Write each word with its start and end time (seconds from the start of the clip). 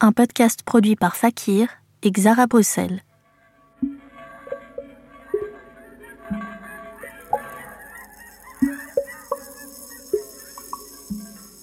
un 0.00 0.12
podcast 0.12 0.62
produit 0.62 0.94
par 0.94 1.16
Fakir 1.16 1.68
et 2.02 2.10
Xara 2.10 2.46
Bruxelles. 2.46 3.02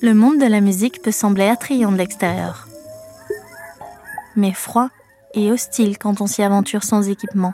Le 0.01 0.13
monde 0.13 0.39
de 0.39 0.45
la 0.45 0.61
musique 0.61 1.01
peut 1.01 1.11
sembler 1.11 1.47
attrayant 1.47 1.91
de 1.91 1.97
l'extérieur, 1.97 2.67
mais 4.35 4.51
froid 4.51 4.89
et 5.35 5.51
hostile 5.51 5.97
quand 5.97 6.19
on 6.19 6.27
s'y 6.27 6.41
aventure 6.41 6.83
sans 6.83 7.07
équipement. 7.07 7.53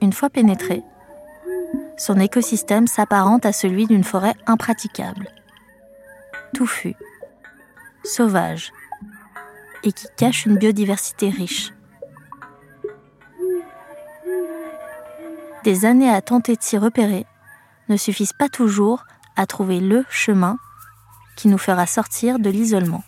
Une 0.00 0.12
fois 0.12 0.30
pénétré, 0.30 0.82
son 1.96 2.20
écosystème 2.20 2.86
s'apparente 2.86 3.46
à 3.46 3.52
celui 3.52 3.86
d'une 3.86 4.04
forêt 4.04 4.34
impraticable, 4.46 5.28
sauvage, 8.04 8.72
et 9.84 9.92
qui 9.92 10.06
cache 10.16 10.46
une 10.46 10.56
biodiversité 10.56 11.28
riche. 11.28 11.72
Des 15.64 15.84
années 15.84 16.10
à 16.10 16.20
tenter 16.20 16.56
de 16.56 16.62
s'y 16.62 16.76
repérer 16.76 17.26
ne 17.88 17.96
suffisent 17.96 18.32
pas 18.32 18.48
toujours 18.48 19.04
à 19.36 19.46
trouver 19.46 19.80
le 19.80 20.04
chemin 20.10 20.58
qui 21.36 21.48
nous 21.48 21.58
fera 21.58 21.86
sortir 21.86 22.38
de 22.38 22.50
l'isolement. 22.50 23.02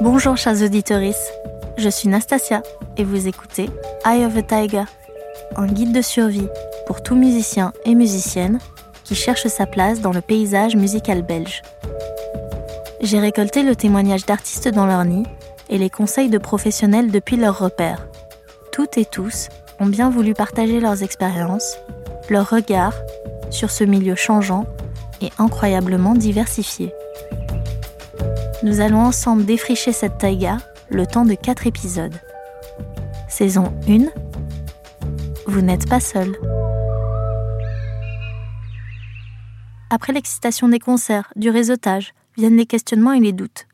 Bonjour 0.00 0.36
chers 0.36 0.62
auditeurs, 0.62 1.12
je 1.78 1.88
suis 1.88 2.08
Nastasia 2.08 2.62
et 2.96 3.04
vous 3.04 3.26
écoutez 3.26 3.70
Eye 4.04 4.24
of 4.26 4.36
a 4.36 4.42
Tiger, 4.42 4.84
un 5.56 5.66
guide 5.66 5.92
de 5.92 6.02
survie 6.02 6.48
pour 6.86 7.02
tout 7.02 7.16
musicien 7.16 7.72
et 7.84 7.94
musicienne 7.94 8.58
qui 9.04 9.14
cherche 9.14 9.46
sa 9.46 9.66
place 9.66 10.00
dans 10.00 10.12
le 10.12 10.20
paysage 10.20 10.76
musical 10.76 11.22
belge. 11.22 11.62
J'ai 13.00 13.18
récolté 13.18 13.62
le 13.62 13.76
témoignage 13.76 14.24
d'artistes 14.26 14.68
dans 14.68 14.86
leur 14.86 15.04
nid 15.04 15.24
et 15.68 15.78
les 15.78 15.90
conseils 15.90 16.30
de 16.30 16.38
professionnels 16.38 17.10
depuis 17.10 17.36
leur 17.36 17.58
repère. 17.58 18.06
Toutes 18.72 18.98
et 18.98 19.04
tous 19.04 19.48
ont 19.80 19.86
bien 19.86 20.10
voulu 20.10 20.34
partager 20.34 20.80
leurs 20.80 21.02
expériences, 21.02 21.76
leurs 22.30 22.48
regards 22.48 22.94
sur 23.50 23.70
ce 23.70 23.84
milieu 23.84 24.14
changeant 24.14 24.66
et 25.20 25.30
incroyablement 25.38 26.14
diversifié. 26.14 26.92
Nous 28.62 28.80
allons 28.80 29.00
ensemble 29.00 29.44
défricher 29.44 29.92
cette 29.92 30.18
taïga 30.18 30.58
le 30.88 31.06
temps 31.06 31.24
de 31.24 31.34
4 31.34 31.66
épisodes. 31.66 32.14
Saison 33.28 33.72
1 33.88 34.06
Vous 35.46 35.60
n'êtes 35.60 35.88
pas 35.88 36.00
seul. 36.00 36.32
Après 39.94 40.12
l'excitation 40.12 40.66
des 40.66 40.80
concerts, 40.80 41.32
du 41.36 41.50
réseautage, 41.50 42.14
viennent 42.36 42.56
les 42.56 42.66
questionnements 42.66 43.12
et 43.12 43.20
les 43.20 43.32
doutes. 43.32 43.68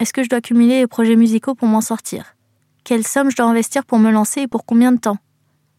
Est-ce 0.00 0.12
que 0.12 0.24
je 0.24 0.28
dois 0.28 0.40
cumuler 0.40 0.80
les 0.80 0.88
projets 0.88 1.14
musicaux 1.14 1.54
pour 1.54 1.68
m'en 1.68 1.80
sortir? 1.80 2.34
Quelle 2.82 3.06
somme 3.06 3.30
je 3.30 3.36
dois 3.36 3.46
investir 3.46 3.84
pour 3.84 4.00
me 4.00 4.10
lancer 4.10 4.40
et 4.40 4.48
pour 4.48 4.66
combien 4.66 4.90
de 4.90 4.98
temps? 4.98 5.18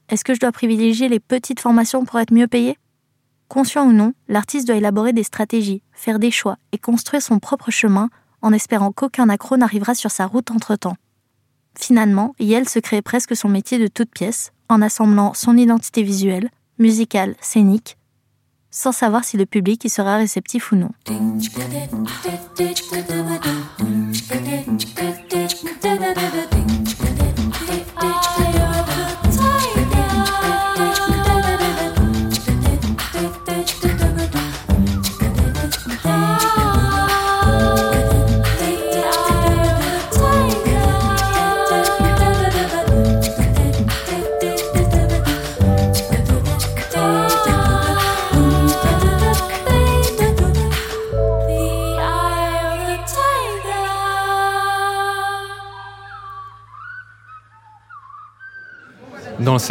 Est-ce 0.07 0.23
que 0.23 0.33
je 0.33 0.39
dois 0.39 0.53
privilégier 0.53 1.09
les 1.09 1.19
petites 1.19 1.59
formations 1.59 2.05
pour 2.05 2.21
être 2.21 2.31
mieux 2.31 2.47
payé? 2.47 2.77
Conscient 3.49 3.85
ou 3.85 3.91
non, 3.91 4.13
l'artiste 4.29 4.65
doit 4.65 4.77
élaborer 4.77 5.11
des 5.11 5.23
stratégies, 5.23 5.83
faire 5.91 6.19
des 6.19 6.31
choix 6.31 6.55
et 6.71 6.77
construire 6.77 7.21
son 7.21 7.39
propre 7.39 7.69
chemin 7.69 8.09
en 8.41 8.53
espérant 8.53 8.93
qu'aucun 8.93 9.27
accro 9.27 9.57
n'arrivera 9.57 9.93
sur 9.93 10.09
sa 10.09 10.25
route 10.25 10.51
entre-temps. 10.51 10.95
Finalement, 11.77 12.33
Yel 12.39 12.69
se 12.69 12.79
crée 12.79 13.01
presque 13.01 13.35
son 13.35 13.49
métier 13.49 13.77
de 13.77 13.87
toute 13.87 14.11
pièce, 14.11 14.53
en 14.69 14.81
assemblant 14.81 15.33
son 15.33 15.57
identité 15.57 16.01
visuelle, 16.01 16.49
musicale, 16.79 17.35
scénique, 17.41 17.97
sans 18.71 18.91
savoir 18.91 19.23
si 19.23 19.37
le 19.37 19.45
public 19.45 19.85
y 19.85 19.89
sera 19.89 20.17
réceptif 20.17 20.71
ou 20.71 20.77
non. 20.77 20.89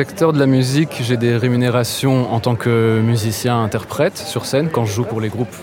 Secteur 0.01 0.33
de 0.33 0.39
la 0.39 0.47
musique, 0.47 1.03
j'ai 1.03 1.19
des 1.19 1.37
rémunérations 1.37 2.33
en 2.33 2.41
tant 2.41 2.55
que 2.55 3.03
musicien-interprète 3.05 4.17
sur 4.17 4.47
scène 4.47 4.71
quand 4.71 4.87
je 4.87 4.95
joue 4.95 5.05
pour 5.05 5.21
les 5.21 5.29
groupes. 5.29 5.55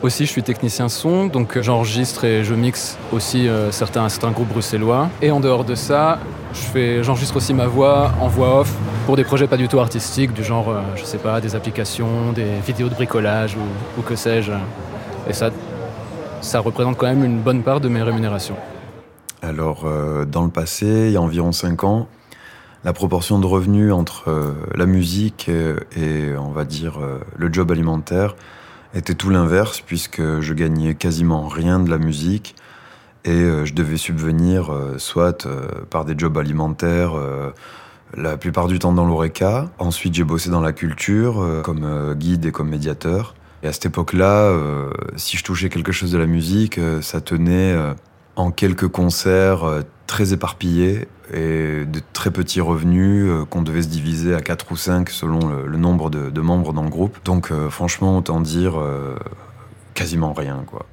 Aussi, 0.00 0.24
je 0.24 0.30
suis 0.30 0.42
technicien 0.42 0.88
son, 0.88 1.26
donc 1.26 1.60
j'enregistre 1.60 2.24
et 2.24 2.44
je 2.44 2.54
mixe 2.54 2.96
aussi 3.12 3.46
euh, 3.46 3.70
certains, 3.70 4.08
certains 4.08 4.30
groupes 4.30 4.48
bruxellois. 4.48 5.10
Et 5.20 5.30
en 5.30 5.40
dehors 5.40 5.64
de 5.64 5.74
ça, 5.74 6.18
j'enregistre 7.02 7.36
aussi 7.36 7.52
ma 7.52 7.66
voix 7.66 8.12
en 8.22 8.28
voix 8.28 8.60
off 8.60 8.72
pour 9.04 9.16
des 9.16 9.24
projets 9.24 9.46
pas 9.46 9.58
du 9.58 9.68
tout 9.68 9.80
artistiques, 9.80 10.32
du 10.32 10.44
genre, 10.44 10.70
euh, 10.70 10.80
je 10.96 11.04
sais 11.04 11.18
pas, 11.18 11.38
des 11.42 11.54
applications, 11.54 12.32
des 12.34 12.60
vidéos 12.66 12.88
de 12.88 12.94
bricolage 12.94 13.54
ou, 13.54 14.00
ou 14.00 14.02
que 14.02 14.16
sais-je. 14.16 14.52
Et 15.28 15.34
ça, 15.34 15.50
ça 16.40 16.60
représente 16.60 16.96
quand 16.96 17.08
même 17.08 17.22
une 17.22 17.40
bonne 17.40 17.62
part 17.62 17.82
de 17.82 17.90
mes 17.90 18.00
rémunérations. 18.00 18.56
Alors, 19.42 19.82
euh, 19.84 20.24
dans 20.24 20.44
le 20.44 20.50
passé, 20.50 20.86
il 20.86 21.12
y 21.12 21.16
a 21.18 21.20
environ 21.20 21.52
5 21.52 21.84
ans, 21.84 22.08
la 22.84 22.92
proportion 22.92 23.38
de 23.38 23.46
revenus 23.46 23.92
entre 23.92 24.28
euh, 24.28 24.52
la 24.74 24.86
musique 24.86 25.48
et, 25.48 26.36
on 26.38 26.50
va 26.50 26.64
dire 26.64 26.98
euh, 27.00 27.18
le 27.36 27.52
job 27.52 27.72
alimentaire 27.72 28.36
était 28.94 29.14
tout 29.14 29.30
l'inverse 29.30 29.80
puisque 29.80 30.22
je 30.40 30.54
gagnais 30.54 30.94
quasiment 30.94 31.48
rien 31.48 31.80
de 31.80 31.90
la 31.90 31.98
musique 31.98 32.54
et 33.24 33.30
euh, 33.30 33.64
je 33.64 33.74
devais 33.74 33.96
subvenir 33.96 34.70
soit 34.96 35.46
par 35.90 36.04
des 36.04 36.14
jobs 36.16 36.38
alimentaires 36.38 37.14
la 38.16 38.38
plupart 38.38 38.68
du 38.68 38.78
temps 38.78 38.92
dans 38.92 39.04
l'ORECA. 39.04 39.68
Ensuite, 39.78 40.14
j'ai 40.14 40.24
bossé 40.24 40.48
dans 40.48 40.62
la 40.62 40.72
culture 40.72 41.60
comme 41.62 42.14
guide 42.14 42.46
et 42.46 42.52
comme 42.52 42.70
médiateur. 42.70 43.34
Et 43.62 43.66
à 43.66 43.72
cette 43.74 43.84
époque-là, 43.86 44.56
si 45.16 45.36
je 45.36 45.44
touchais 45.44 45.68
quelque 45.68 45.92
chose 45.92 46.10
de 46.10 46.16
la 46.16 46.24
musique, 46.24 46.80
ça 47.02 47.20
tenait 47.20 47.76
en 48.36 48.50
quelques 48.50 48.88
concerts 48.88 49.84
très 50.08 50.32
éparpillés 50.32 51.06
et 51.32 51.84
de 51.84 52.00
très 52.12 52.32
petits 52.32 52.60
revenus 52.60 53.26
euh, 53.28 53.44
qu'on 53.44 53.62
devait 53.62 53.82
se 53.82 53.88
diviser 53.88 54.34
à 54.34 54.40
4 54.40 54.72
ou 54.72 54.76
5 54.76 55.10
selon 55.10 55.38
le, 55.48 55.76
nombre 55.76 56.10
de, 56.10 56.40
membres 56.40 56.72
dans 56.72 56.82
le 56.82 56.88
groupe. 56.88 57.18
Donc 57.24 57.52
euh, 57.52 57.70
franchement, 57.70 58.16
autant 58.16 58.40
dire 58.40 58.80
euh, 58.80 59.16
quasiment 59.94 60.32
rien 60.32 60.64
quoi. 60.66 60.86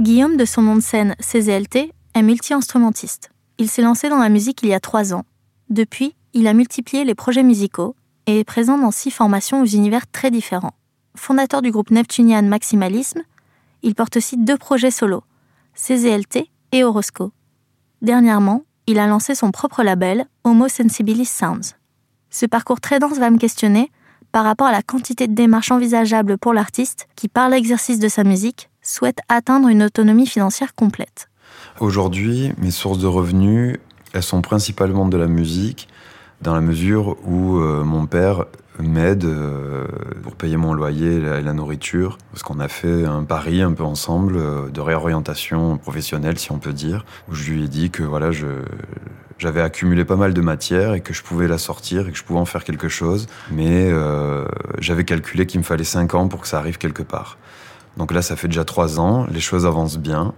Guillaume, 0.00 0.38
de 0.38 0.46
son 0.46 0.62
nom 0.62 0.76
de 0.76 0.80
scène 0.80 1.14
CZLT, 1.20 1.92
est 2.14 2.22
multi-instrumentiste. 2.22 3.30
Il 3.58 3.68
s'est 3.68 3.82
lancé 3.82 4.08
dans 4.08 4.18
la 4.18 4.30
musique 4.30 4.62
il 4.62 4.70
y 4.70 4.74
a 4.74 4.80
3 4.80 5.12
ans. 5.12 5.24
Depuis, 5.68 6.14
il 6.32 6.46
a 6.46 6.54
multiplié 6.54 7.04
les 7.04 7.14
projets 7.14 7.42
musicaux 7.42 7.94
et 8.26 8.40
est 8.40 8.44
présent 8.44 8.78
dans 8.78 8.92
six 8.92 9.10
formations 9.10 9.60
aux 9.60 9.66
univers 9.66 10.10
très 10.10 10.30
différents. 10.30 10.72
Fondateur 11.16 11.60
du 11.60 11.70
groupe 11.70 11.90
Neptunian 11.90 12.42
Maximalisme, 12.44 13.22
il 13.82 13.94
porte 13.94 14.16
aussi 14.16 14.38
deux 14.38 14.56
projets 14.56 14.90
solos, 14.90 15.24
CZLT 15.74 16.48
et 16.72 16.84
Orosco. 16.84 17.32
Dernièrement, 18.02 18.64
il 18.86 18.98
a 18.98 19.06
lancé 19.06 19.34
son 19.34 19.50
propre 19.50 19.82
label, 19.82 20.26
Homo 20.44 20.68
Sensibilis 20.68 21.26
Sounds. 21.26 21.74
Ce 22.30 22.46
parcours 22.46 22.80
très 22.80 22.98
dense 22.98 23.18
va 23.18 23.30
me 23.30 23.38
questionner 23.38 23.90
par 24.32 24.44
rapport 24.44 24.68
à 24.68 24.72
la 24.72 24.82
quantité 24.82 25.26
de 25.26 25.34
démarches 25.34 25.72
envisageables 25.72 26.38
pour 26.38 26.54
l'artiste 26.54 27.08
qui, 27.16 27.28
par 27.28 27.48
l'exercice 27.48 27.98
de 27.98 28.08
sa 28.08 28.24
musique, 28.24 28.70
souhaite 28.82 29.18
atteindre 29.28 29.68
une 29.68 29.82
autonomie 29.82 30.26
financière 30.26 30.74
complète. 30.74 31.28
Aujourd'hui, 31.80 32.52
mes 32.58 32.70
sources 32.70 32.98
de 32.98 33.06
revenus, 33.06 33.78
elles 34.12 34.22
sont 34.22 34.42
principalement 34.42 35.08
de 35.08 35.16
la 35.16 35.26
musique, 35.26 35.88
dans 36.40 36.54
la 36.54 36.60
mesure 36.60 37.16
où 37.26 37.58
euh, 37.58 37.84
mon 37.84 38.06
père 38.06 38.46
m'aide 38.88 39.24
euh, 39.24 39.86
pour 40.22 40.36
payer 40.36 40.56
mon 40.56 40.72
loyer 40.72 41.16
et 41.16 41.42
la, 41.42 41.52
nourriture, 41.52 42.18
parce 42.32 42.42
qu'on 42.42 42.60
a 42.60 42.68
fait 42.68 43.04
un 43.04 43.24
pari 43.24 43.62
un 43.62 43.72
peu 43.72 43.84
ensemble 43.84 44.36
euh, 44.36 44.68
de 44.68 44.80
réorientation 44.80 45.78
professionnelle, 45.78 46.38
si 46.38 46.52
on 46.52 46.58
peut 46.58 46.72
dire, 46.72 47.04
où 47.28 47.34
je 47.34 47.50
lui 47.50 47.64
ai 47.64 47.68
dit 47.68 47.90
que 47.90 48.02
voilà, 48.02 48.30
j'avais 49.38 49.60
accumulé 49.60 50.04
pas 50.04 50.16
mal 50.16 50.34
de 50.34 50.40
matière 50.40 50.94
et 50.94 51.00
que 51.00 51.12
je 51.12 51.22
pouvais 51.22 51.48
la 51.48 51.58
sortir 51.58 52.08
et 52.08 52.12
que 52.12 52.18
je 52.18 52.24
pouvais 52.24 52.40
en 52.40 52.44
faire 52.44 52.64
quelque 52.64 52.88
chose, 52.88 53.26
mais 53.50 53.90
j'avais 54.78 55.04
calculé 55.04 55.46
qu'il 55.46 55.60
me 55.60 55.64
fallait 55.64 55.84
5 55.84 56.14
ans 56.14 56.28
pour 56.28 56.40
que 56.40 56.48
ça 56.48 56.58
arrive 56.58 56.78
quelque 56.78 57.02
part. 57.02 57.38
Donc 57.96 58.12
là, 58.12 58.22
ça 58.22 58.36
fait 58.36 58.48
déjà 58.48 58.64
3 58.64 59.00
ans, 59.00 59.26
les 59.30 59.40
choses 59.40 59.66
avancent 59.66 59.98
bien. 59.98 60.34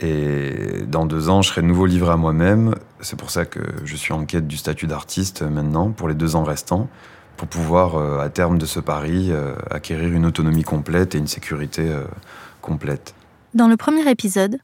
Et 0.00 0.84
dans 0.86 1.06
deux 1.06 1.30
ans, 1.30 1.42
je 1.42 1.48
serai 1.48 1.62
de 1.62 1.66
nouveau 1.66 1.86
livré 1.86 2.12
à 2.12 2.16
moi-même. 2.16 2.74
C'est 3.00 3.18
pour 3.18 3.30
ça 3.30 3.46
que 3.46 3.60
je 3.84 3.96
suis 3.96 4.12
en 4.12 4.24
quête 4.26 4.46
du 4.46 4.56
statut 4.56 4.86
d'artiste 4.86 5.42
maintenant, 5.42 5.90
pour 5.90 6.08
les 6.08 6.14
deux 6.14 6.36
ans 6.36 6.44
restants, 6.44 6.88
pour 7.36 7.48
pouvoir, 7.48 7.96
euh, 7.96 8.20
à 8.20 8.28
terme 8.28 8.58
de 8.58 8.66
ce 8.66 8.80
pari, 8.80 9.30
euh, 9.30 9.54
acquérir 9.70 10.12
une 10.12 10.26
autonomie 10.26 10.62
complète 10.62 11.14
et 11.14 11.18
une 11.18 11.26
sécurité 11.26 11.82
euh, 11.88 12.04
complète. 12.62 13.14
Dans 13.54 13.68
le 13.68 13.76
premier 13.76 14.08
épisode, 14.10 14.58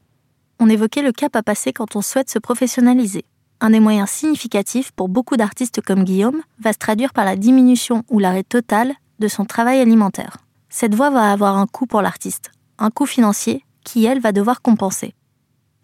on 0.59 0.69
évoquait 0.69 1.01
le 1.01 1.11
cap 1.11 1.35
à 1.35 1.43
passer 1.43 1.73
quand 1.73 1.95
on 1.95 2.01
souhaite 2.01 2.29
se 2.29 2.39
professionnaliser. 2.39 3.25
Un 3.61 3.69
des 3.69 3.79
moyens 3.79 4.09
significatifs 4.09 4.91
pour 4.91 5.07
beaucoup 5.07 5.37
d'artistes 5.37 5.81
comme 5.81 6.03
Guillaume 6.03 6.41
va 6.59 6.73
se 6.73 6.77
traduire 6.77 7.13
par 7.13 7.25
la 7.25 7.35
diminution 7.35 8.03
ou 8.09 8.19
l'arrêt 8.19 8.43
total 8.43 8.93
de 9.19 9.27
son 9.27 9.45
travail 9.45 9.79
alimentaire. 9.79 10.37
Cette 10.69 10.95
voie 10.95 11.09
va 11.09 11.31
avoir 11.31 11.57
un 11.57 11.67
coût 11.67 11.85
pour 11.85 12.01
l'artiste, 12.01 12.51
un 12.79 12.89
coût 12.89 13.05
financier 13.05 13.63
qui, 13.83 14.05
elle, 14.05 14.19
va 14.19 14.31
devoir 14.31 14.61
compenser. 14.61 15.13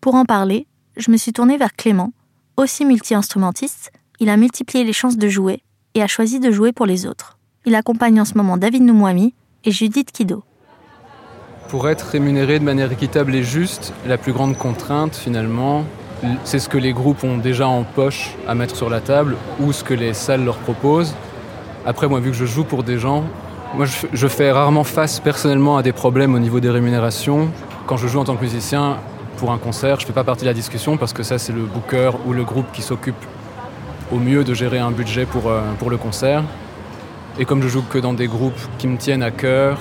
Pour 0.01 0.15
en 0.15 0.25
parler, 0.25 0.67
je 0.97 1.11
me 1.11 1.17
suis 1.17 1.33
tournée 1.33 1.57
vers 1.57 1.73
Clément, 1.73 2.11
aussi 2.57 2.85
multi-instrumentiste, 2.85 3.91
il 4.19 4.29
a 4.29 4.37
multiplié 4.37 4.83
les 4.83 4.93
chances 4.93 5.17
de 5.17 5.29
jouer 5.29 5.63
et 5.95 6.01
a 6.01 6.07
choisi 6.07 6.39
de 6.39 6.51
jouer 6.51 6.71
pour 6.71 6.85
les 6.85 7.05
autres. 7.05 7.37
Il 7.65 7.75
accompagne 7.75 8.19
en 8.21 8.25
ce 8.25 8.37
moment 8.37 8.57
David 8.57 8.83
Noumouami 8.83 9.33
et 9.65 9.71
Judith 9.71 10.11
Kido. 10.11 10.43
Pour 11.67 11.89
être 11.89 12.07
rémunéré 12.07 12.59
de 12.59 12.63
manière 12.63 12.91
équitable 12.91 13.35
et 13.35 13.43
juste, 13.43 13.93
la 14.07 14.17
plus 14.17 14.33
grande 14.33 14.57
contrainte 14.57 15.15
finalement, 15.15 15.83
c'est 16.43 16.59
ce 16.59 16.69
que 16.69 16.77
les 16.77 16.93
groupes 16.93 17.23
ont 17.23 17.37
déjà 17.37 17.67
en 17.67 17.83
poche 17.83 18.35
à 18.47 18.55
mettre 18.55 18.75
sur 18.75 18.89
la 18.89 19.01
table 19.01 19.35
ou 19.59 19.71
ce 19.71 19.83
que 19.83 19.93
les 19.93 20.13
salles 20.13 20.43
leur 20.43 20.57
proposent. 20.57 21.15
Après, 21.85 22.07
moi, 22.07 22.19
vu 22.19 22.31
que 22.31 22.37
je 22.37 22.45
joue 22.45 22.63
pour 22.63 22.83
des 22.83 22.97
gens, 22.97 23.23
moi, 23.75 23.85
je, 23.85 24.27
fais 24.27 24.51
rarement 24.51 24.83
face 24.83 25.19
personnellement 25.19 25.77
à 25.77 25.83
des 25.83 25.91
problèmes 25.91 26.33
au 26.33 26.39
niveau 26.39 26.59
des 26.59 26.69
rémunérations. 26.69 27.49
Quand 27.85 27.97
je 27.97 28.07
joue 28.07 28.19
en 28.19 28.23
tant 28.23 28.35
que 28.35 28.41
musicien, 28.41 28.97
pour 29.37 29.51
un 29.51 29.57
concert, 29.57 29.99
je 29.99 30.05
ne 30.05 30.07
fais 30.07 30.13
pas 30.13 30.23
partie 30.23 30.41
de 30.41 30.49
la 30.49 30.53
discussion 30.53 30.97
parce 30.97 31.13
que 31.13 31.23
ça, 31.23 31.37
c'est 31.37 31.53
le 31.53 31.61
booker 31.61 32.11
ou 32.25 32.33
le 32.33 32.43
groupe 32.43 32.71
qui 32.73 32.81
s'occupe 32.81 33.15
au 34.11 34.17
mieux 34.17 34.43
de 34.43 34.53
gérer 34.53 34.79
un 34.79 34.91
budget 34.91 35.25
pour, 35.25 35.47
euh, 35.47 35.61
pour 35.77 35.89
le 35.89 35.97
concert. 35.97 36.43
Et 37.37 37.45
comme 37.45 37.61
je 37.61 37.67
joue 37.67 37.83
que 37.83 37.97
dans 37.97 38.13
des 38.13 38.27
groupes 38.27 38.59
qui 38.77 38.87
me 38.87 38.97
tiennent 38.97 39.23
à 39.23 39.31
cœur, 39.31 39.77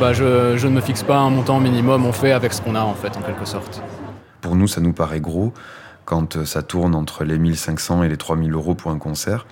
bah 0.00 0.12
je, 0.12 0.56
je 0.56 0.66
ne 0.66 0.74
me 0.74 0.80
fixe 0.80 1.02
pas 1.02 1.18
un 1.18 1.30
montant 1.30 1.60
minimum, 1.60 2.06
on 2.06 2.12
fait 2.12 2.32
avec 2.32 2.52
ce 2.52 2.62
qu'on 2.62 2.74
a 2.74 2.82
en 2.82 2.94
fait, 2.94 3.16
en 3.16 3.22
quelque 3.22 3.44
sorte. 3.44 3.82
Pour 4.40 4.56
nous, 4.56 4.66
ça 4.66 4.80
nous 4.80 4.92
paraît 4.92 5.20
gros 5.20 5.52
quand 6.04 6.36
euh, 6.36 6.44
ça 6.44 6.62
tourne 6.62 6.94
entre 6.94 7.24
les 7.24 7.38
1500 7.38 8.02
et 8.02 8.08
les 8.08 8.16
3000 8.16 8.52
euros 8.52 8.74
pour 8.74 8.90
un 8.90 8.98
concert. 8.98 9.46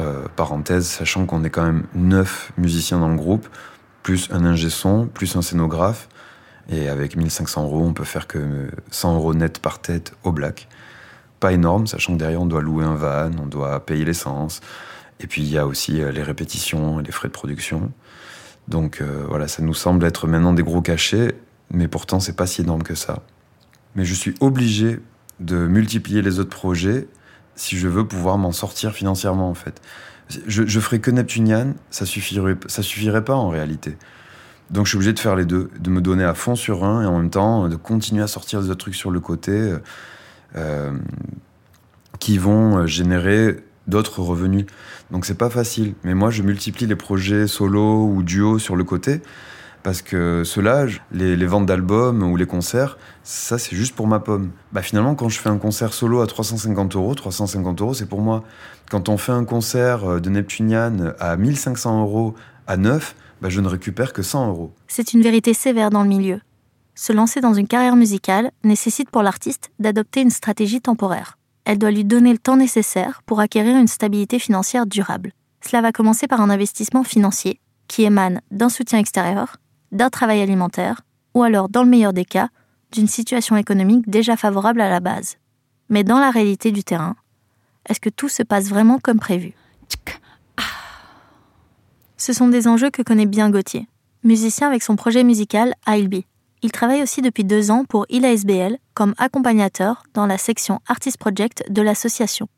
Euh, 0.00 0.24
parenthèse, 0.34 0.86
sachant 0.86 1.24
qu'on 1.24 1.44
est 1.44 1.50
quand 1.50 1.64
même 1.64 1.86
9 1.94 2.52
musiciens 2.58 2.98
dans 2.98 3.08
le 3.08 3.16
groupe, 3.16 3.46
plus 4.02 4.28
un 4.32 4.44
ingé 4.44 4.68
son, 4.68 5.06
plus 5.06 5.36
un 5.36 5.42
scénographe, 5.42 6.08
et 6.68 6.88
avec 6.88 7.16
1500 7.16 7.64
euros, 7.64 7.84
on 7.84 7.92
peut 7.92 8.04
faire 8.04 8.26
que 8.26 8.70
100 8.90 9.14
euros 9.14 9.34
net 9.34 9.60
par 9.60 9.78
tête 9.78 10.14
au 10.24 10.32
black. 10.32 10.68
Pas 11.40 11.52
énorme, 11.52 11.86
sachant 11.86 12.14
que 12.14 12.18
derrière, 12.18 12.40
on 12.40 12.46
doit 12.46 12.62
louer 12.62 12.84
un 12.84 12.94
van, 12.94 13.30
on 13.42 13.46
doit 13.46 13.84
payer 13.84 14.04
l'essence. 14.04 14.60
Et 15.20 15.26
puis, 15.26 15.42
il 15.42 15.50
y 15.50 15.58
a 15.58 15.66
aussi 15.66 16.00
euh, 16.00 16.10
les 16.10 16.22
répétitions 16.22 17.00
et 17.00 17.02
les 17.02 17.12
frais 17.12 17.28
de 17.28 17.32
production. 17.32 17.92
Donc 18.68 19.00
euh, 19.00 19.24
voilà, 19.28 19.46
ça 19.46 19.62
nous 19.62 19.74
semble 19.74 20.04
être 20.06 20.26
maintenant 20.26 20.52
des 20.54 20.62
gros 20.62 20.80
cachets, 20.80 21.34
mais 21.70 21.88
pourtant, 21.88 22.20
c'est 22.20 22.36
pas 22.36 22.46
si 22.46 22.62
énorme 22.62 22.82
que 22.82 22.94
ça. 22.94 23.22
Mais 23.94 24.04
je 24.04 24.14
suis 24.14 24.34
obligé 24.40 25.00
de 25.40 25.66
multiplier 25.66 26.22
les 26.22 26.38
autres 26.38 26.56
projets 26.56 27.08
si 27.56 27.76
je 27.76 27.88
veux 27.88 28.06
pouvoir 28.06 28.38
m'en 28.38 28.52
sortir 28.52 28.92
financièrement, 28.92 29.48
en 29.48 29.54
fait. 29.54 29.80
Je, 30.46 30.66
je 30.66 30.80
ferai 30.80 31.00
que 31.00 31.10
Neptunian, 31.10 31.74
ça 31.90 32.06
suffirait, 32.06 32.56
ça 32.66 32.82
suffirait 32.82 33.24
pas 33.24 33.34
en 33.34 33.50
réalité. 33.50 33.96
Donc 34.70 34.86
je 34.86 34.90
suis 34.90 34.96
obligé 34.96 35.12
de 35.12 35.18
faire 35.18 35.36
les 35.36 35.44
deux, 35.44 35.70
de 35.78 35.90
me 35.90 36.00
donner 36.00 36.24
à 36.24 36.34
fond 36.34 36.56
sur 36.56 36.84
un 36.84 37.02
et 37.02 37.06
en 37.06 37.18
même 37.18 37.30
temps 37.30 37.68
de 37.68 37.76
continuer 37.76 38.22
à 38.22 38.26
sortir 38.26 38.62
des 38.62 38.70
autres 38.70 38.80
trucs 38.80 38.94
sur 38.94 39.10
le 39.10 39.20
côté 39.20 39.52
euh, 39.52 39.78
qui 42.20 42.38
vont 42.38 42.86
générer 42.86 43.56
d'autres 43.86 44.20
revenus. 44.22 44.66
Donc 45.10 45.26
c'est 45.26 45.38
pas 45.38 45.50
facile. 45.50 45.94
Mais 46.04 46.14
moi 46.14 46.30
je 46.30 46.42
multiplie 46.42 46.86
les 46.86 46.96
projets 46.96 47.46
solo 47.46 48.06
ou 48.06 48.22
duo 48.22 48.58
sur 48.58 48.76
le 48.76 48.84
côté 48.84 49.20
parce 49.82 50.00
que 50.00 50.44
cela, 50.44 50.86
les, 51.12 51.36
les 51.36 51.46
ventes 51.46 51.66
d'albums 51.66 52.22
ou 52.22 52.36
les 52.36 52.46
concerts, 52.46 52.96
ça 53.22 53.58
c'est 53.58 53.76
juste 53.76 53.94
pour 53.94 54.06
ma 54.06 54.18
pomme. 54.18 54.50
Bah 54.72 54.80
finalement 54.80 55.14
quand 55.14 55.28
je 55.28 55.38
fais 55.38 55.50
un 55.50 55.58
concert 55.58 55.92
solo 55.92 56.22
à 56.22 56.26
350 56.26 56.96
euros, 56.96 57.14
350 57.14 57.80
euros 57.82 57.94
c'est 57.94 58.08
pour 58.08 58.22
moi. 58.22 58.44
Quand 58.90 59.08
on 59.08 59.18
fait 59.18 59.32
un 59.32 59.44
concert 59.44 60.20
de 60.20 60.30
Neptunian 60.30 61.12
à 61.20 61.36
1500 61.36 62.02
euros 62.02 62.34
à 62.66 62.76
9, 62.76 63.14
bah, 63.42 63.50
je 63.50 63.60
ne 63.60 63.68
récupère 63.68 64.12
que 64.12 64.22
100 64.22 64.48
euros. 64.48 64.72
C'est 64.88 65.12
une 65.12 65.22
vérité 65.22 65.52
sévère 65.52 65.90
dans 65.90 66.02
le 66.02 66.08
milieu. 66.08 66.40
Se 66.94 67.12
lancer 67.12 67.40
dans 67.40 67.54
une 67.54 67.66
carrière 67.66 67.96
musicale 67.96 68.52
nécessite 68.62 69.10
pour 69.10 69.22
l'artiste 69.22 69.70
d'adopter 69.78 70.20
une 70.20 70.30
stratégie 70.30 70.80
temporaire. 70.80 71.38
Elle 71.64 71.78
doit 71.78 71.90
lui 71.90 72.04
donner 72.04 72.32
le 72.32 72.38
temps 72.38 72.56
nécessaire 72.56 73.22
pour 73.26 73.40
acquérir 73.40 73.76
une 73.76 73.88
stabilité 73.88 74.38
financière 74.38 74.86
durable. 74.86 75.32
Cela 75.60 75.82
va 75.82 75.92
commencer 75.92 76.26
par 76.28 76.40
un 76.40 76.50
investissement 76.50 77.04
financier 77.04 77.60
qui 77.88 78.04
émane 78.04 78.40
d'un 78.50 78.68
soutien 78.68 78.98
extérieur, 78.98 79.56
d'un 79.92 80.10
travail 80.10 80.40
alimentaire, 80.40 81.02
ou 81.34 81.42
alors, 81.42 81.68
dans 81.68 81.82
le 81.82 81.90
meilleur 81.90 82.12
des 82.12 82.24
cas, 82.24 82.48
d'une 82.92 83.08
situation 83.08 83.56
économique 83.56 84.08
déjà 84.08 84.36
favorable 84.36 84.80
à 84.80 84.88
la 84.88 85.00
base. 85.00 85.36
Mais 85.88 86.04
dans 86.04 86.18
la 86.18 86.30
réalité 86.30 86.70
du 86.70 86.84
terrain, 86.84 87.16
est-ce 87.88 88.00
que 88.00 88.10
tout 88.10 88.28
se 88.28 88.42
passe 88.42 88.68
vraiment 88.68 88.98
comme 88.98 89.18
prévu? 89.18 89.52
Ce 92.16 92.32
sont 92.32 92.48
des 92.48 92.68
enjeux 92.68 92.90
que 92.90 93.02
connaît 93.02 93.26
bien 93.26 93.50
Gauthier, 93.50 93.88
musicien 94.22 94.68
avec 94.68 94.82
son 94.82 94.96
projet 94.96 95.24
musical 95.24 95.74
I'll 95.86 96.08
Il 96.64 96.72
travaille 96.72 97.02
aussi 97.02 97.20
depuis 97.20 97.44
deux 97.44 97.70
ans 97.70 97.84
pour 97.86 98.06
ILASBL 98.08 98.78
comme 98.94 99.14
accompagnateur 99.18 100.02
dans 100.14 100.24
la 100.24 100.38
section 100.38 100.80
Artist 100.88 101.18
Project 101.18 101.62
de 101.70 101.82
l'association. 101.82 102.48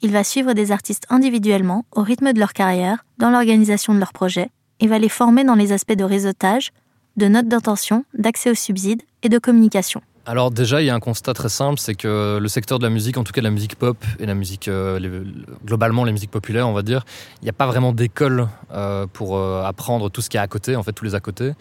Il 0.00 0.10
va 0.10 0.24
suivre 0.24 0.52
des 0.52 0.72
artistes 0.72 1.06
individuellement 1.10 1.84
au 1.92 2.02
rythme 2.02 2.32
de 2.32 2.40
leur 2.40 2.54
carrière, 2.54 3.04
dans 3.18 3.30
l'organisation 3.30 3.94
de 3.94 4.00
leurs 4.00 4.12
projets, 4.12 4.50
et 4.80 4.88
va 4.88 4.98
les 4.98 5.08
former 5.08 5.44
dans 5.44 5.54
les 5.54 5.70
aspects 5.70 5.92
de 5.92 6.02
réseautage, 6.02 6.72
de 7.16 7.28
notes 7.28 7.46
d'intention, 7.46 8.04
d'accès 8.14 8.50
aux 8.50 8.56
subsides 8.56 9.02
et 9.22 9.28
de 9.28 9.38
communication. 9.38 10.02
Alors 10.24 10.52
déjà, 10.52 10.80
il 10.80 10.84
y 10.84 10.90
a 10.90 10.94
un 10.94 11.00
constat 11.00 11.34
très 11.34 11.48
simple, 11.48 11.80
c'est 11.80 11.96
que 11.96 12.38
le 12.40 12.48
secteur 12.48 12.78
de 12.78 12.84
la 12.84 12.90
musique, 12.90 13.16
en 13.16 13.24
tout 13.24 13.32
cas 13.32 13.40
la 13.40 13.50
musique 13.50 13.74
pop 13.74 13.96
et 14.20 14.26
la 14.26 14.34
musique 14.34 14.68
euh, 14.68 15.24
globalement 15.66 16.04
les 16.04 16.12
musiques 16.12 16.30
populaires, 16.30 16.68
on 16.68 16.72
va 16.72 16.82
dire, 16.82 17.04
il 17.40 17.44
n'y 17.44 17.50
a 17.50 17.52
pas 17.52 17.66
vraiment 17.66 17.92
d'école 17.92 18.46
euh, 18.72 19.08
pour 19.12 19.36
euh, 19.36 19.64
apprendre 19.64 20.10
tout 20.10 20.20
ce 20.20 20.30
qui 20.30 20.36
est 20.36 20.40
à 20.40 20.46
côté, 20.46 20.76
en 20.76 20.84
fait 20.84 20.92
tous 20.92 21.04
les 21.04 21.16
à 21.16 21.20
côté. 21.20 21.54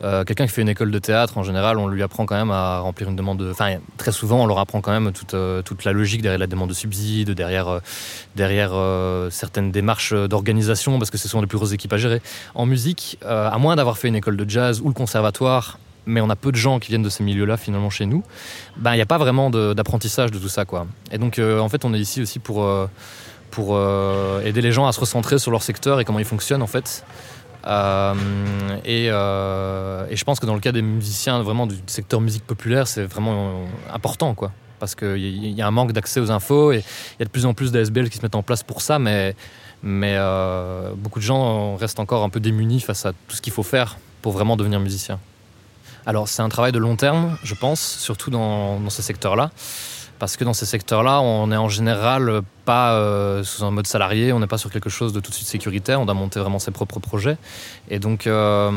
Quelqu'un 0.00 0.46
qui 0.46 0.52
fait 0.52 0.62
une 0.62 0.68
école 0.68 0.92
de 0.92 0.98
théâtre, 1.00 1.38
en 1.38 1.42
général, 1.42 1.78
on 1.78 1.88
lui 1.88 2.04
apprend 2.04 2.24
quand 2.24 2.36
même 2.36 2.52
à 2.52 2.78
remplir 2.78 3.08
une 3.08 3.16
demande. 3.16 3.38
De... 3.38 3.50
Enfin, 3.50 3.78
très 3.96 4.12
souvent, 4.12 4.44
on 4.44 4.46
leur 4.46 4.60
apprend 4.60 4.80
quand 4.80 4.92
même 4.92 5.10
toute, 5.12 5.34
toute 5.64 5.84
la 5.84 5.92
logique 5.92 6.22
derrière 6.22 6.38
la 6.38 6.46
demande 6.46 6.68
de 6.68 6.74
subsides, 6.74 7.30
derrière 7.30 7.80
derrière 8.36 8.72
certaines 9.30 9.72
démarches 9.72 10.14
d'organisation, 10.14 10.98
parce 10.98 11.10
que 11.10 11.18
ce 11.18 11.28
sont 11.28 11.40
les 11.40 11.46
plus 11.46 11.58
grosses 11.58 11.72
équipes 11.72 11.92
à 11.92 11.98
gérer. 11.98 12.20
En 12.54 12.66
musique, 12.66 13.18
à 13.26 13.56
moins 13.58 13.76
d'avoir 13.76 13.98
fait 13.98 14.08
une 14.08 14.16
école 14.16 14.36
de 14.36 14.48
jazz 14.48 14.80
ou 14.80 14.88
le 14.88 14.94
conservatoire 14.94 15.78
mais 16.06 16.20
on 16.20 16.30
a 16.30 16.36
peu 16.36 16.52
de 16.52 16.56
gens 16.56 16.78
qui 16.78 16.88
viennent 16.88 17.02
de 17.02 17.08
ces 17.08 17.24
milieux-là 17.24 17.56
finalement 17.56 17.90
chez 17.90 18.06
nous, 18.06 18.22
ben, 18.76 18.92
il 18.92 18.96
n'y 18.96 19.02
a 19.02 19.06
pas 19.06 19.18
vraiment 19.18 19.50
d'apprentissage 19.50 20.30
de, 20.30 20.38
tout 20.38 20.48
ça. 20.48 20.64
Quoi. 20.64 20.86
Et 21.12 21.18
donc 21.18 21.38
euh, 21.38 21.58
en 21.58 21.68
fait 21.68 21.84
on 21.84 21.94
est 21.94 22.00
ici 22.00 22.22
aussi 22.22 22.38
pour, 22.38 22.64
euh, 22.64 22.86
pour 23.50 23.70
euh, 23.72 24.42
aider 24.44 24.60
les 24.60 24.72
gens 24.72 24.86
à 24.86 24.92
se 24.92 25.00
recentrer 25.00 25.38
sur 25.38 25.50
leur 25.50 25.62
secteur 25.62 26.00
et 26.00 26.04
comment 26.04 26.18
ils 26.18 26.24
fonctionnent 26.24 26.62
en 26.62 26.66
fait. 26.66 27.04
Et, 27.66 29.06
je 29.06 30.24
pense 30.24 30.40
que 30.40 30.46
dans 30.46 30.54
le 30.54 30.60
cas 30.60 30.72
des 30.72 30.82
musiciens 30.82 31.42
vraiment 31.42 31.66
du 31.66 31.76
secteur 31.86 32.20
musique 32.20 32.46
populaire, 32.46 32.86
c'est 32.86 33.04
vraiment 33.04 33.64
important 33.92 34.34
quoi. 34.34 34.52
Parce 34.80 34.94
qu'il 34.94 35.16
y, 35.16 35.52
y, 35.52 35.62
a 35.62 35.66
un 35.66 35.70
manque 35.70 35.92
d'accès 35.92 36.20
aux 36.20 36.30
infos 36.30 36.72
et 36.72 36.78
il 36.78 37.20
y 37.20 37.22
a 37.22 37.24
de 37.24 37.30
plus 37.30 37.46
en 37.46 37.54
plus 37.54 37.72
d'ASBL 37.72 38.10
qui 38.10 38.18
se 38.18 38.22
mettent 38.22 38.34
en 38.34 38.42
place 38.42 38.62
pour 38.62 38.82
ça, 38.82 38.98
mais, 38.98 39.34
mais 39.82 40.18
beaucoup 40.96 41.20
de 41.20 41.24
gens 41.24 41.76
restent 41.76 42.00
encore 42.00 42.22
un 42.22 42.28
peu 42.28 42.40
démunis 42.40 42.80
face 42.80 43.06
à 43.06 43.12
tout 43.12 43.36
ce 43.36 43.40
qu'il 43.40 43.52
faut 43.52 43.62
faire 43.62 43.96
pour 44.20 44.32
vraiment 44.32 44.56
devenir 44.56 44.80
musicien. 44.80 45.18
Alors 46.06 46.28
c'est 46.28 46.42
un 46.42 46.48
travail 46.48 46.72
de 46.72 46.78
long 46.78 46.96
terme, 46.96 47.36
je 47.42 47.54
pense, 47.54 47.80
surtout 47.80 48.30
dans, 48.30 48.78
dans 48.80 48.90
ce 48.90 49.02
secteur-là. 49.02 49.50
Parce 50.18 50.36
que 50.36 50.44
dans 50.44 50.52
ces 50.52 50.66
secteurs-là, 50.66 51.20
on 51.20 51.50
est 51.50 51.56
en 51.56 51.68
général 51.68 52.42
pas 52.64 52.94
euh, 52.94 53.42
sous 53.42 53.64
un 53.64 53.70
mode 53.70 53.86
salarié, 53.86 54.32
on 54.32 54.38
n'est 54.38 54.46
pas 54.46 54.58
sur 54.58 54.70
quelque 54.70 54.88
chose 54.88 55.12
de 55.12 55.20
tout 55.20 55.30
de 55.30 55.34
suite 55.34 55.48
sécuritaire, 55.48 56.00
on 56.00 56.06
doit 56.06 56.14
monter 56.14 56.40
vraiment 56.40 56.58
ses 56.58 56.70
propres 56.70 57.00
projets. 57.00 57.36
Et 57.90 57.98
donc, 57.98 58.26
euh, 58.26 58.70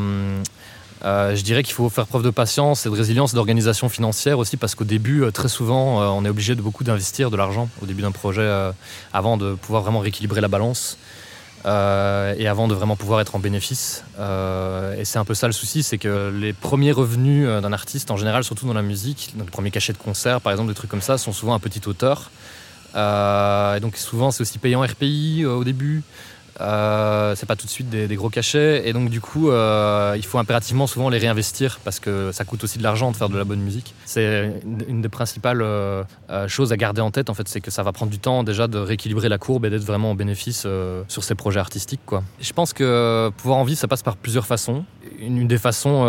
euh, 1.04 1.36
je 1.36 1.42
dirais 1.42 1.62
qu'il 1.62 1.74
faut 1.74 1.88
faire 1.88 2.06
preuve 2.06 2.24
de 2.24 2.30
patience 2.30 2.86
et 2.86 2.90
de 2.90 2.94
résilience 2.94 3.34
d'organisation 3.34 3.88
financière 3.88 4.38
aussi, 4.38 4.56
parce 4.56 4.74
qu'au 4.74 4.84
début, 4.84 5.30
très 5.32 5.48
souvent, 5.48 6.16
on 6.16 6.24
est 6.24 6.28
obligé 6.28 6.54
de 6.56 6.60
beaucoup 6.60 6.82
d'investir 6.82 7.30
de 7.30 7.36
l'argent 7.36 7.68
au 7.82 7.86
début 7.86 8.02
d'un 8.02 8.12
projet 8.12 8.50
avant 9.12 9.36
de 9.36 9.54
pouvoir 9.54 9.82
vraiment 9.82 10.00
rééquilibrer 10.00 10.40
la 10.40 10.48
balance. 10.48 10.98
Euh, 11.66 12.34
et 12.38 12.46
avant 12.46 12.68
de 12.68 12.74
vraiment 12.74 12.96
pouvoir 12.96 13.20
être 13.20 13.34
en 13.34 13.38
bénéfice. 13.38 14.04
Euh, 14.18 14.96
et 14.96 15.04
c'est 15.04 15.18
un 15.18 15.24
peu 15.24 15.34
ça 15.34 15.46
le 15.46 15.52
souci, 15.52 15.82
c'est 15.82 15.98
que 15.98 16.32
les 16.34 16.52
premiers 16.52 16.92
revenus 16.92 17.46
euh, 17.48 17.60
d'un 17.60 17.72
artiste, 17.72 18.10
en 18.10 18.16
général, 18.16 18.44
surtout 18.44 18.66
dans 18.66 18.74
la 18.74 18.82
musique, 18.82 19.32
donc 19.36 19.46
les 19.46 19.50
premiers 19.50 19.70
cachets 19.70 19.92
de 19.92 19.98
concert, 19.98 20.40
par 20.40 20.52
exemple, 20.52 20.68
des 20.68 20.74
trucs 20.74 20.90
comme 20.90 21.02
ça, 21.02 21.18
sont 21.18 21.32
souvent 21.32 21.54
à 21.54 21.58
petite 21.58 21.86
hauteur. 21.86 22.30
Euh, 22.94 23.76
et 23.76 23.80
donc 23.80 23.96
souvent, 23.96 24.30
c'est 24.30 24.42
aussi 24.42 24.58
payant 24.58 24.82
RPI 24.82 25.44
au 25.46 25.64
début. 25.64 26.02
Euh, 26.60 27.34
c'est 27.36 27.46
pas 27.46 27.56
tout 27.56 27.66
de 27.66 27.70
suite 27.70 27.88
des, 27.88 28.16
gros 28.16 28.30
cachets 28.30 28.88
et 28.88 28.92
donc 28.92 29.10
du 29.10 29.20
coup 29.20 29.50
euh, 29.50 30.14
il 30.16 30.24
faut 30.24 30.38
impérativement 30.38 30.88
souvent 30.88 31.08
les 31.08 31.18
réinvestir 31.18 31.78
parce 31.84 32.00
que 32.00 32.32
ça 32.32 32.44
coûte 32.44 32.64
aussi 32.64 32.78
de 32.78 32.82
l'argent 32.82 33.12
de 33.12 33.16
faire 33.16 33.28
de 33.28 33.38
la 33.38 33.44
bonne 33.44 33.60
musique. 33.60 33.94
C'est 34.06 34.60
une 34.88 35.00
des 35.00 35.08
principales 35.08 35.62
euh, 35.62 36.02
choses 36.48 36.72
à 36.72 36.76
garder 36.76 37.00
en 37.00 37.12
tête 37.12 37.30
en 37.30 37.34
fait, 37.34 37.46
c'est 37.46 37.60
que 37.60 37.70
ça 37.70 37.82
va 37.82 37.92
prendre 37.92 38.10
du 38.10 38.18
temps 38.18 38.42
déjà 38.42 38.66
de 38.66 38.78
rééquilibrer 38.78 39.28
la 39.28 39.38
courbe 39.38 39.66
et 39.66 39.70
d'être 39.70 39.84
vraiment 39.84 40.10
en 40.10 40.14
bénéfice 40.14 40.66
sur 41.08 41.24
ces 41.24 41.34
projets 41.34 41.60
artistiques 41.60 42.00
quoi. 42.04 42.24
Je 42.40 42.52
pense 42.52 42.72
que 42.72 43.30
pouvoir 43.36 43.58
en 43.58 43.64
vivre 43.64 43.78
ça 43.78 43.88
passe 43.88 44.02
par 44.02 44.16
plusieurs 44.16 44.46
façons. 44.46 44.84
Une, 45.20 45.46
des 45.46 45.58
façons 45.58 46.04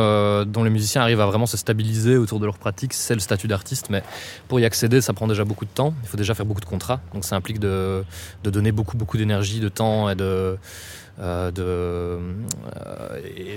dont 0.45 0.63
les 0.63 0.69
musiciens 0.69 1.01
arrivent 1.01 1.21
à 1.21 1.25
vraiment 1.25 1.45
se 1.45 1.57
stabiliser 1.57 2.17
autour 2.17 2.39
de 2.39 2.45
leur 2.45 2.57
pratique, 2.57 2.93
c'est 2.93 3.13
le 3.13 3.19
statut 3.19 3.47
d'artiste, 3.47 3.87
mais 3.89 4.03
pour 4.47 4.59
y 4.59 4.65
accéder 4.65 5.01
ça 5.01 5.13
prend 5.13 5.27
déjà 5.27 5.43
beaucoup 5.43 5.65
de 5.65 5.69
temps. 5.69 5.93
Il 6.03 6.09
faut 6.09 6.17
déjà 6.17 6.33
faire 6.33 6.45
beaucoup 6.45 6.61
de 6.61 6.65
contrats, 6.65 6.99
donc 7.13 7.23
ça 7.23 7.35
implique 7.35 7.59
de, 7.59 8.03
de 8.43 8.49
donner 8.49 8.71
beaucoup 8.71 8.97
beaucoup 8.97 9.17
d'énergie, 9.17 9.59
de 9.59 9.69
temps 9.69 10.09
et 10.09 10.15
de 10.15 10.38
euh, 11.19 11.51
euh, 11.57 12.17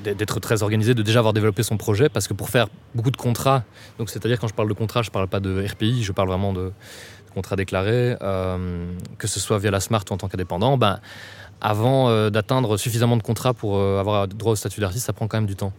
d'être 0.03 0.41
très 0.41 0.65
organisé, 0.65 0.95
de 0.95 1.03
déjà 1.03 1.21
avoir 1.21 1.33
développé 1.33 1.62
son 1.62 1.77
projet, 1.77 2.09
parce 2.09 2.27
que 2.27 2.35
pour 2.35 2.51
faire 2.51 2.67
beaucoup 2.95 3.12
de 3.12 3.17
contrats, 3.17 3.62
donc 3.99 4.11
c'est-à-dire 4.11 4.41
quand 4.41 4.49
je 4.49 4.55
parle 4.55 4.69
de 4.69 4.75
contrat, 4.75 5.03
je 5.03 5.11
parle 5.11 5.29
pas 5.29 5.39
de 5.39 5.65
RPI, 5.65 6.03
je 6.03 6.11
parle 6.11 6.29
vraiment 6.29 6.53
de 6.53 6.73
contrats 7.35 7.55
déclarés, 7.55 8.17
euh, 8.21 8.87
que 9.17 9.29
ce 9.29 9.39
soit 9.39 9.59
via 9.59 9.71
la 9.71 9.79
Smart 9.79 10.05
ou 10.11 10.15
en 10.15 10.17
tant 10.17 10.29
qu'indépendant, 10.29 10.77
ben, 10.77 10.99
avant 11.61 12.29
d'atteindre 12.31 12.77
suffisamment 12.77 13.17
de 13.17 13.23
contrats 13.23 13.55
pour 13.55 13.81
avoir 13.81 14.27
droit 14.27 14.55
au 14.55 14.57
statut 14.57 14.81
d'artiste, 14.81 15.07
ça 15.07 15.12
prend 15.12 15.29
quand 15.29 15.37
même 15.37 15.47
du 15.47 15.55
temps. 15.55 15.73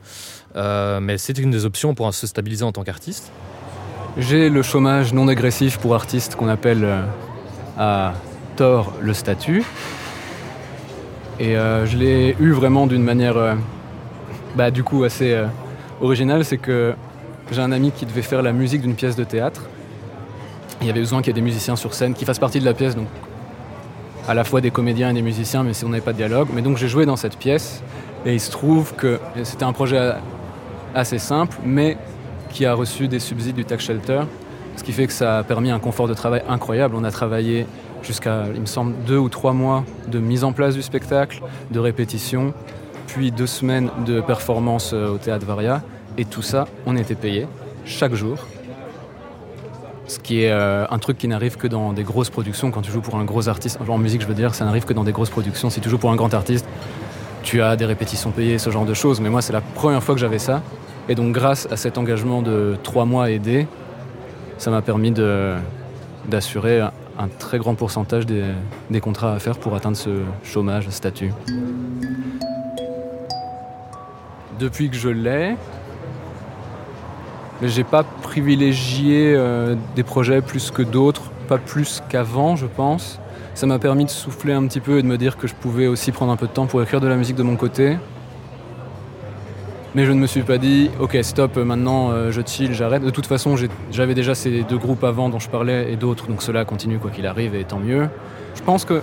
mais 0.56 1.18
c'est 1.18 1.38
une 1.38 1.52
des 1.52 1.66
options 1.66 1.94
pour 1.94 2.14
se 2.14 2.26
stabiliser 2.26 2.64
en 2.64 2.72
tant 2.72 2.86
qu'artiste. 2.86 3.34
J'ai 4.18 4.50
le 4.50 4.62
chômage 4.62 5.12
non 5.12 5.28
agressif 5.28 5.80
pour 5.80 5.94
artistes 5.94 6.38
qu'on 6.38 6.48
appelle 6.48 6.88
à 7.78 8.14
tort 8.56 8.94
le 9.02 9.14
statut. 9.14 9.66
Et 11.40 11.58
euh, 11.58 11.86
je 11.86 11.98
l'ai 11.98 12.36
eu 12.40 12.52
vraiment 12.52 12.88
d'une 12.88 13.04
manière, 13.04 13.38
euh, 13.38 13.56
bah, 14.56 14.72
du 14.72 14.84
coup, 14.84 15.04
assez 15.04 15.34
euh, 15.34 15.46
originale. 16.02 16.46
C'est 16.46 16.58
que 16.58 16.94
j'ai 17.52 17.62
un 17.62 17.72
ami 17.72 17.92
qui 17.92 18.06
devait 18.06 18.22
faire 18.22 18.42
la 18.42 18.54
musique 18.54 18.82
d'une 18.82 18.96
pièce 18.96 19.16
de 19.16 19.24
théâtre. 19.24 19.64
Il 20.82 20.88
y 20.88 20.90
avait 20.90 21.00
besoin 21.00 21.22
qu'il 21.22 21.28
y 21.28 21.32
ait 21.32 21.42
des 21.42 21.42
musiciens 21.42 21.76
sur 21.76 21.94
scène 21.94 22.14
qui 22.14 22.26
fassent 22.26 22.40
partie 22.40 22.60
de 22.60 22.66
la 22.66 22.74
pièce, 22.74 22.96
donc 22.96 23.08
à 24.28 24.34
la 24.34 24.44
fois 24.44 24.62
des 24.62 24.72
comédiens 24.72 25.10
et 25.10 25.14
des 25.14 25.22
musiciens, 25.22 25.64
mais 25.64 25.74
si 25.74 25.86
on 25.86 25.90
n'avait 25.90 26.02
pas 26.02 26.12
de 26.12 26.18
dialogue. 26.18 26.50
Mais 26.54 26.62
donc 26.62 26.78
j'ai 26.78 26.88
joué 26.88 27.06
dans 27.06 27.16
cette 27.16 27.38
pièce, 27.38 27.82
et 28.26 28.34
il 28.34 28.40
se 28.40 28.52
trouve 28.52 28.94
que 28.96 29.20
c'était 29.44 29.64
un 29.64 29.72
projet 29.72 30.14
assez 30.94 31.20
simple, 31.20 31.58
mais 31.64 31.98
qui 32.50 32.66
a 32.66 32.74
reçu 32.74 33.08
des 33.08 33.20
subsides 33.20 33.56
du 33.56 33.66
tax 33.66 33.86
shelter, 33.86 34.22
ce 34.76 34.84
qui 34.84 34.92
fait 34.92 35.08
que 35.08 35.14
ça 35.14 35.40
a 35.40 35.44
permis 35.44 35.72
un 35.72 35.80
confort 35.80 36.08
de 36.08 36.14
travail 36.14 36.42
incroyable. 36.50 36.96
On 36.98 37.04
a 37.04 37.12
travaillé 37.12 37.66
jusqu'à, 38.04 38.46
il 38.54 38.62
me 38.62 38.66
semble, 38.66 38.94
deux 39.06 39.18
ou 39.18 39.30
trois 39.30 39.54
mois 39.54 39.84
de 40.08 40.20
mise 40.20 40.44
en 40.44 40.54
place 40.54 40.76
du 40.76 40.82
spectacle, 40.82 41.42
de 41.72 41.80
répétition, 41.80 42.54
puis 43.08 43.32
deux 43.32 43.48
semaines 43.48 43.90
de 44.06 44.22
performance 44.22 44.92
euh, 44.94 45.14
au 45.14 45.18
théâtre 45.18 45.46
Varia. 45.46 45.82
Et 46.18 46.26
tout 46.26 46.42
ça, 46.42 46.68
on 46.86 46.96
était 46.96 47.16
payé 47.16 47.48
chaque 47.86 48.14
jour. 48.14 48.38
Ce 50.08 50.20
qui 50.20 50.44
est 50.44 50.52
euh, 50.52 50.86
un 50.90 51.00
truc 51.00 51.18
qui 51.18 51.28
n'arrive 51.28 51.58
que 51.58 51.68
dans 51.68 51.94
des 51.94 52.04
grosses 52.04 52.30
productions. 52.30 52.72
Quand 52.72 52.82
tu 52.82 52.92
joues 52.92 53.02
pour 53.02 53.16
un 53.16 53.24
gros 53.24 53.48
artiste, 53.50 53.80
en 53.88 53.98
musique, 53.98 54.22
je 54.22 54.28
veux 54.28 54.34
dire, 54.34 54.54
ça 54.54 54.66
n'arrive 54.66 54.86
que 54.86 54.94
dans 54.94 55.04
des 55.04 55.12
grosses 55.12 55.30
productions. 55.30 55.70
Si 55.70 55.80
tu 55.80 55.90
joues 55.90 55.98
pour 55.98 56.12
un 56.12 56.16
grand 56.16 56.34
artiste, 56.34 56.66
tu 57.42 57.62
as 57.62 57.76
des 57.76 57.86
répétitions 57.86 58.32
payées, 58.32 58.58
ce 58.58 58.70
genre 58.70 58.86
de 58.86 58.94
choses. 58.94 59.22
Mais 59.22 59.30
moi, 59.30 59.42
c'est 59.42 59.54
la 59.54 59.62
première 59.62 60.04
fois 60.04 60.14
que 60.14 60.22
j'avais 60.22 60.40
ça. 60.40 60.62
Et 61.10 61.16
donc, 61.16 61.34
grâce 61.34 61.68
à 61.72 61.78
cet 61.78 61.98
engagement 61.98 62.42
de 62.42 62.78
trois 62.84 63.06
mois 63.06 63.32
aidé, 63.32 63.68
ça 64.58 64.72
m'a 64.72 64.82
permis 64.82 65.14
d'assurer 66.28 66.82
un 67.18 67.28
très 67.28 67.58
grand 67.58 67.76
pourcentage 67.76 68.26
des, 68.26 69.02
contrats 69.02 69.34
à 69.34 69.40
faire 69.40 69.58
pour 69.58 69.76
atteindre 69.76 69.98
ce 69.98 70.24
chômage, 70.44 70.90
statut. 70.90 71.32
Depuis 74.60 74.90
que 74.90 74.96
je 74.96 75.10
l'ai, 75.10 75.56
j'ai 77.62 77.84
pas 77.84 78.04
privilégié 78.04 79.34
euh, 79.36 79.76
des 79.96 80.04
projets 80.04 80.42
plus 80.42 80.72
que 80.72 80.82
d'autres, 80.82 81.32
pas 81.48 81.58
plus 81.58 82.02
qu'avant, 82.10 82.56
je 82.56 82.66
pense. 82.66 83.20
Ça 83.56 83.68
m'a 83.68 83.78
permis 83.78 84.06
de 84.06 84.10
souffler 84.10 84.54
un 84.54 84.66
petit 84.68 84.80
peu 84.80 84.98
et 84.98 85.02
de 85.02 85.08
me 85.08 85.18
dire 85.18 85.38
que 85.38 85.48
je 85.48 85.54
pouvais 85.54 85.88
aussi 85.88 86.12
prendre 86.12 86.32
un 86.32 86.38
peu 86.38 86.48
de 86.48 86.52
temps 86.52 86.66
pour 86.66 86.82
écrire 86.82 87.02
de 87.02 87.08
la 87.08 87.16
musique 87.16 87.36
de 87.36 87.44
mon 87.44 87.56
côté. 87.56 87.98
Mais 89.96 90.06
je 90.06 90.12
ne 90.12 90.20
me 90.20 90.26
suis 90.26 90.42
pas 90.42 90.58
dit, 90.58 90.90
ok, 91.00 91.18
stop, 91.22 91.58
maintenant 91.58 92.10
euh, 92.10 92.32
je 92.32 92.42
chill, 92.44 92.74
j'arrête. 92.74 93.04
De 93.04 93.12
toute 93.12 93.28
façon, 93.28 93.56
j'avais 93.92 94.16
déjà 94.16 94.34
ces 94.34 94.64
deux 94.64 94.78
groupes 94.78 95.04
avant 95.04 95.30
dont 95.30 95.38
je 95.38 95.50
parlais 95.50 95.92
et 95.92 95.96
d'autres, 95.98 96.28
donc 96.28 96.42
cela 96.42 96.66
continue 96.66 96.98
quoi 96.98 97.12
qu'il 97.12 97.28
arrive 97.28 97.54
et 97.54 97.64
tant 97.64 97.78
mieux. 97.78 98.08
Je 98.56 98.64
pense 98.64 98.86
que, 98.86 99.02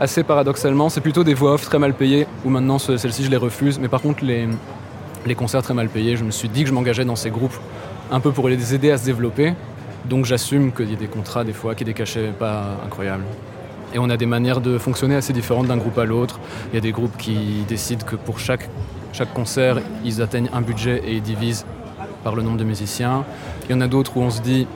assez 0.00 0.22
paradoxalement, 0.22 0.88
c'est 0.88 1.02
plutôt 1.02 1.24
des 1.24 1.34
voix 1.34 1.52
off 1.52 1.64
très 1.64 1.78
mal 1.78 1.92
payées, 1.92 2.26
où 2.44 2.48
maintenant 2.48 2.78
celles-ci 2.78 3.24
je 3.24 3.30
les 3.30 3.36
refuse. 3.36 3.78
Mais 3.78 3.88
par 3.88 4.00
contre, 4.00 4.24
les, 4.24 4.48
les 5.26 5.34
concerts 5.34 5.62
très 5.62 5.74
mal 5.74 5.90
payés, 5.90 6.16
je 6.16 6.24
me 6.24 6.30
suis 6.30 6.48
dit 6.48 6.62
que 6.62 6.70
je 6.70 6.74
m'engageais 6.74 7.04
dans 7.04 7.16
ces 7.16 7.30
groupes 7.30 7.58
un 8.10 8.20
peu 8.20 8.32
pour 8.32 8.48
les 8.48 8.74
aider 8.74 8.90
à 8.90 8.96
se 8.96 9.04
développer. 9.04 9.52
Donc 10.06 10.24
j'assume 10.24 10.72
qu'il 10.72 10.88
y 10.88 10.94
ait 10.94 10.96
des 10.96 11.06
contrats 11.06 11.44
des 11.44 11.52
fois 11.52 11.74
qui 11.74 11.84
des 11.84 11.94
cachets 11.94 12.32
pas 12.38 12.78
incroyables. 12.84 13.24
Et 13.94 13.98
on 13.98 14.10
a 14.10 14.16
des 14.16 14.26
manières 14.26 14.60
de 14.60 14.78
fonctionner 14.78 15.16
assez 15.16 15.32
différentes 15.32 15.66
d'un 15.66 15.76
groupe 15.76 15.98
à 15.98 16.04
l'autre. 16.04 16.40
Il 16.72 16.74
y 16.74 16.78
a 16.78 16.80
des 16.80 16.92
groupes 16.92 17.16
qui 17.16 17.64
décident 17.68 18.04
que 18.04 18.16
pour 18.16 18.38
chaque 18.38 18.68
chaque 19.14 19.32
concert, 19.32 19.78
ils 20.04 20.20
atteignent 20.22 20.50
un 20.52 20.60
budget 20.60 21.00
et 21.06 21.12
ils 21.14 21.22
divisent 21.22 21.64
par 22.24 22.34
le 22.34 22.42
nombre 22.42 22.56
de 22.56 22.64
musiciens. 22.64 23.24
Il 23.64 23.72
y 23.72 23.74
en 23.74 23.80
a 23.80 23.86
d'autres 23.86 24.16
où 24.16 24.20
on 24.20 24.30
se 24.30 24.40
dit 24.40 24.66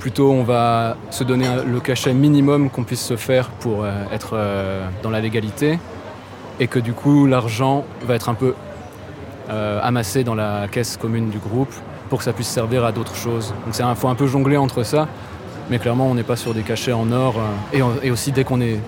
plutôt 0.00 0.32
on 0.32 0.42
va 0.42 0.96
se 1.10 1.22
donner 1.22 1.46
le 1.66 1.80
cachet 1.80 2.14
minimum 2.14 2.70
qu'on 2.70 2.84
puisse 2.84 3.04
se 3.04 3.16
faire 3.16 3.50
pour 3.50 3.84
euh, 3.84 3.92
être 4.10 4.30
euh, 4.34 4.86
dans 5.02 5.10
la 5.10 5.20
légalité 5.20 5.78
et 6.60 6.66
que 6.66 6.78
du 6.78 6.94
coup 6.94 7.26
l'argent 7.26 7.84
va 8.06 8.14
être 8.14 8.30
un 8.30 8.34
peu 8.34 8.54
euh, 9.50 9.80
amassé 9.82 10.24
dans 10.24 10.34
la 10.34 10.66
caisse 10.68 10.96
commune 10.96 11.28
du 11.28 11.38
groupe 11.38 11.72
pour 12.08 12.18
que 12.18 12.24
ça 12.24 12.32
puisse 12.32 12.48
servir 12.48 12.86
à 12.86 12.92
d'autres 12.92 13.16
choses. 13.16 13.52
Donc 13.66 13.78
il 13.78 13.96
faut 13.96 14.08
un 14.08 14.14
peu 14.14 14.26
jongler 14.26 14.56
entre 14.56 14.82
ça, 14.82 15.08
mais 15.68 15.78
clairement 15.78 16.06
on 16.06 16.14
n'est 16.14 16.22
pas 16.22 16.36
sur 16.36 16.54
des 16.54 16.62
cachets 16.62 16.92
en 16.92 17.12
or 17.12 17.34
et, 17.72 17.80
et 18.02 18.10
aussi 18.10 18.32
dès 18.32 18.44
qu'on 18.44 18.62
est 18.62 18.78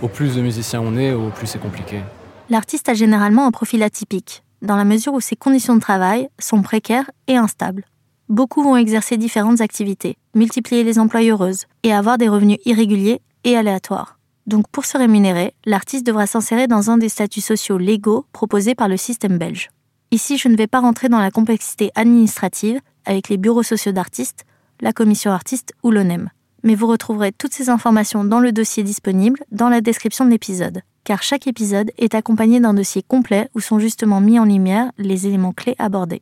au 0.00 0.08
plus 0.08 0.36
de 0.36 0.40
musiciens 0.40 0.80
on 0.80 0.96
est, 0.96 1.12
au 1.12 1.28
plus 1.28 1.46
c'est 1.46 1.60
compliqué 1.60 2.00
l'artiste 2.48 2.88
a 2.88 2.94
généralement 2.94 3.46
un 3.46 3.50
profil 3.50 3.82
atypique, 3.82 4.42
dans 4.62 4.76
la 4.76 4.84
mesure 4.84 5.14
où 5.14 5.20
ses 5.20 5.36
conditions 5.36 5.74
de 5.74 5.80
travail 5.80 6.28
sont 6.38 6.62
précaires 6.62 7.10
et 7.26 7.36
instables. 7.36 7.84
Beaucoup 8.28 8.62
vont 8.62 8.76
exercer 8.76 9.16
différentes 9.16 9.60
activités, 9.60 10.16
multiplier 10.34 10.84
les 10.84 10.98
emplois 10.98 11.22
heureuses 11.22 11.66
et 11.82 11.92
avoir 11.92 12.18
des 12.18 12.28
revenus 12.28 12.58
irréguliers 12.64 13.20
et 13.44 13.56
aléatoires. 13.56 14.18
Donc 14.46 14.68
pour 14.68 14.84
se 14.84 14.98
rémunérer, 14.98 15.54
l'artiste 15.64 16.06
devra 16.06 16.26
s'insérer 16.26 16.66
dans 16.66 16.90
un 16.90 16.98
des 16.98 17.08
statuts 17.08 17.40
sociaux 17.40 17.78
légaux 17.78 18.26
proposés 18.32 18.74
par 18.74 18.88
le 18.88 18.96
système 18.96 19.38
belge. 19.38 19.70
Ici, 20.12 20.38
je 20.38 20.48
ne 20.48 20.56
vais 20.56 20.68
pas 20.68 20.80
rentrer 20.80 21.08
dans 21.08 21.18
la 21.18 21.32
complexité 21.32 21.90
administrative 21.94 22.80
avec 23.04 23.28
les 23.28 23.36
bureaux 23.36 23.64
sociaux 23.64 23.92
d'artistes, 23.92 24.44
la 24.80 24.92
commission 24.92 25.32
artiste 25.32 25.72
ou 25.82 25.90
l'ONEM. 25.90 26.30
Mais 26.62 26.74
vous 26.74 26.86
retrouverez 26.86 27.32
toutes 27.32 27.54
ces 27.54 27.70
informations 27.70 28.24
dans 28.24 28.40
le 28.40 28.52
dossier 28.52 28.82
disponible 28.82 29.40
dans 29.50 29.68
la 29.68 29.80
description 29.80 30.24
de 30.24 30.30
l'épisode 30.30 30.82
car 31.06 31.22
chaque 31.22 31.46
épisode 31.46 31.92
est 31.98 32.16
accompagné 32.16 32.58
d'un 32.58 32.74
dossier 32.74 33.02
complet 33.06 33.48
où 33.54 33.60
sont 33.60 33.78
justement 33.78 34.20
mis 34.20 34.40
en 34.40 34.44
lumière 34.44 34.90
les 34.98 35.28
éléments 35.28 35.52
clés 35.52 35.76
abordés. 35.78 36.20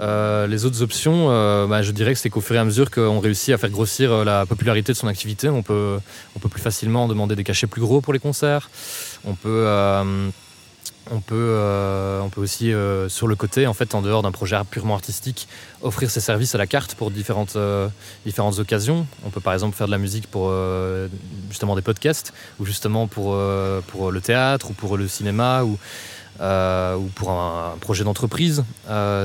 Euh, 0.00 0.46
les 0.46 0.64
autres 0.66 0.82
options, 0.82 1.30
euh, 1.30 1.66
bah, 1.66 1.80
je 1.80 1.92
dirais 1.92 2.12
que 2.12 2.18
c'est 2.18 2.28
qu'au 2.28 2.40
fur 2.40 2.56
et 2.56 2.58
à 2.58 2.64
mesure 2.64 2.90
qu'on 2.90 3.20
réussit 3.20 3.54
à 3.54 3.58
faire 3.58 3.70
grossir 3.70 4.12
euh, 4.12 4.24
la 4.24 4.44
popularité 4.44 4.92
de 4.92 4.98
son 4.98 5.06
activité, 5.06 5.48
on 5.48 5.62
peut, 5.62 5.98
on 6.36 6.38
peut 6.38 6.48
plus 6.48 6.60
facilement 6.60 7.08
demander 7.08 7.34
des 7.34 7.44
cachets 7.44 7.68
plus 7.68 7.80
gros 7.80 8.00
pour 8.00 8.12
les 8.12 8.18
concerts. 8.18 8.68
On 9.24 9.34
peut 9.34 9.66
on 11.10 11.20
peut, 11.20 11.34
euh, 11.34 12.20
on 12.20 12.28
peut 12.28 12.40
aussi, 12.40 12.72
euh, 12.72 13.08
sur 13.08 13.26
le 13.26 13.34
côté, 13.34 13.66
en 13.66 13.74
fait, 13.74 13.94
en 13.94 14.02
dehors 14.02 14.22
d'un 14.22 14.30
projet 14.30 14.56
purement 14.70 14.94
artistique, 14.94 15.48
offrir 15.82 16.10
ses 16.10 16.20
services 16.20 16.54
à 16.54 16.58
la 16.58 16.66
carte 16.66 16.94
pour 16.94 17.10
différentes, 17.10 17.56
euh, 17.56 17.88
occasions. 18.58 19.06
On 19.24 19.30
peut 19.30 19.40
par 19.40 19.52
exemple 19.52 19.76
faire 19.76 19.86
de 19.86 19.92
la 19.92 19.98
musique 19.98 20.26
pour 20.26 20.52
justement 21.48 21.74
des 21.74 21.82
podcasts, 21.82 22.32
ou 22.60 22.64
justement 22.64 23.06
pour, 23.06 23.34
le 23.34 24.20
théâtre, 24.20 24.70
ou 24.70 24.72
pour 24.74 24.96
le 24.96 25.08
cinéma, 25.08 25.64
ou, 25.64 25.78
ou 26.40 27.06
pour 27.14 27.30
un, 27.30 27.76
projet 27.80 28.04
d'entreprise. 28.04 28.64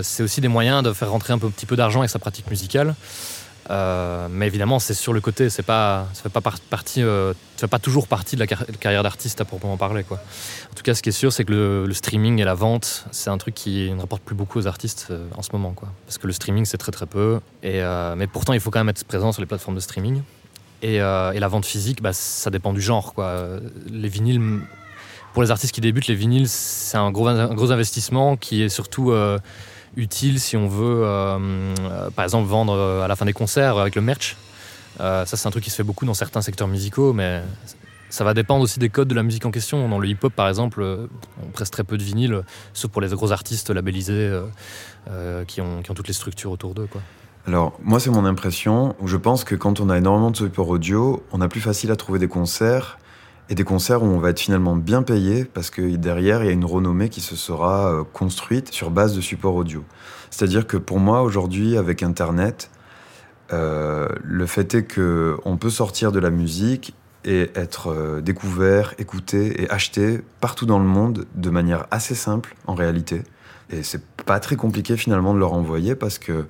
c'est 0.04 0.24
aussi 0.24 0.42
des 0.42 0.48
moyens 0.48 0.84
de 0.84 0.94
faire 0.94 1.12
rentrer 1.12 1.34
un 1.34 1.40
petit 1.40 1.66
peu 1.66 1.76
d'argent 1.76 2.00
avec 2.00 2.10
sa 2.10 2.20
pratique 2.20 2.50
musicale. 2.50 2.96
Euh, 3.70 4.28
mais 4.30 4.48
évidemment, 4.48 4.80
c'est 4.80 4.94
sur 4.94 5.14
le 5.14 5.22
côté, 5.22 5.50
c'est 5.50 5.64
pas, 5.64 6.08
ça 6.14 6.24
fait 6.24 6.30
pas 6.30 6.42
partie, 6.70 7.04
euh, 7.04 7.34
fait 7.58 7.68
pas 7.68 7.80
toujours 7.80 8.08
partie 8.08 8.36
de 8.36 8.42
la 8.42 8.48
carrière 8.48 9.04
d'artiste 9.04 9.42
à 9.42 9.46
proprement 9.46 9.78
parler, 9.78 10.04
quoi. 10.04 10.18
En 10.72 10.76
tout 10.76 10.84
cas, 10.84 10.94
ce 10.94 11.02
qui 11.02 11.10
est 11.10 11.14
sûr, 11.14 11.34
c'est 11.34 11.44
que 11.44 11.86
le, 11.88 11.94
streaming 11.94 12.40
et 12.40 12.46
la 12.46 12.54
vente, 12.54 13.06
c'est 13.12 13.30
un 13.30 13.38
truc 13.38 13.56
qui 13.56 13.92
ne 13.92 14.00
rapporte 14.00 14.24
plus 14.24 14.36
beaucoup 14.36 14.60
aux 14.60 14.68
artistes 14.68 15.08
euh, 15.12 15.28
en 15.36 15.42
ce 15.42 15.50
moment, 15.52 15.74
quoi. 15.74 15.90
Parce 16.06 16.18
que 16.18 16.28
le 16.28 16.34
streaming, 16.34 16.66
c'est 16.66 16.78
très 16.78 16.92
très 16.92 17.06
peu. 17.06 17.40
Et, 17.64 17.82
mais 18.16 18.28
pourtant, 18.28 18.54
il 18.54 18.60
faut 18.60 18.72
quand 18.72 18.80
même 18.80 18.90
être 18.90 19.04
présent 19.04 19.32
sur 19.32 19.42
les 19.42 19.48
plateformes 19.48 19.76
de 19.76 19.82
streaming. 19.82 20.22
Et, 20.82 21.00
la 21.00 21.48
vente 21.48 21.66
physique, 21.66 22.02
bah, 22.02 22.14
ça 22.14 22.50
dépend 22.50 22.74
du 22.74 22.82
genre, 22.82 23.14
quoi. 23.14 23.60
Les 23.92 24.10
vinyles, 24.10 24.62
pour 25.34 25.44
les 25.44 25.52
artistes 25.52 25.74
qui 25.74 25.82
débutent, 25.82 26.08
les 26.08 26.16
vinyles, 26.16 26.48
c'est 26.48 26.98
un 26.98 27.12
gros, 27.12 27.28
un 27.28 27.54
gros 27.54 27.72
investissement 27.72 28.38
qui 28.38 28.62
est 28.62 28.70
surtout 28.70 29.12
utile 29.96 30.40
si 30.40 30.58
on 30.58 30.68
veut, 30.68 31.04
euh, 31.04 31.38
euh, 31.80 32.10
par 32.12 32.24
exemple, 32.24 32.48
vendre 32.48 32.74
euh, 32.74 33.04
à 33.04 33.08
la 33.08 33.16
fin 33.16 33.26
des 33.26 33.34
concerts 33.34 33.78
avec 33.78 33.96
le 33.96 34.02
merch. 34.02 34.36
ça, 35.00 35.26
c'est 35.26 35.48
un 35.48 35.52
truc 35.52 35.64
qui 35.64 35.70
se 35.70 35.76
fait 35.76 35.84
beaucoup 35.84 36.06
dans 36.06 36.14
certains 36.14 36.42
secteurs 36.42 36.68
musicaux, 36.68 37.14
mais 37.14 37.42
ça 38.10 38.24
va 38.24 38.34
dépendre 38.34 38.64
aussi 38.64 38.80
des 38.80 38.90
codes 38.90 39.08
de 39.08 39.16
la 39.16 39.24
musique 39.24 39.46
en 39.46 39.52
question. 39.52 39.88
Dans 39.90 40.00
le 40.00 40.08
hip-hop, 40.08 40.34
par 40.34 40.48
exemple, 40.48 40.84
on 41.44 41.52
presse 41.52 41.72
très 41.72 41.84
peu 41.84 41.98
de 41.98 42.04
vinyle, 42.04 42.42
sauf 42.74 42.92
pour 42.92 43.02
les 43.02 43.10
gros 43.10 43.32
artistes 43.32 43.70
labellisés 43.70 44.32
qui, 45.48 45.62
ont, 45.62 45.82
qui, 45.82 45.92
ont, 45.92 45.94
toutes 45.94 46.08
les 46.08 46.14
structures 46.14 46.52
autour 46.52 46.74
d'eux. 46.74 46.88
Alors, 47.46 47.78
moi, 47.82 48.00
c'est 48.00 48.10
mon 48.10 48.26
impression. 48.26 48.96
Je 49.06 49.18
pense 49.18 49.44
que 49.44 49.56
quand 49.56 49.80
on 49.80 49.90
a 49.90 49.98
énormément 49.98 50.32
de 50.32 50.38
support 50.38 50.70
audio, 50.70 51.24
on 51.32 51.42
a 51.42 51.48
plus 51.48 51.62
facile 51.62 51.92
à 51.92 51.96
trouver 51.96 52.20
des 52.20 52.28
concerts. 52.28 52.98
Et 53.50 53.56
des 53.56 53.64
concerts 53.64 54.04
où 54.04 54.08
on 54.08 54.20
va 54.20 54.32
être 54.32 54.40
finalement 54.40 54.76
bien 54.76 55.04
payé 55.04 55.46
parce 55.46 55.70
que 55.70 55.96
derrière, 55.96 56.44
il 56.44 56.48
y 56.48 56.50
a 56.50 56.54
une 56.54 56.66
renommée 56.66 57.08
qui 57.10 57.22
se 57.22 57.36
sera 57.36 57.92
euh, 57.92 58.04
construite 58.04 58.74
sur 58.74 58.92
base 58.92 59.16
de 59.16 59.22
support 59.22 59.56
audio. 59.56 59.86
C'est-à-dire 60.30 60.68
que 60.68 60.76
pour 60.76 61.00
moi, 61.00 61.22
aujourd'hui, 61.22 61.78
avec 61.78 62.04
Internet, 62.04 62.70
euh, 63.54 64.10
le 64.22 64.46
fait 64.46 64.76
est 64.76 64.94
qu'on 64.94 65.58
peut 65.58 65.70
sortir 65.70 66.12
de 66.12 66.20
la 66.20 66.30
musique 66.30 66.94
et 67.24 67.50
être 67.56 67.92
euh, 67.92 68.22
découvert, 68.22 68.94
écouté 69.00 69.64
et 69.64 69.70
acheté 69.70 70.22
partout 70.42 70.66
dans 70.66 70.80
le 70.80 70.86
monde 70.86 71.26
de 71.36 71.50
manière 71.50 71.86
assez 71.90 72.16
simple 72.16 72.56
en 72.68 72.76
réalité. 72.76 73.24
Et 73.70 73.84
c'est 73.84 74.04
pas 74.26 74.40
très 74.40 74.58
compliqué 74.58 74.98
finalement 74.98 75.34
de 75.34 75.40
leur 75.40 75.54
envoyer 75.54 75.96
parce 75.96 76.20
que 76.20 76.46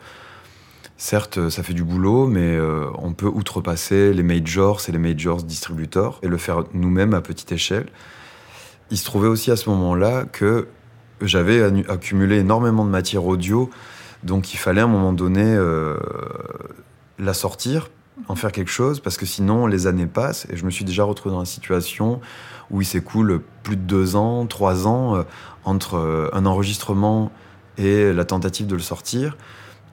Certes, 0.99 1.49
ça 1.49 1.61
fait 1.61 1.75
du 1.75 1.83
boulot, 1.83 2.25
mais 2.25 2.55
euh, 2.55 2.87
on 2.97 3.13
peut 3.13 3.27
outrepasser 3.27 4.13
les 4.13 4.23
majors 4.23 4.81
et 4.89 4.91
les 4.91 4.97
majors 4.97 5.43
distributeurs 5.43 6.19
et 6.23 6.27
le 6.27 6.37
faire 6.37 6.63
nous-mêmes 6.73 7.13
à 7.13 7.21
petite 7.21 7.51
échelle. 7.51 7.85
Il 8.89 8.97
se 8.97 9.05
trouvait 9.05 9.27
aussi 9.27 9.51
à 9.51 9.55
ce 9.57 9.69
moment-là 9.69 10.25
que 10.25 10.67
j'avais 11.21 11.61
accumulé 11.87 12.37
énormément 12.37 12.83
de 12.83 12.89
matière 12.89 13.25
audio, 13.25 13.69
donc 14.23 14.55
il 14.55 14.57
fallait 14.57 14.81
à 14.81 14.85
un 14.85 14.87
moment 14.87 15.13
donné 15.13 15.43
euh, 15.43 15.97
la 17.19 17.35
sortir, 17.35 17.91
en 18.27 18.35
faire 18.35 18.51
quelque 18.51 18.71
chose, 18.71 18.99
parce 18.99 19.17
que 19.17 19.27
sinon 19.27 19.67
les 19.67 19.85
années 19.85 20.07
passent 20.07 20.47
et 20.49 20.57
je 20.57 20.65
me 20.65 20.71
suis 20.71 20.85
déjà 20.85 21.03
retrouvé 21.03 21.33
dans 21.33 21.39
la 21.39 21.45
situation 21.45 22.21
où 22.71 22.81
il 22.81 22.85
s'écoule 22.85 23.41
plus 23.61 23.75
de 23.75 23.81
deux 23.81 24.15
ans, 24.15 24.47
trois 24.47 24.87
ans 24.87 25.15
euh, 25.15 25.23
entre 25.63 26.29
un 26.33 26.45
enregistrement 26.47 27.31
et 27.77 28.13
la 28.13 28.25
tentative 28.25 28.65
de 28.65 28.73
le 28.73 28.81
sortir. 28.81 29.37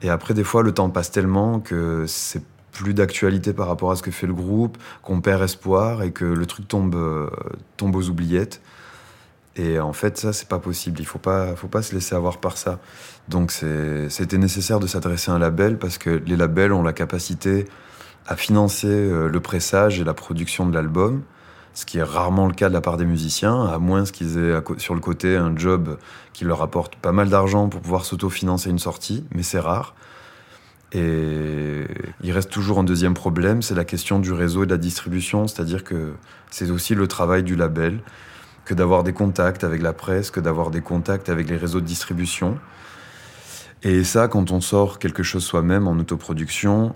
Et 0.04 0.11
après, 0.11 0.34
des 0.34 0.44
fois, 0.44 0.62
le 0.62 0.73
temps 0.73 0.90
passe 0.90 1.11
tellement 1.11 1.61
que 1.61 2.04
c'est 2.06 2.42
plus 2.73 2.92
d'actualité 2.92 3.54
par 3.54 3.68
rapport 3.68 3.90
à 3.90 3.96
ce 3.96 4.02
que 4.02 4.11
fait 4.11 4.26
le 4.26 4.34
groupe, 4.34 4.76
qu'on 5.02 5.23
perd 5.23 5.42
espoir 5.42 6.02
et 6.02 6.11
que 6.11 6.26
le 6.26 6.44
truc 6.44 6.68
tombe, 6.68 6.94
euh, 6.94 7.30
tombe 7.78 7.96
aux 7.96 8.11
oubliettes. 8.11 8.61
Et 9.56 9.78
en 9.80 9.94
fait, 9.94 10.18
ça, 10.18 10.34
c'est 10.34 10.49
pas 10.49 10.58
possible. 10.58 11.00
Il 11.00 11.06
faut 11.06 11.18
pas, 11.18 11.56
faut 11.56 11.68
pas 11.68 11.80
se 11.80 11.94
laisser 11.94 12.14
avoir 12.14 12.37
par 12.38 12.58
ça. 12.58 12.80
Donc, 13.30 13.50
c'était 13.50 14.37
nécessaire 14.37 14.78
de 14.78 14.87
s'adresser 14.87 15.30
à 15.30 15.34
un 15.34 15.38
label 15.38 15.78
parce 15.78 15.96
que 15.96 16.11
les 16.11 16.37
labels 16.37 16.75
ont 16.75 16.82
la 16.82 16.92
capacité 16.92 17.64
à 18.26 18.37
financer 18.37 18.88
euh, 18.88 19.28
le 19.28 19.40
pressage 19.40 20.00
et 20.00 20.04
la 20.04 20.12
production 20.12 20.66
de 20.66 20.75
l'album 20.75 21.23
ce 21.75 21.85
qui 21.85 21.99
est 21.99 22.02
rarement 22.02 22.47
le 22.47 22.54
cas 22.54 22.69
de 22.69 22.75
la 22.75 22.81
part 22.81 22.97
des 22.97 23.04
musiciens, 23.04 23.64
à 23.66 23.78
moins 23.78 24.04
qu'ils 24.04 24.38
aient 24.38 24.62
sur 24.78 24.95
le 24.95 25.00
côté 25.00 25.37
un 25.37 25.57
job 25.57 25.99
qui 26.33 26.45
leur 26.45 26.62
apporte 26.62 26.97
pas 26.97 27.12
mal 27.12 27.28
d'argent 27.28 27.69
pour 27.69 27.81
pouvoir 27.81 28.04
s'autofinancer 28.04 28.71
une 28.71 28.78
sortie, 28.78 29.25
mais 29.35 29.43
c'est 29.43 29.59
rare. 29.59 29.95
Et 30.93 31.87
il 32.23 32.31
reste 32.31 32.50
toujours 32.50 32.78
un 32.78 32.85
deuxième 32.85 33.14
problème, 33.14 33.62
c'est 33.62 33.75
la 33.75 33.85
question 33.85 34.21
du 34.21 34.33
réseau 34.33 34.62
et 34.62 34.66
de 34.66 34.71
la 34.71 34.78
distribution, 34.78 35.49
c'est-à-dire 35.49 35.83
que 35.83 36.12
c'est 36.50 36.71
aussi 36.71 36.95
le 36.95 37.09
travail 37.09 37.43
du 37.43 37.57
label, 37.57 38.00
que 38.64 38.75
d'avoir 38.75 39.02
des 39.02 39.12
contacts 39.12 39.64
avec 39.64 39.83
la 39.83 39.93
presse, 39.93 40.31
que 40.31 40.38
d'avoir 40.38 40.71
des 40.71 40.81
contacts 40.81 41.28
avec 41.28 41.50
les 41.50 41.57
réseaux 41.57 41.81
de 41.81 41.87
distribution. 41.87 42.59
Et 43.83 44.04
ça, 44.04 44.28
quand 44.28 44.52
on 44.52 44.61
sort 44.61 45.00
quelque 45.00 45.25
chose 45.25 45.45
soi-même 45.45 45.88
en 45.88 45.99
autoproduction, 45.99 46.95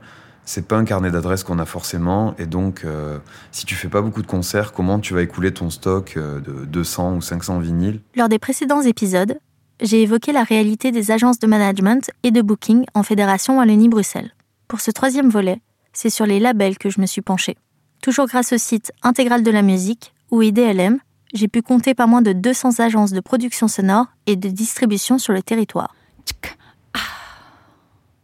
c'est 0.49 0.67
pas 0.67 0.79
un 0.79 0.85
carnet 0.87 1.11
d'adresses 1.11 1.45
qu'on 1.45 1.59
a 1.59 1.67
forcément. 1.67 2.35
Et 2.39 2.47
donc, 2.47 2.83
euh, 2.85 3.19
si 3.53 3.67
tu 3.67 3.75
fais 3.75 3.89
pas 3.89 4.01
beaucoup 4.01 4.23
de 4.23 4.27
concerts, 4.27 4.73
comment 4.73 4.99
tu 4.99 5.13
vas 5.13 5.21
écouler 5.21 5.53
ton 5.53 5.69
stock 5.69 6.15
euh, 6.17 6.41
de 6.41 6.65
200 6.65 7.17
ou 7.17 7.21
500 7.21 7.59
vinyles? 7.59 8.01
Lors 8.17 8.31
des 8.31 8.39
précédents 8.39 8.81
épisodes, 8.81 9.39
j'ai 9.83 10.01
évoqué 10.03 10.33
la 10.33 10.45
réalité 10.45 10.91
des 10.91 11.11
agences 11.11 11.39
de 11.39 11.47
management 11.47 12.11
et 12.23 12.31
de 12.31 12.41
booking 12.41 12.87
en 12.95 13.03
Fédération 13.03 13.59
Wallonie-Bruxelles. 13.59 14.33
Pour 14.69 14.81
ce 14.81 14.91
troisième 14.91 15.29
volet, 15.29 15.61
c'est 15.93 16.09
sur 16.09 16.25
les 16.25 16.41
labels 16.41 16.79
que 16.79 16.89
je 16.89 17.03
me 17.03 17.07
suis 17.07 17.21
penchée. 17.21 17.59
Toujours 18.03 18.27
grâce 18.27 18.55
au 18.55 18.59
site 18.59 18.91
Intégral 19.03 19.43
de 19.43 19.51
la 19.51 19.61
musique, 19.61 20.15
ou 20.31 20.41
IDLM, 20.41 20.99
j'ai 21.35 21.49
pu 21.49 21.61
compter 21.61 21.93
pas 21.93 22.07
moins 22.07 22.23
de 22.23 22.33
200 22.33 22.81
agences 22.81 23.13
de 23.13 23.21
production 23.21 23.69
sonore 23.69 24.07
et 24.27 24.37
de 24.37 24.49
distribution 24.49 25.19
sur 25.19 25.35
le 25.35 25.43
territoire. 25.43 25.95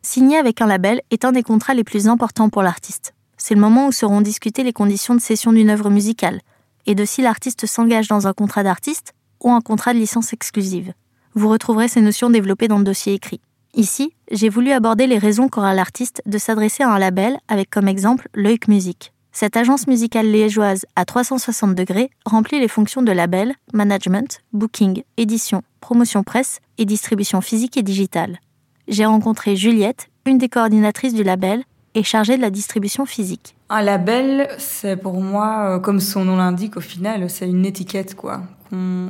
Signer 0.05 0.37
avec 0.37 0.61
un 0.61 0.67
label 0.67 1.01
est 1.11 1.25
un 1.25 1.33
des 1.33 1.43
contrats 1.43 1.73
les 1.73 1.83
plus 1.83 2.09
importants 2.09 2.51
pour 2.51 2.63
l'artiste. 2.63 3.15
C'est 3.39 3.55
le 3.55 3.61
moment 3.61 3.87
où 3.87 3.93
seront 3.93 4.21
discutées 4.21 4.63
les 4.63 4.75
conditions 4.75 5.15
de 5.15 5.21
cession 5.21 5.51
d'une 5.51 5.71
œuvre 5.71 5.89
musicale, 5.89 6.43
et 6.85 6.95
de 6.95 7.07
si 7.07 7.23
l'artiste 7.23 7.65
s'engage 7.65 8.07
dans 8.07 8.27
un 8.27 8.35
contrat 8.35 8.63
d'artiste 8.63 9.15
ou 9.43 9.51
un 9.51 9.63
contrat 9.63 9.95
de 9.95 9.99
licence 9.99 10.35
exclusive. 10.35 10.93
Vous 11.33 11.49
retrouverez 11.49 11.89
ces 11.89 12.03
notions 12.03 12.29
développées 12.29 12.69
dans 12.69 12.77
le 12.77 12.85
dossier 12.85 13.15
écrit. 13.15 13.41
Ici, 13.73 14.13
j'ai 14.31 14.51
voulu 14.51 14.73
aborder 14.73 15.07
les 15.07 15.17
raisons 15.17 15.49
qu'aura 15.49 15.73
l'artiste 15.73 16.21
de 16.27 16.37
s'adresser 16.37 16.83
à 16.83 16.91
un 16.91 16.99
label 16.99 17.39
avec 17.49 17.71
comme 17.71 17.89
exemple 17.89 18.29
Loïc 18.35 18.69
Music. 18.69 19.15
Cette 19.33 19.57
agence 19.57 19.87
musicale 19.87 20.31
liégeoise 20.31 20.85
à 20.97 21.07
360 21.07 21.75
degrés 21.75 22.11
remplit 22.27 22.61
les 22.61 22.69
fonctions 22.69 23.03
de 23.03 23.11
label, 23.11 23.55
management, 23.73 24.43
booking, 24.53 25.03
édition, 25.17 25.63
promotion 25.81 26.23
presse 26.23 26.61
et 26.77 26.85
distribution 26.85 27.41
physique 27.41 27.79
et 27.79 27.83
digitale 27.83 28.39
j'ai 28.89 29.05
rencontré 29.05 29.57
Juliette, 29.57 30.09
une 30.27 30.39
des 30.39 30.49
coordinatrices 30.49 31.15
du 31.15 31.23
label 31.23 31.65
et 31.95 32.03
chargée 32.03 32.37
de 32.37 32.43
la 32.43 32.51
distribution 32.51 33.07
physique. 33.07 33.55
Un 33.71 33.83
label, 33.83 34.49
c'est 34.59 34.97
pour 34.97 35.21
moi, 35.21 35.77
euh, 35.77 35.79
comme 35.79 36.01
son 36.01 36.25
nom 36.25 36.37
l'indique, 36.37 36.77
au 36.77 36.81
final, 36.81 37.31
c'est 37.31 37.49
une 37.49 37.65
étiquette, 37.65 38.15
quoi. 38.15 38.43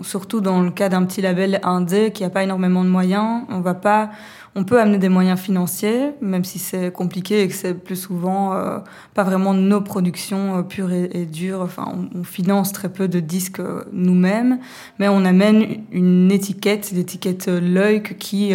surtout 0.02 0.42
dans 0.42 0.60
le 0.60 0.70
cas 0.70 0.90
d'un 0.90 1.04
petit 1.04 1.22
label 1.22 1.58
indé 1.62 2.10
qui 2.12 2.22
n'a 2.22 2.28
pas 2.28 2.42
énormément 2.42 2.84
de 2.84 2.90
moyens, 2.90 3.44
on 3.48 3.60
va 3.60 3.72
pas, 3.72 4.10
on 4.54 4.64
peut 4.64 4.78
amener 4.78 4.98
des 4.98 5.08
moyens 5.08 5.40
financiers, 5.40 6.10
même 6.20 6.44
si 6.44 6.58
c'est 6.58 6.92
compliqué 6.92 7.42
et 7.42 7.48
que 7.48 7.54
c'est 7.54 7.72
plus 7.72 7.96
souvent 7.96 8.52
euh, 8.52 8.78
pas 9.14 9.22
vraiment 9.22 9.54
nos 9.54 9.80
productions 9.80 10.58
euh, 10.58 10.62
pures 10.62 10.92
et, 10.92 11.24
dures. 11.24 11.62
Enfin, 11.62 11.90
on, 12.14 12.24
finance 12.24 12.72
très 12.72 12.90
peu 12.90 13.08
de 13.08 13.20
disques 13.20 13.62
nous-mêmes, 13.92 14.58
mais 14.98 15.08
on 15.08 15.24
amène 15.24 15.82
une 15.90 16.30
étiquette, 16.30 16.92
l'étiquette 16.92 17.48
l'œil 17.48 18.02
qui 18.02 18.52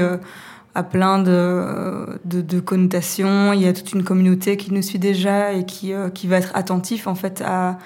plein 0.83 1.19
de, 1.19 2.19
de, 2.25 2.59
connotations. 2.59 3.53
Il 3.53 3.61
y 3.61 3.67
a 3.67 3.73
toute 3.73 3.93
une 3.93 4.03
communauté 4.03 4.57
qui 4.57 4.73
nous 4.73 4.81
suit 4.81 4.99
déjà 4.99 5.53
et 5.53 5.65
qui, 5.65 5.93
euh, 5.93 6.09
qui 6.09 6.27
va 6.27 6.37
être 6.37 6.51
attentif 6.55 7.07
en 7.07 7.15
fait 7.15 7.43
à, 7.45 7.77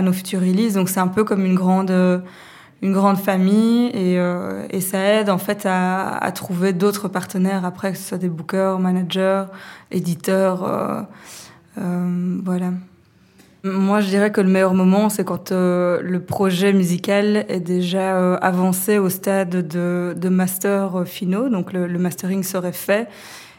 nos 0.00 0.12
futurs 0.12 0.40
releases. 0.40 0.74
Donc 0.74 0.88
c'est 0.88 1.00
un 1.00 1.08
peu 1.08 1.24
comme 1.24 1.44
une 1.44 1.54
grande, 1.54 1.90
une 2.82 2.92
grande 2.92 3.18
famille 3.18 3.86
et, 3.88 4.18
euh, 4.18 4.66
et 4.70 4.80
ça 4.80 4.98
aide 4.98 5.30
en 5.30 5.38
fait 5.38 5.66
à, 5.66 6.32
trouver 6.34 6.72
d'autres 6.72 7.08
partenaires 7.08 7.64
après, 7.64 7.92
que 7.92 7.98
ce 7.98 8.08
soit 8.08 8.18
des 8.18 8.28
bookers, 8.28 8.78
managers, 8.78 9.44
éditeurs. 9.90 11.06
Euh, 11.78 12.40
voilà. 12.44 12.72
Moi, 13.64 14.00
je 14.00 14.08
dirais 14.08 14.32
que 14.32 14.40
le 14.40 14.48
meilleur 14.48 14.74
moment, 14.74 15.08
c'est 15.08 15.22
quand 15.24 15.52
euh, 15.52 16.00
le 16.02 16.20
projet 16.20 16.72
musical 16.72 17.44
est 17.48 17.60
déjà 17.60 18.16
euh, 18.16 18.36
avancé 18.42 18.98
au 18.98 19.08
stade 19.08 19.68
de, 19.68 20.28
master 20.28 20.96
euh, 20.96 21.04
finaux, 21.04 21.48
donc 21.48 21.72
le, 21.72 21.86
mastering 21.96 22.42
serait 22.42 22.72
fait. 22.72 23.08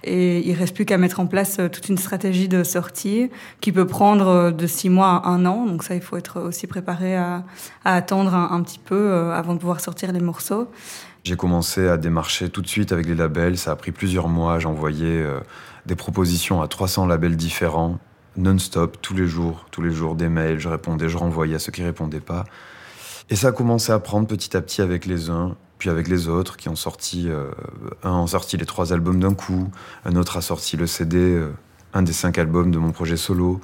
Et 0.04 0.46
il 0.46 0.54
reste 0.56 0.76
plus 0.76 0.84
qu'à 0.84 0.98
mettre 0.98 1.22
en 1.22 1.26
place 1.26 1.62
toute 1.72 1.88
une 1.88 1.98
stratégie 1.98 2.50
de 2.50 2.66
sortie 2.66 3.30
qui 3.62 3.72
peut 3.72 3.88
prendre 3.88 4.52
de 4.52 4.68
six 4.68 4.90
mois 4.90 5.22
à 5.24 5.30
un 5.30 5.46
an. 5.46 5.66
Donc 5.66 5.84
ça, 5.84 5.96
il 5.96 6.02
faut 6.02 6.18
être 6.18 6.42
aussi 6.42 6.68
préparé 6.68 7.16
à, 7.16 7.46
attendre 7.86 8.36
un, 8.36 8.62
petit 8.64 8.80
peu 8.80 9.14
avant 9.32 9.54
de 9.54 9.60
pouvoir 9.60 9.80
sortir 9.80 10.12
les 10.12 10.20
morceaux. 10.20 10.68
J'ai 11.24 11.38
commencé 11.38 11.88
à 11.88 11.96
démarcher 11.96 12.50
tout 12.50 12.62
de 12.62 12.68
suite 12.68 12.92
avec 12.92 13.06
les 13.06 13.16
labels. 13.16 13.58
Ça 13.58 13.72
a 13.72 13.76
pris 13.78 13.94
plusieurs 13.94 14.28
mois. 14.28 14.60
J'envoyais 14.60 15.24
des 15.86 15.96
propositions 15.96 16.62
à 16.62 16.68
300 16.68 17.08
labels 17.08 17.38
différents 17.38 17.98
non-stop, 18.38 18.98
tous 19.02 19.14
les 19.14 19.28
jours, 19.28 19.66
tous 19.72 19.82
les 19.82 19.92
jours, 19.92 20.16
des 20.16 20.30
mails, 20.30 20.60
je 20.60 20.70
répondais, 20.70 21.10
je 21.10 21.18
renvoyais 21.18 21.56
à 21.56 21.60
ceux 21.60 21.72
qui 21.72 21.84
répondaient 21.84 22.20
pas. 22.20 22.46
Et 23.30 23.36
ça 23.36 23.50
a 23.50 23.52
commencé 23.52 23.92
à 23.92 24.00
prendre 24.00 24.28
petit 24.28 24.56
à 24.58 24.62
petit 24.62 24.82
avec 24.82 25.06
les 25.06 25.30
uns, 25.30 25.56
puis 25.78 25.90
avec 25.90 26.08
les 26.08 26.28
autres, 26.28 26.58
qui 26.58 26.70
ont 26.70 26.76
sorti, 26.76 27.30
euh, 27.30 27.52
un 28.04 28.24
a 28.24 28.28
sorti 28.28 28.58
les 28.58 28.66
trois 28.66 28.94
albums 28.94 29.20
d'un 29.20 29.34
coup, 29.34 29.72
un 30.06 30.16
autre 30.16 30.38
a 30.38 30.42
sorti 30.42 30.78
le 30.78 30.88
CD, 30.88 31.18
euh, 31.18 31.52
un 31.94 32.02
des 32.02 32.14
cinq 32.14 32.38
albums 32.38 32.72
de 32.72 32.78
mon 32.78 32.92
projet 32.92 33.18
solo. 33.18 33.62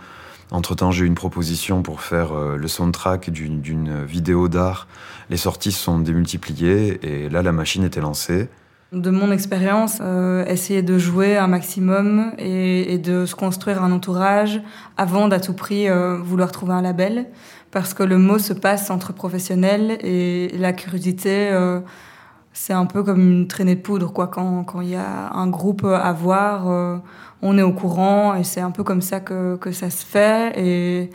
Entre-temps, 0.52 0.92
j'ai 0.92 1.04
eu 1.04 1.08
une 1.08 1.16
proposition 1.16 1.84
pour 1.84 2.02
faire 2.02 2.34
euh, 2.34 2.56
le 2.56 2.68
soundtrack 2.68 3.30
d'une 3.30 4.04
vidéo 4.06 4.48
d'art. 4.48 4.88
Les 5.30 5.38
sorties 5.38 5.72
se 5.72 5.84
sont 5.84 6.00
démultipliées 6.00 7.00
et 7.04 7.30
là, 7.30 7.42
la 7.42 7.52
machine 7.52 7.84
était 7.84 8.02
lancée. 8.02 8.50
De 8.92 9.12
mon 9.12 9.32
expérience, 9.32 10.00
euh, 10.02 10.44
essayer 10.48 10.82
de 10.82 10.98
jouer 10.98 11.38
un 11.38 11.46
maximum 11.46 12.32
et, 12.40 12.92
et, 12.92 12.98
de 12.98 13.28
se 13.28 13.36
construire 13.36 13.84
un 13.84 13.92
entourage 13.92 14.64
avant 14.98 15.28
d'à 15.28 15.40
tout 15.40 15.54
prix 15.54 15.88
euh, 15.88 16.18
vouloir 16.18 16.52
trouver 16.52 16.74
un 16.74 16.82
label, 16.82 17.28
parce 17.70 17.94
que 17.94 18.02
le 18.02 18.18
mot 18.18 18.40
se 18.40 18.52
passe 18.52 18.90
entre 18.90 19.14
professionnels 19.14 20.00
et 20.02 20.50
la 20.58 20.74
curiosité, 20.74 21.52
euh, 21.52 21.82
c'est 22.52 22.74
un 22.74 22.88
peu 22.88 23.04
comme 23.04 23.22
une 23.22 23.48
traînée 23.48 23.76
de 23.76 23.82
poudre, 23.82 24.12
quoi. 24.12 24.26
Quand 24.26 24.82
il 24.82 24.90
y 24.90 24.96
a 24.96 25.34
un 25.34 25.48
groupe 25.48 25.86
à 25.86 26.12
voir, 26.12 26.68
on 27.44 27.58
est 27.60 27.62
au 27.62 27.72
courant 27.72 28.34
et 28.34 28.44
c'est 28.44 28.60
un 28.60 28.72
peu 28.72 28.84
comme 28.84 29.02
ça 29.02 29.20
que, 29.20 29.56
que 29.58 29.72
ça 29.72 29.92
se 29.92 30.04
fait. 30.04 30.60
Et 30.60 31.12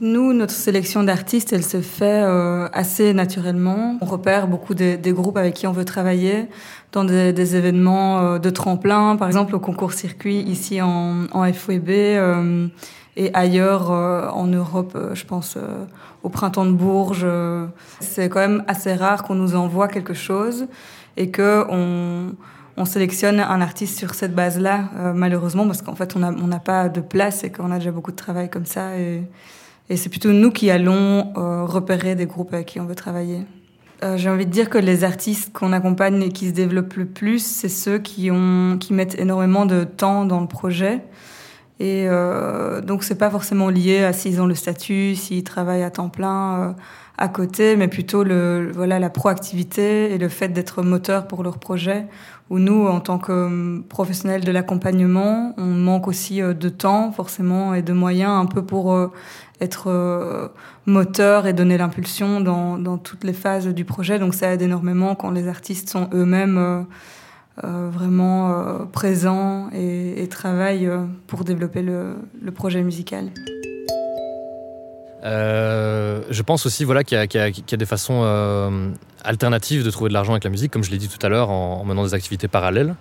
nous, 0.00 0.32
notre 0.32 0.52
sélection 0.52 1.02
d'artistes, 1.02 1.52
elle 1.52 1.64
se 1.64 1.80
fait 1.80 2.22
euh, 2.22 2.68
assez 2.72 3.14
naturellement. 3.14 3.96
On 4.00 4.06
repère 4.06 4.48
beaucoup 4.48 4.74
des, 4.74 4.96
des, 4.96 5.12
groupes 5.12 5.36
avec 5.36 5.54
qui 5.54 5.66
on 5.66 5.72
veut 5.72 5.84
travailler 5.84 6.48
dans 6.92 7.04
des, 7.04 7.32
des 7.32 7.56
événements 7.56 8.20
euh, 8.20 8.38
de 8.38 8.50
tremplin, 8.50 9.16
par 9.16 9.28
exemple 9.28 9.54
au 9.54 9.60
concours 9.60 9.92
circuit 9.92 10.40
ici 10.40 10.80
en, 10.82 11.26
en 11.32 11.44
euh, 11.44 12.68
et 13.16 13.30
ailleurs 13.34 13.92
euh, 13.92 14.28
en 14.30 14.46
Europe, 14.46 14.98
je 15.14 15.24
pense 15.24 15.56
au 16.22 16.28
printemps 16.28 16.66
de 16.66 16.72
Bourges. 16.72 17.26
c'est 18.00 18.28
quand 18.28 18.40
même 18.40 18.64
assez 18.66 18.94
rare 18.94 19.22
qu'on 19.22 19.36
nous 19.36 19.54
envoie 19.54 19.88
quelque 19.88 20.14
chose 20.14 20.66
et 21.16 21.30
que 21.30 21.64
on 21.70 22.34
on 22.76 22.84
sélectionne 22.84 23.40
un 23.40 23.60
artiste 23.60 23.98
sur 23.98 24.14
cette 24.14 24.34
base-là, 24.34 24.90
euh, 24.96 25.12
malheureusement, 25.14 25.66
parce 25.66 25.82
qu'en 25.82 25.94
fait, 25.94 26.16
on 26.16 26.18
n'a 26.18 26.58
pas 26.58 26.88
de 26.88 27.00
place 27.00 27.44
et 27.44 27.52
qu'on 27.52 27.70
a 27.70 27.78
déjà 27.78 27.92
beaucoup 27.92 28.10
de 28.10 28.16
travail 28.16 28.50
comme 28.50 28.66
ça. 28.66 28.96
Et, 28.96 29.22
c'est 29.90 30.08
plutôt 30.08 30.32
nous 30.32 30.50
qui 30.50 30.70
allons 30.70 31.32
euh, 31.36 31.64
repérer 31.64 32.14
des 32.14 32.26
groupes 32.26 32.52
avec 32.54 32.66
qui 32.66 32.80
on 32.80 32.86
veut 32.86 32.94
travailler. 32.94 33.42
Euh, 34.02 34.16
j'ai 34.16 34.28
envie 34.28 34.46
de 34.46 34.50
dire 34.50 34.70
que 34.70 34.78
les 34.78 35.04
artistes 35.04 35.52
qu'on 35.52 35.72
accompagne 35.72 36.22
et 36.22 36.30
qui 36.30 36.48
se 36.48 36.52
développent 36.52 36.94
le 36.94 37.06
plus, 37.06 37.44
c'est 37.44 37.68
ceux 37.68 37.98
qui, 37.98 38.30
ont, 38.30 38.76
qui 38.78 38.92
mettent 38.92 39.18
énormément 39.18 39.66
de 39.66 39.84
temps 39.84 40.24
dans 40.24 40.40
le 40.40 40.48
projet. 40.48 41.02
Et 41.80 42.06
donc, 42.86 43.02
c'est 43.02 43.18
pas 43.18 43.30
forcément 43.30 43.68
lié 43.68 44.04
à 44.04 44.12
s'ils 44.12 44.40
ont 44.40 44.46
le 44.46 44.54
statut, 44.54 45.16
s'ils 45.16 45.42
travaillent 45.42 45.82
à 45.82 45.90
temps 45.90 46.08
plein 46.08 46.76
à 47.18 47.28
côté, 47.28 47.76
mais 47.76 47.88
plutôt 47.88 48.24
le, 48.24 48.70
voilà, 48.72 48.98
la 48.98 49.10
proactivité 49.10 50.12
et 50.12 50.18
le 50.18 50.28
fait 50.28 50.48
d'être 50.48 50.82
moteur 50.82 51.26
pour 51.26 51.42
leur 51.42 51.58
projet 51.58 52.06
où 52.50 52.58
nous, 52.58 52.86
en 52.86 53.00
tant 53.00 53.18
que 53.18 53.32
euh, 53.32 53.80
professionnels 53.88 54.44
de 54.44 54.52
l'accompagnement, 54.52 55.54
on 55.56 55.64
manque 55.64 56.08
aussi 56.08 56.42
euh, 56.42 56.52
de 56.52 56.68
temps 56.68 57.10
forcément 57.12 57.74
et 57.74 57.82
de 57.82 57.92
moyens 57.92 58.32
un 58.32 58.46
peu 58.46 58.62
pour 58.64 58.92
euh, 58.92 59.10
être 59.60 60.50
moteur 60.84 61.46
et 61.46 61.52
donner 61.52 61.78
l'impulsion 61.78 62.40
dans, 62.40 62.76
dans, 62.76 62.98
toutes 62.98 63.24
les 63.24 63.32
phases 63.32 63.68
du 63.68 63.84
projet. 63.84 64.18
Donc 64.18 64.34
ça 64.34 64.52
aide 64.52 64.62
énormément 64.62 65.14
quand 65.14 65.30
les 65.30 65.48
artistes 65.48 65.88
sont 65.88 66.10
eux-mêmes 66.12 66.84
vraiment 67.62 68.84
présents 68.92 69.70
et, 69.72 70.26
travaillent 70.28 70.90
pour 71.28 71.44
développer 71.44 71.82
le, 71.82 72.16
projet 72.52 72.82
musical. 72.82 73.30
Euh, 75.24 76.20
je 76.30 76.42
pense 76.42 76.66
aussi 76.66 76.84
voilà, 76.84 77.02
qu'il 77.02 77.16
y, 77.16 77.74
a 77.74 77.76
des 77.76 77.86
façons 77.86 78.22
euh, 78.24 78.90
alternatives 79.24 79.84
de 79.84 79.90
trouver 79.90 80.08
de 80.08 80.14
l'argent 80.14 80.32
avec 80.32 80.44
la 80.44 80.50
musique, 80.50 80.72
comme 80.72 80.84
je 80.84 80.90
l'ai 80.90 80.98
dit 80.98 81.08
tout 81.08 81.24
à 81.24 81.28
l'heure, 81.28 81.50
en, 81.50 81.80
en, 81.80 81.84
menant 81.84 82.04
des 82.04 82.14
activités 82.14 82.48
parallèles. 82.48 82.94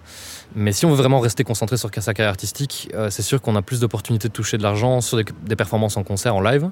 Mais 0.55 0.71
si 0.71 0.85
on 0.85 0.89
veut 0.89 0.95
vraiment 0.95 1.19
rester 1.19 1.43
concentré 1.43 1.77
sur 1.77 1.89
sa 1.93 2.13
carrière 2.13 2.31
artistique, 2.31 2.89
euh, 2.93 3.09
c'est 3.09 3.21
sûr 3.21 3.41
qu'on 3.41 3.55
a 3.55 3.61
plus 3.61 3.79
d'opportunités 3.79 4.27
de 4.27 4.33
toucher 4.33 4.57
de 4.57 4.63
l'argent 4.63 5.01
sur 5.01 5.17
des, 5.17 5.55
performances 5.55 5.97
en 5.97 6.03
concert, 6.03 6.35
en 6.35 6.41
live. 6.41 6.69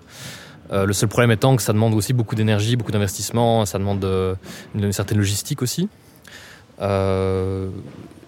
Euh, 0.72 0.86
le 0.86 0.94
seul 0.94 1.10
problème 1.10 1.32
étant 1.32 1.56
que 1.56 1.62
ça 1.62 1.74
demande 1.74 1.94
aussi 1.94 2.14
beaucoup 2.14 2.36
d'énergie, 2.36 2.76
beaucoup 2.76 2.92
d'investissement, 2.92 3.66
ça 3.66 3.78
demande 3.78 4.00
de, 4.00 4.36
une, 4.76 4.92
certaine 4.94 5.18
logistique 5.18 5.62
aussi. 5.62 5.90
Euh, 6.80 7.70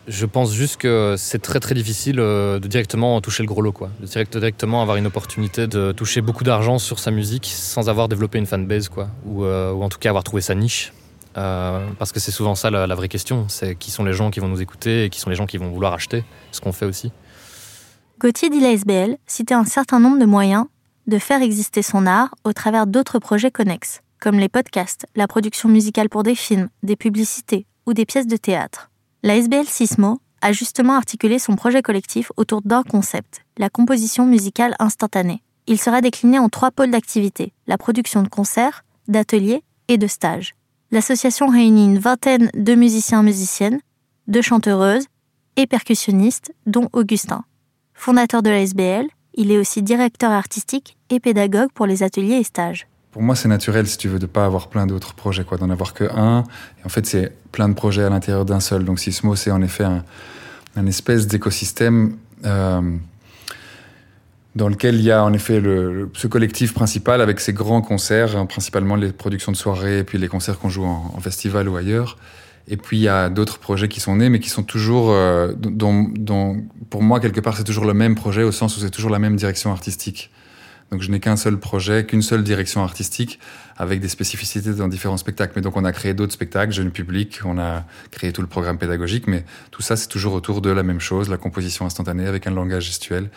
je 0.08 0.26
pense 0.26 0.54
juste 0.54 0.78
que 0.78 1.16
c'est 1.18 1.42
très 1.42 1.60
très 1.60 1.76
difficile 1.76 2.20
euh, 2.20 2.60
de 2.60 2.68
directement 2.68 3.22
toucher 3.22 3.44
le 3.44 3.48
gros 3.48 3.62
lot, 3.62 3.72
quoi. 3.72 3.90
De 4.02 4.06
direct, 4.06 4.36
directement 4.36 4.82
avoir 4.82 4.98
une 4.98 5.08
opportunité 5.08 5.68
de 5.68 5.94
toucher 5.94 6.22
beaucoup 6.22 6.44
d'argent 6.44 6.78
sur 6.78 7.00
sa 7.00 7.12
musique 7.12 7.46
sans 7.46 7.90
avoir 7.90 8.10
développé 8.10 8.38
une 8.38 8.46
fanbase, 8.46 8.90
quoi. 8.90 9.08
Euh, 9.28 9.72
ou 9.72 9.82
en 9.82 9.90
tout 9.90 10.00
cas 10.00 10.10
avoir 10.10 10.24
trouvé 10.24 10.42
sa 10.42 10.56
niche. 10.56 10.92
Euh, 11.38 11.88
parce 11.98 12.12
que 12.12 12.20
c'est 12.20 12.32
souvent 12.32 12.56
ça 12.56 12.70
la, 12.70 12.96
vraie 12.96 13.10
question, 13.10 13.48
c'est 13.50 13.76
qui 13.76 13.92
sont 13.92 14.04
les 14.04 14.14
gens 14.14 14.30
qui 14.30 14.40
vont 14.40 14.48
nous 14.48 14.62
écouter 14.62 15.06
et 15.06 15.10
qui 15.10 15.20
sont 15.20 15.30
les 15.30 15.36
gens 15.36 15.46
qui 15.46 15.58
vont 15.58 15.70
vouloir 15.70 15.94
acheter 15.94 16.24
ce 16.52 16.62
qu'on 16.62 16.72
fait 16.72 16.86
aussi. 16.86 17.12
Gauthier 18.20 18.50
dit 18.50 18.60
la 18.60 18.72
SBL 18.72 19.18
citait 19.26 19.54
un 19.54 19.66
certain 19.66 20.00
nombre 20.00 20.20
de 20.20 20.26
moyens 20.26 20.66
de 21.08 21.18
faire 21.18 21.42
exister 21.42 21.82
son 21.82 22.06
art 22.06 22.34
au 22.44 22.54
travers 22.54 22.88
d'autres 22.88 23.20
projets 23.20 23.52
connexes, 23.52 24.02
comme 24.20 24.40
les 24.40 24.50
podcasts, 24.50 25.06
la 25.16 25.28
production 25.28 25.68
musicale 25.68 26.10
pour 26.10 26.24
des 26.24 26.36
films, 26.36 26.70
des 26.84 26.96
publicités 26.96 27.66
ou 27.86 27.94
des 27.94 28.06
pièces 28.06 28.28
de 28.28 28.38
théâtre. 28.38 28.90
La 29.24 29.36
SBL 29.36 29.66
Sismo 29.66 30.20
a 30.42 30.52
justement 30.52 30.96
articulé 30.96 31.40
son 31.40 31.56
projet 31.56 31.82
collectif 31.82 32.32
autour 32.38 32.62
d'un 32.62 32.84
concept, 32.84 33.42
la 33.58 33.70
composition 33.70 34.26
musicale 34.26 34.76
instantanée. 34.80 35.42
Il 35.68 35.80
sera 35.80 36.02
décliné 36.02 36.40
en 36.40 36.50
trois 36.50 36.72
pôles 36.72 36.92
d'activité, 36.92 37.54
la 37.68 37.78
production 37.78 38.22
de 38.22 38.28
concerts, 38.28 38.84
d'ateliers 39.08 39.64
et 39.88 39.98
de 39.98 40.08
stages. 40.08 40.56
L'association 40.94 41.48
réunit 41.48 41.86
une 41.86 41.98
vingtaine 41.98 42.52
de 42.54 42.76
musiciens 42.76 43.24
musiciennes, 43.24 43.80
de 44.28 44.42
chanteuses 44.42 45.08
et 45.56 45.66
percussionnistes, 45.66 46.54
dont 46.68 46.88
Augustin. 46.94 47.46
Fondateur 47.96 48.44
de 48.44 48.52
la 48.52 48.62
SBL, 48.62 49.08
il 49.34 49.50
est 49.50 49.58
aussi 49.58 49.82
directeur 49.82 50.30
artistique 50.30 50.96
et 51.10 51.20
pédagogue 51.20 51.72
pour 51.74 51.88
les 51.88 52.04
ateliers 52.04 52.36
et 52.36 52.44
stages 52.44 52.86
pour 53.12 53.22
moi, 53.22 53.36
c'est 53.36 53.48
naturel, 53.48 53.86
si 53.86 53.96
tu 54.00 54.08
veux, 54.08 54.18
de 54.18 54.26
pas 54.26 54.44
avoir 54.44 54.70
plein 54.70 54.88
d'autres 54.88 55.14
projets, 55.14 55.44
quoi, 55.44 55.60
d'en 55.60 55.70
avoir 55.70 55.94
que 55.94 56.06
un. 56.16 56.44
En 56.84 56.90
fait, 56.90 57.06
c'est 57.06 57.32
plein 57.52 57.70
de 57.70 57.76
projets 57.76 58.02
à 58.02 58.10
l'intérieur 58.10 58.44
d'un 58.44 58.60
seul. 58.60 58.86
Donc, 58.86 59.00
Sismo, 59.00 59.36
c'est 59.36 59.52
en 59.52 59.62
effet 59.62 59.84
un, 59.84 60.04
un 60.76 60.86
espèce 60.88 61.28
d'écosystème 61.28 62.18
euh, 62.44 62.82
dans 64.56 64.68
lequel 64.68 64.96
il 64.96 65.02
y 65.02 65.12
a 65.12 65.24
en 65.24 65.34
effet 65.34 65.60
le, 65.60 66.10
ce 66.14 66.28
collectif 66.28 66.74
principal 66.74 67.22
avec 67.22 67.40
ses 67.40 67.54
grands 67.54 67.82
concerts, 67.82 68.36
hein, 68.36 68.46
principalement 68.46 68.96
les 68.96 69.12
productions 69.12 69.52
de 69.52 69.58
soirée, 69.58 70.00
et 70.00 70.04
puis 70.04 70.18
les 70.18 70.28
concerts 70.28 70.60
qu'on 70.60 70.70
joue 70.70 70.86
en, 70.86 71.12
en, 71.16 71.20
festival 71.20 71.68
ou 71.68 71.76
ailleurs. 71.76 72.18
Et 72.68 72.78
puis, 72.78 72.98
il 72.98 73.02
y 73.02 73.10
a 73.10 73.30
d'autres 73.30 73.60
projets 73.60 73.90
qui 73.90 74.00
sont 74.00 74.16
nés, 74.16 74.30
mais 74.30 74.40
qui 74.40 74.50
sont 74.50 74.64
toujours, 74.64 75.12
euh, 75.12 75.54
dont, 75.58 76.08
dont, 76.16 76.64
pour 76.90 77.04
moi, 77.04 77.20
quelque 77.20 77.42
part, 77.42 77.58
c'est 77.58 77.66
toujours 77.66 77.86
le 77.86 77.94
même 77.94 78.16
projet, 78.16 78.44
au 78.44 78.54
sens 78.54 78.78
où 78.78 78.80
c'est 78.80 78.90
toujours 78.90 79.12
la 79.12 79.20
même 79.20 79.36
direction 79.36 79.72
artistique. 79.72 80.32
Donc 80.92 81.02
je 81.02 81.10
n'ai 81.10 81.20
qu'un 81.20 81.38
seul 81.38 81.58
projet, 81.58 82.06
qu'une 82.06 82.22
seule 82.22 82.44
direction 82.44 82.84
artistique, 82.84 83.40
avec 83.78 84.00
des 84.00 84.08
spécificités 84.08 84.74
dans 84.74 84.88
différents 84.88 85.18
spectacles. 85.18 85.54
Mais 85.56 85.64
donc 85.64 85.76
on 85.76 85.86
a 85.86 85.92
créé 85.92 86.14
d'autres 86.14 86.34
spectacles, 86.34 86.72
jeune 86.72 86.92
public, 86.92 87.40
on 87.46 87.58
a 87.58 87.84
créé 88.12 88.32
tout 88.32 88.42
le 88.42 88.48
programme 88.48 88.78
pédagogique, 88.78 89.26
mais 89.26 89.44
tout 89.72 89.82
ça 89.82 89.96
c'est 89.96 90.08
toujours 90.08 90.34
autour 90.34 90.62
de 90.62 90.70
la 90.70 90.84
même 90.84 91.00
chose, 91.00 91.30
la 91.30 91.38
composition 91.38 91.88
instantanée 91.88 92.28
avec 92.28 92.46
un 92.46 92.52
langage 92.52 92.86
gestuel. 92.86 93.32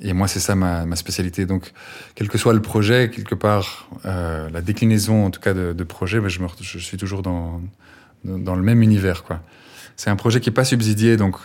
Et 0.00 0.12
moi 0.12 0.28
c'est 0.28 0.40
ça 0.40 0.54
ma, 0.54 0.96
spécialité. 0.96 1.46
Donc 1.46 1.72
quel 2.14 2.28
que 2.28 2.38
soit 2.38 2.52
le 2.52 2.62
projet, 2.62 3.10
quelque 3.10 3.34
part, 3.34 3.88
euh, 4.04 4.50
la 4.50 4.60
déclinaison 4.60 5.24
en 5.24 5.30
tout 5.30 5.40
cas 5.40 5.54
de, 5.54 5.84
projet, 5.84 6.20
ben, 6.20 6.28
je, 6.28 6.40
me, 6.40 6.48
je 6.60 6.78
suis 6.78 6.96
toujours 6.96 7.22
dans, 7.22 7.60
dans 8.24 8.54
le 8.54 8.62
même 8.62 8.82
univers. 8.82 9.24
C'est 9.96 10.10
un 10.10 10.16
projet 10.16 10.40
qui 10.40 10.50
n'est 10.50 10.54
pas 10.54 10.64
subsidié, 10.64 11.16
donc, 11.16 11.36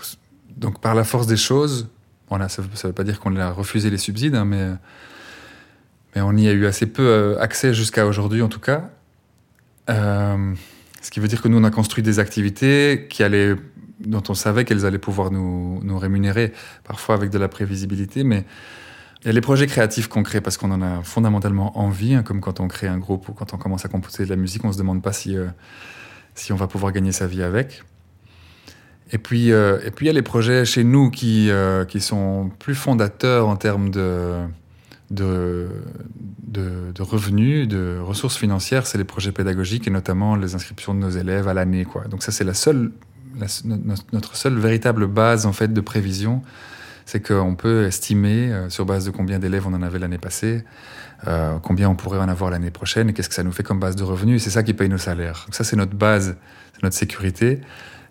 donc 0.57 0.81
par 0.81 0.95
la 0.95 1.03
force 1.03 1.27
des 1.27 1.37
choses, 1.37 1.89
voilà, 2.29 2.49
ça 2.49 2.61
ne 2.61 2.67
veut 2.67 2.93
pas 2.93 3.03
dire 3.03 3.19
qu'on 3.19 3.35
a 3.37 3.51
refusé 3.51 3.89
les 3.89 3.97
subsides, 3.97 4.35
hein, 4.35 4.45
mais 4.45 4.69
mais 6.15 6.21
on 6.21 6.35
y 6.35 6.47
a 6.47 6.51
eu 6.51 6.65
assez 6.65 6.87
peu 6.87 7.03
euh, 7.03 7.39
accès 7.39 7.73
jusqu'à 7.73 8.05
aujourd'hui 8.05 8.41
en 8.41 8.49
tout 8.49 8.59
cas. 8.59 8.89
Euh, 9.89 10.53
ce 11.01 11.09
qui 11.09 11.19
veut 11.19 11.27
dire 11.27 11.41
que 11.41 11.47
nous, 11.47 11.57
on 11.57 11.63
a 11.63 11.71
construit 11.71 12.03
des 12.03 12.19
activités 12.19 13.07
qui 13.09 13.23
allaient, 13.23 13.55
dont 14.05 14.23
on 14.29 14.33
savait 14.33 14.65
qu'elles 14.65 14.85
allaient 14.85 14.97
pouvoir 14.97 15.31
nous, 15.31 15.79
nous, 15.83 15.97
rémunérer, 15.97 16.53
parfois 16.83 17.15
avec 17.15 17.29
de 17.29 17.37
la 17.37 17.47
prévisibilité, 17.47 18.23
mais 18.23 18.45
il 19.21 19.27
y 19.27 19.29
a 19.29 19.33
les 19.33 19.41
projets 19.41 19.67
créatifs 19.67 20.07
crée 20.07 20.41
parce 20.41 20.57
qu'on 20.57 20.71
en 20.71 20.81
a 20.81 21.03
fondamentalement 21.03 21.77
envie, 21.77 22.15
hein, 22.15 22.23
comme 22.23 22.41
quand 22.41 22.59
on 22.59 22.67
crée 22.67 22.87
un 22.87 22.97
groupe 22.97 23.29
ou 23.29 23.33
quand 23.33 23.53
on 23.53 23.57
commence 23.57 23.85
à 23.85 23.89
composer 23.89 24.25
de 24.25 24.29
la 24.29 24.35
musique, 24.35 24.65
on 24.65 24.71
se 24.71 24.77
demande 24.77 25.01
pas 25.03 25.13
si, 25.13 25.37
euh, 25.37 25.47
si 26.33 26.51
on 26.51 26.55
va 26.55 26.67
pouvoir 26.67 26.91
gagner 26.91 27.11
sa 27.11 27.27
vie 27.27 27.43
avec. 27.43 27.83
Et 29.11 29.17
puis, 29.17 29.51
euh, 29.51 29.79
et 29.85 29.91
puis 29.91 30.05
il 30.05 30.07
y 30.07 30.09
a 30.09 30.13
les 30.13 30.21
projets 30.21 30.65
chez 30.65 30.83
nous 30.83 31.11
qui, 31.11 31.49
euh, 31.51 31.85
qui 31.85 31.99
sont 31.99 32.49
plus 32.59 32.75
fondateurs 32.75 33.47
en 33.47 33.57
termes 33.57 33.89
de 33.91 34.45
de, 35.11 35.67
de, 36.47 36.91
de, 36.95 37.01
revenus, 37.01 37.67
de 37.67 37.99
ressources 38.01 38.37
financières, 38.37 38.87
c'est 38.87 38.97
les 38.97 39.03
projets 39.03 39.33
pédagogiques 39.33 39.87
et 39.87 39.91
notamment 39.91 40.35
les 40.35 40.55
inscriptions 40.55 40.93
de 40.93 40.99
nos 40.99 41.09
élèves 41.09 41.47
à 41.47 41.53
l'année. 41.53 41.85
Donc 42.09 42.23
ça, 42.23 42.31
c'est 42.31 42.45
la 42.45 42.53
seule, 42.53 42.91
notre 44.11 44.35
seule 44.35 44.57
véritable 44.57 45.07
base 45.07 45.45
en 45.45 45.53
fait 45.53 45.71
de 45.73 45.81
prévision, 45.81 46.41
c'est 47.05 47.25
qu'on 47.25 47.55
peut 47.55 47.85
estimer 47.85 48.51
euh, 48.51 48.69
sur 48.69 48.85
base 48.85 49.05
de 49.05 49.11
combien 49.11 49.39
d'élèves 49.39 49.67
on 49.67 49.73
en 49.73 49.81
avait 49.81 49.99
l'année 49.99 50.17
passée, 50.17 50.63
euh, 51.27 51.57
combien 51.61 51.89
on 51.89 51.95
pourrait 51.95 52.19
en 52.19 52.29
avoir 52.29 52.51
l'année 52.51 52.71
prochaine 52.71 53.09
et 53.09 53.13
qu'est-ce 53.13 53.29
que 53.29 53.35
ça 53.35 53.43
nous 53.43 53.51
fait 53.51 53.63
comme 53.63 53.79
base 53.79 53.95
de 53.95 54.03
revenus. 54.03 54.43
C'est 54.43 54.49
ça 54.49 54.63
qui 54.63 54.73
paye 54.73 54.89
nos 54.89 54.97
salaires. 54.97 55.43
Donc 55.47 55.55
ça, 55.55 55.63
c'est 55.63 55.75
notre 55.75 55.95
base, 55.95 56.37
c'est 56.73 56.83
notre 56.83 56.95
sécurité. 56.95 57.59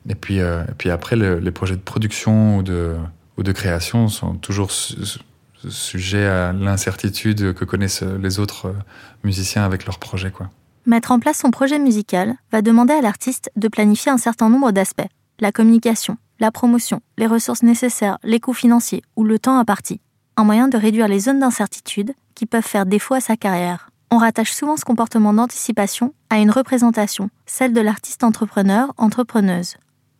Et 0.08 0.14
puis, 0.14 0.40
euh, 0.40 0.64
et 0.64 0.74
puis 0.76 0.90
après, 0.90 1.16
le, 1.16 1.38
les 1.38 1.50
projets 1.50 1.76
de 1.76 1.80
production 1.80 2.58
ou 2.58 2.62
de, 2.62 3.52
création 3.52 4.08
sont 4.08 4.34
toujours 4.34 4.70
sujet 4.70 6.26
à 6.26 6.52
l'incertitude 6.52 7.54
que 7.54 7.64
connaissent 7.64 8.02
les 8.02 8.38
autres 8.38 8.74
musiciens 9.24 9.64
avec 9.64 9.86
leurs 9.86 9.98
projets. 9.98 10.32
Mettre 10.86 11.12
en 11.12 11.18
place 11.18 11.38
son 11.38 11.50
projet 11.50 11.78
musical 11.78 12.36
va 12.50 12.62
demander 12.62 12.94
à 12.94 13.02
l'artiste 13.02 13.50
de 13.54 13.68
planifier 13.68 14.10
un 14.10 14.16
certain 14.16 14.48
nombre 14.48 14.72
d'aspects. 14.72 15.08
La 15.38 15.52
communication, 15.52 16.16
la 16.38 16.50
promotion, 16.50 17.00
les 17.18 17.26
ressources 17.26 17.62
nécessaires, 17.62 18.18
les 18.22 18.40
coûts 18.40 18.54
financiers 18.54 19.02
ou 19.14 19.24
le 19.24 19.38
temps 19.38 19.58
imparti. 19.58 20.00
Un 20.38 20.44
moyen 20.44 20.68
de 20.68 20.78
réduire 20.78 21.06
les 21.06 21.20
zones 21.20 21.40
d'incertitude 21.40 22.14
qui 22.34 22.46
peuvent 22.46 22.66
faire 22.66 22.86
défaut 22.86 23.12
à 23.12 23.20
sa 23.20 23.36
carrière. 23.36 23.90
On 24.10 24.16
rattache 24.16 24.52
souvent 24.52 24.78
ce 24.78 24.86
comportement 24.86 25.34
d'anticipation 25.34 26.14
à 26.30 26.38
une 26.38 26.50
représentation, 26.50 27.28
celle 27.44 27.74
de 27.74 27.80
l'artiste 27.82 28.24
entrepreneur, 28.24 28.94
entrepreneuse. 28.96 29.76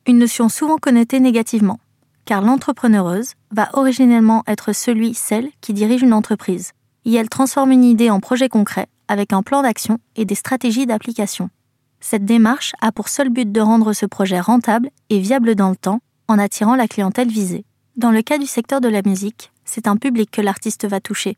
Une 0.07 0.19
notion 0.19 0.51
souvent 0.51 0.77
connotée 0.77 1.21
négativement, 1.21 1.81
car 2.27 2.43
l'entrepreneureuse 2.43 3.33
va 3.51 3.71
originellement 3.73 4.43
être 4.47 4.75
celui, 4.75 5.15
celle 5.15 5.49
qui 5.63 5.73
dirige 5.73 6.03
une 6.03 6.13
entreprise. 6.13 6.73
Et 7.07 7.15
elle 7.15 7.31
transforme 7.31 7.73
une 7.73 7.85
idée 7.85 8.11
en 8.11 8.21
projet 8.21 8.51
concret 8.51 8.89
avec 9.11 9.33
un 9.33 9.43
plan 9.43 9.63
d'action 9.63 9.99
et 10.15 10.25
des 10.25 10.37
stratégies 10.37 10.87
d'application. 10.87 11.51
Cette 11.99 12.25
démarche 12.25 12.75
a 12.81 12.93
pour 12.93 13.09
seul 13.09 13.29
but 13.29 13.51
de 13.51 13.61
rendre 13.61 13.93
ce 13.93 14.07
projet 14.07 14.39
rentable 14.39 14.89
et 15.11 15.19
viable 15.19 15.57
dans 15.57 15.69
le 15.69 15.77
temps 15.77 16.01
en 16.29 16.39
attirant 16.39 16.77
la 16.77 16.87
clientèle 16.87 17.29
visée. 17.29 17.65
Dans 17.97 18.13
le 18.13 18.23
cas 18.23 18.39
du 18.39 18.47
secteur 18.47 18.81
de 18.81 18.89
la 18.89 19.03
musique, 19.05 19.51
c'est 19.65 19.89
un 19.89 19.97
public 19.97 20.31
que 20.31 20.41
l'artiste 20.41 20.87
va 20.87 21.01
toucher. 21.01 21.37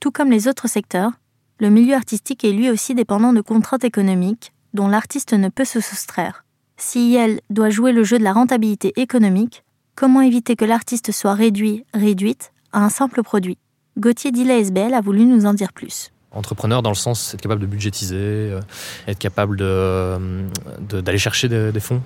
Tout 0.00 0.10
comme 0.10 0.30
les 0.30 0.48
autres 0.48 0.68
secteurs, 0.68 1.12
le 1.60 1.68
milieu 1.68 1.94
artistique 1.94 2.44
est 2.44 2.52
lui 2.52 2.70
aussi 2.70 2.94
dépendant 2.94 3.34
de 3.34 3.42
contraintes 3.42 3.84
économiques 3.84 4.54
dont 4.72 4.88
l'artiste 4.88 5.34
ne 5.34 5.50
peut 5.50 5.66
se 5.66 5.80
soustraire. 5.80 6.46
Si 6.78 7.14
elle 7.14 7.42
doit 7.50 7.68
jouer 7.68 7.92
le 7.92 8.04
jeu 8.04 8.18
de 8.18 8.24
la 8.24 8.32
rentabilité 8.32 8.94
économique, 8.96 9.64
comment 9.96 10.22
éviter 10.22 10.56
que 10.56 10.64
l'artiste 10.64 11.12
soit 11.12 11.34
réduit, 11.34 11.84
réduite 11.92 12.52
à 12.72 12.82
un 12.82 12.88
simple 12.88 13.22
produit? 13.22 13.58
Gauthier 13.98 14.32
Dilla 14.32 14.56
SBL 14.56 14.94
a 14.94 15.02
voulu 15.02 15.26
nous 15.26 15.44
en 15.44 15.52
dire 15.52 15.74
plus. 15.74 16.10
Entrepreneur 16.34 16.82
dans 16.82 16.90
le 16.90 16.96
sens 16.96 17.34
être 17.34 17.40
capable 17.40 17.60
de 17.60 17.66
budgétiser, 17.66 18.16
euh, 18.16 18.60
être 19.06 19.18
capable 19.18 19.56
d'aller 19.58 20.48
de, 20.88 21.00
d'aller 21.00 21.18
chercher 21.18 21.48
des, 21.48 21.80
fonds 21.80 22.02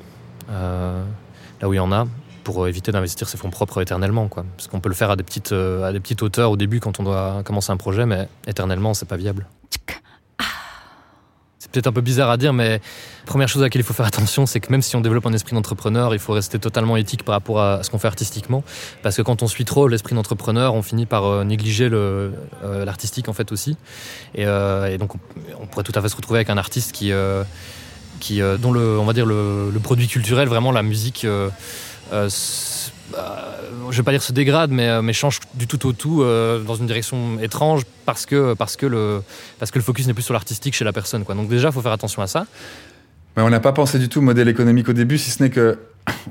euh, 0.51 1.05
là 1.61 1.69
où 1.69 1.73
il 1.73 1.77
y 1.77 1.81
en 1.81 1.93
a 1.93 2.07
pour 2.43 2.67
éviter 2.69 2.93
d'investir 2.93 3.29
ses 3.29 3.37
fonds 3.37 3.51
propres 3.51 3.83
éternellement. 3.83 4.29
Quoi. 4.29 4.45
Parce 4.57 4.69
qu'on 4.69 4.81
peut 4.81 4.89
le 4.89 4.95
faire 4.95 5.11
à 5.11 5.17
des, 5.17 5.25
petites, 5.25 5.53
euh, 5.53 5.85
à 5.85 5.93
des 5.93 6.01
petites 6.01 6.23
hauteurs 6.23 6.51
au 6.51 6.57
début 6.57 6.81
quand 6.81 7.01
on 7.01 7.03
doit 7.03 7.43
commencer 7.45 7.73
un 7.73 7.77
projet, 7.77 8.07
mais 8.07 8.29
éternellement, 8.47 8.95
c'est 8.95 9.09
pas 9.09 9.17
viable. 9.17 9.47
Peut-être 11.77 11.87
un 11.89 11.93
peu 11.93 12.01
bizarre 12.01 12.31
à 12.31 12.37
dire, 12.39 12.53
mais 12.53 12.81
première 13.27 13.49
chose 13.49 13.63
à 13.63 13.67
laquelle 13.67 13.83
il 13.83 13.85
faut 13.85 13.93
faire 13.93 14.07
attention, 14.07 14.47
c'est 14.47 14.61
que 14.61 14.71
même 14.71 14.83
si 14.83 14.97
on 14.97 15.01
développe 15.01 15.27
un 15.27 15.33
esprit 15.33 15.55
d'entrepreneur, 15.55 16.15
il 16.15 16.19
faut 16.19 16.33
rester 16.33 16.59
totalement 16.59 16.97
éthique 16.97 17.23
par 17.23 17.35
rapport 17.35 17.61
à 17.61 17.83
ce 17.83 17.91
qu'on 17.91 17.99
fait 17.99 18.09
artistiquement. 18.09 18.65
Parce 19.03 19.17
que 19.17 19.23
quand 19.23 19.43
on 19.43 19.47
suit 19.47 19.67
trop 19.67 19.89
l'esprit 19.89 20.15
d'entrepreneur, 20.15 20.75
on 20.75 20.83
finit 20.83 21.07
par 21.07 21.25
euh, 21.27 21.45
négliger 21.45 21.89
euh, 21.93 22.31
l'artistique 22.63 23.29
en 23.29 23.35
fait 23.35 23.53
aussi. 23.53 23.77
Et, 24.35 24.47
donc 24.99 25.13
on, 25.61 25.67
pourrait 25.67 25.85
tout 25.85 25.93
à 25.95 26.01
fait 26.01 26.09
se 26.09 26.17
retrouver 26.17 26.39
avec 26.39 26.51
un 26.51 26.57
artiste 26.57 26.93
qui, 26.93 27.13
qui 28.21 28.41
dont 28.61 28.73
le, 28.73 28.99
on 28.99 29.05
va 29.05 29.13
dire 29.13 29.27
le, 29.27 29.71
produit 29.83 30.09
culturel, 30.09 30.49
vraiment 30.49 30.73
la 30.73 30.83
musique 30.83 31.27
euh, 32.13 32.29
bah, 33.13 33.57
je 33.91 33.97
vais 33.97 34.03
pas 34.03 34.11
dire 34.11 34.23
se 34.23 34.33
dégrade, 34.33 34.71
mais, 34.71 34.89
euh, 34.89 35.03
mais 35.03 35.13
change 35.13 35.41
du 35.55 35.67
tout 35.67 35.87
au 35.87 35.93
tout 35.93 36.23
euh, 36.23 36.63
dans 36.63 36.75
une 36.75 36.87
direction 36.87 37.39
étrange 37.41 37.83
parce 38.05 38.27
que, 38.27 38.55
parce 38.55 38.77
que, 38.77 38.87
le, 38.87 39.23
parce 39.59 39.71
que 39.71 39.79
le 39.79 39.85
focus 39.85 40.07
n'est 40.07 40.15
plus 40.15 40.23
sur 40.23 40.35
l'artistique 40.35 40.75
chez 40.75 40.85
la 40.85 40.93
personne. 40.93 41.23
Donc 41.23 41.49
déjà, 41.49 41.69
il 41.69 41.73
faut 41.73 41.83
faire 41.83 41.93
attention 41.93 42.23
à 42.23 42.27
ça. 42.27 42.47
On 43.37 43.51
n'a 43.51 43.61
pas 43.61 43.73
pensé 43.73 43.99
du 43.99 44.09
tout 44.09 44.23
modèle 44.23 44.49
économique 44.49 44.89
au 44.89 44.95
début, 44.95 45.19
si 45.19 45.31
ce 45.31 45.43
n'est 45.43 45.51
que 45.51 45.79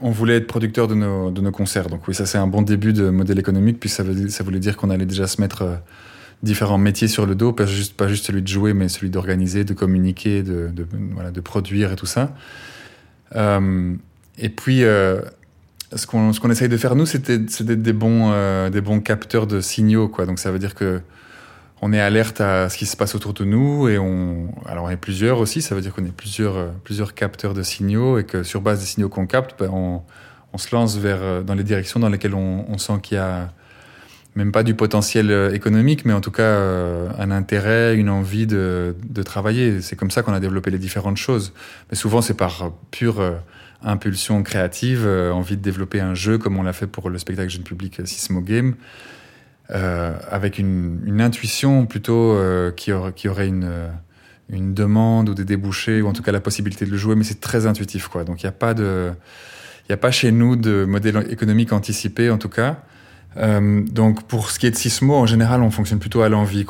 on 0.02 0.10
voulait 0.10 0.38
être 0.38 0.48
producteur 0.48 0.88
de 0.88 0.96
nos, 0.96 1.30
de 1.30 1.42
nos 1.42 1.52
concerts. 1.52 1.88
Donc 1.88 2.08
oui, 2.08 2.16
ça 2.16 2.26
c'est 2.26 2.38
un 2.38 2.48
bon 2.48 2.62
début 2.62 2.94
de 2.94 3.10
modèle 3.10 3.38
économique, 3.38 3.80
puis 3.80 3.90
ça, 3.90 4.04
ça 4.30 4.44
voulait 4.44 4.60
dire 4.60 4.76
qu'on 4.76 4.90
allait 4.90 5.06
déjà 5.06 5.28
se 5.28 5.40
mettre 5.40 5.82
différents 6.42 6.78
métiers 6.78 7.08
sur 7.08 7.26
le 7.26 7.36
dos, 7.36 7.52
pas 7.52 7.66
juste, 7.66 7.96
pas 7.96 8.08
juste 8.08 8.26
celui 8.26 8.42
de 8.42 8.48
jouer, 8.48 8.74
mais 8.74 8.90
celui 8.90 9.10
d'organiser, 9.10 9.64
de 9.64 9.74
communiquer, 9.74 10.44
de, 10.44 10.72
voilà, 11.12 11.32
de 11.32 11.42
produire 11.42 11.92
et 11.92 11.96
tout 11.96 12.06
ça. 12.08 12.34
et 13.36 14.50
puis 14.50 14.84
ce 15.94 16.08
qu'on 16.08 16.32
qu'on 16.34 16.50
essaye 16.50 16.70
de 16.70 16.78
faire 16.78 16.96
nous, 16.96 17.06
c'est 17.06 17.30
d'être 17.30 17.82
des 17.82 17.94
bons 17.94 18.32
euh, 18.32 18.70
des 18.70 18.82
bons 18.82 19.00
capteurs 19.00 19.48
de 19.48 19.62
signaux, 19.62 20.08
quoi. 20.08 20.26
Donc 20.26 20.40
ça 20.40 20.52
veut 20.52 20.60
dire 20.60 20.76
que 20.76 21.02
on 21.82 21.94
est 21.94 22.00
alerte 22.00 22.42
à 22.42 22.70
ce 22.70 22.78
qui 22.78 22.86
se 22.86 22.96
passe 22.96 23.16
autour 23.16 23.34
de 23.34 23.44
nous 23.44 23.88
et 23.88 23.98
on 24.00 24.48
alors 24.66 24.86
on 24.86 24.90
est 24.90 24.98
plusieurs 24.98 25.40
aussi. 25.40 25.62
Ça 25.62 25.76
veut 25.76 25.82
dire 25.82 25.94
qu'on 25.94 26.06
est 26.06 26.16
plusieurs 26.16 26.58
euh, 26.58 26.68
plusieurs 26.84 27.14
capteurs 27.14 27.54
de 27.54 27.64
signaux 27.64 28.18
et 28.18 28.24
que 28.24 28.44
sur 28.44 28.62
base 28.62 28.80
des 28.80 28.86
signaux 28.86 29.10
qu'on 29.10 29.28
capte, 29.28 29.60
ben, 29.60 29.70
on, 29.72 30.02
on 30.54 30.58
se 30.58 30.74
lance 30.76 30.98
vers 30.98 31.20
euh, 31.22 31.44
dans 31.44 31.54
les 31.56 31.64
directions 31.64 32.00
dans 32.00 32.10
lesquelles 32.10 32.36
on, 32.36 32.66
on 32.68 32.78
sent 32.78 33.00
qu'il 33.04 33.18
y 33.18 33.20
a 33.20 33.52
même 34.36 34.52
pas 34.52 34.64
du 34.64 34.74
potentiel 34.74 35.32
économique, 35.54 36.04
mais 36.04 36.12
en 36.12 36.20
tout 36.20 36.32
cas 36.32 36.60
un 37.18 37.32
intérêt, 37.32 37.96
une 37.96 38.10
envie 38.10 38.46
de, 38.46 38.94
de 39.08 39.24
travailler. 39.24 39.80
C'est 39.80 39.96
comme 39.96 40.12
ça 40.12 40.24
qu'on 40.24 40.34
a 40.34 40.42
développé 40.42 40.72
les 40.72 40.78
différentes 40.78 41.16
choses. 41.16 41.54
Mais 41.90 41.96
souvent, 41.96 42.22
c'est 42.22 42.34
par 42.34 42.74
pure 42.92 43.22
impulsion 43.84 44.44
créative, 44.44 45.04
euh, 45.06 45.32
envie 45.32 45.58
de 45.58 45.62
développer 45.62 46.00
un 46.00 46.14
jeu 46.14 46.38
comme 46.38 46.58
on 46.58 46.64
l'a 46.64 46.74
fait 46.74 46.88
pour 46.88 47.10
le 47.10 47.18
spectacle 47.18 47.50
jeune 47.50 47.64
public 47.64 48.00
euh, 48.00 48.06
Sismo 48.06 48.42
Game, 48.42 48.76
euh, 49.72 50.14
avec 50.30 50.60
une, 50.60 51.22
intuition 51.22 51.86
plutôt 51.86 52.38
qui, 52.76 52.92
aurait, 52.92 53.48
une, 53.48 53.70
une 54.50 54.74
demande 54.74 55.30
ou 55.30 55.34
des 55.34 55.46
débouchés 55.46 56.02
ou 56.02 56.08
en 56.08 56.14
tout 56.14 56.22
cas 56.22 56.32
la 56.32 56.42
possibilité 56.42 56.86
de 56.86 56.92
le 56.92 56.98
jouer, 56.98 57.16
mais 57.16 57.24
c'est 57.24 57.42
très 57.42 57.66
intuitif 57.66 58.08
quoi. 58.08 58.24
Donc 58.24 58.44
il 58.44 58.46
n'y 58.46 58.50
a 58.50 59.94
a 59.94 59.98
pas 59.98 60.12
chez 60.12 60.32
nous 60.32 60.56
de 60.56 60.86
modèle 60.86 61.26
économique 61.32 61.74
anticipé 61.74 62.30
en 62.30 62.38
tout 62.38 62.50
cas. 62.50 62.84
Euh, 63.38 63.84
donc 63.84 64.24
pour 64.24 64.50
ce 64.50 64.60
qui 64.60 64.68
est 64.68 64.72
de 64.72 64.76
Sismo, 64.76 65.16
en 65.16 65.26
général, 65.26 65.62
on 65.62 65.72
fonctionne 65.72 66.00
plutôt 66.00 66.22
à 66.22 66.30
l'envie. 66.30 66.66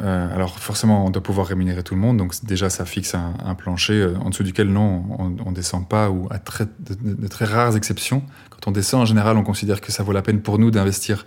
Euh, 0.00 0.34
alors 0.34 0.58
forcément, 0.58 1.06
on 1.06 1.10
doit 1.10 1.22
pouvoir 1.22 1.46
rémunérer 1.46 1.82
tout 1.82 1.94
le 1.94 2.00
monde, 2.00 2.16
donc 2.16 2.34
déjà 2.44 2.70
ça 2.70 2.84
fixe 2.84 3.14
un, 3.14 3.54
plancher 3.54 3.94
euh, 3.94 4.14
en 4.20 4.30
dessous 4.30 4.42
duquel 4.42 4.68
non, 4.68 5.04
on, 5.18 5.36
on 5.44 5.52
descend 5.52 5.88
pas 5.88 6.10
ou 6.10 6.26
à 6.30 6.38
très, 6.38 6.66
de, 6.80 7.26
très 7.26 7.44
rares 7.44 7.76
exceptions. 7.76 8.22
Quand 8.50 8.68
on 8.68 8.70
descend, 8.70 9.02
en 9.02 9.06
général, 9.06 9.36
on 9.36 9.44
considère 9.44 9.80
que 9.80 9.92
ça 9.92 10.02
vaut 10.02 10.12
la 10.12 10.22
peine 10.22 10.40
pour 10.40 10.58
nous 10.58 10.70
d'investir 10.70 11.24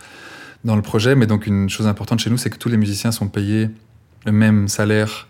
dans 0.63 0.75
le 0.75 0.81
projet. 0.81 1.15
Mais 1.15 1.27
donc 1.27 1.47
une 1.47 1.69
chose 1.69 1.87
importante 1.87 2.19
chez 2.19 2.29
nous, 2.29 2.37
c'est 2.37 2.49
que 2.49 2.57
tous 2.57 2.69
les 2.69 2.77
musiciens 2.77 3.11
sont 3.11 3.27
payés 3.27 3.69
le 4.25 4.31
même 4.31 4.67
salaire, 4.67 5.27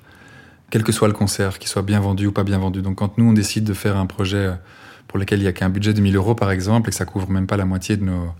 quel 0.69 0.83
que 0.83 0.91
soit 0.91 1.07
le 1.07 1.13
concert, 1.13 1.59
qu'il 1.59 1.69
soit 1.69 1.81
bien 1.81 1.99
vendu 1.99 2.27
ou 2.27 2.31
pas 2.31 2.43
bien 2.43 2.57
vendu. 2.57 2.81
Donc 2.81 2.97
quand 2.97 3.17
nous 3.17 3.25
on 3.25 3.33
décide 3.33 3.63
de 3.63 3.73
faire 3.73 3.97
un 3.97 4.05
projet 4.05 4.51
pour 5.07 5.19
lequel 5.19 5.39
il 5.39 5.43
y 5.43 5.47
a 5.47 5.53
qu'un 5.53 5.69
budget 5.69 5.93
de 5.93 6.01
1000 6.01 6.15
euros 6.15 6.35
par 6.35 6.51
exemple 6.51 6.89
et 6.89 6.91
que 6.91 6.95
ça 6.95 7.05
couvre 7.05 7.29
même 7.29 7.47
pas 7.47 7.57
la 7.57 7.65
moitié 7.65 7.97
de 7.97 8.03
nos 8.03 8.33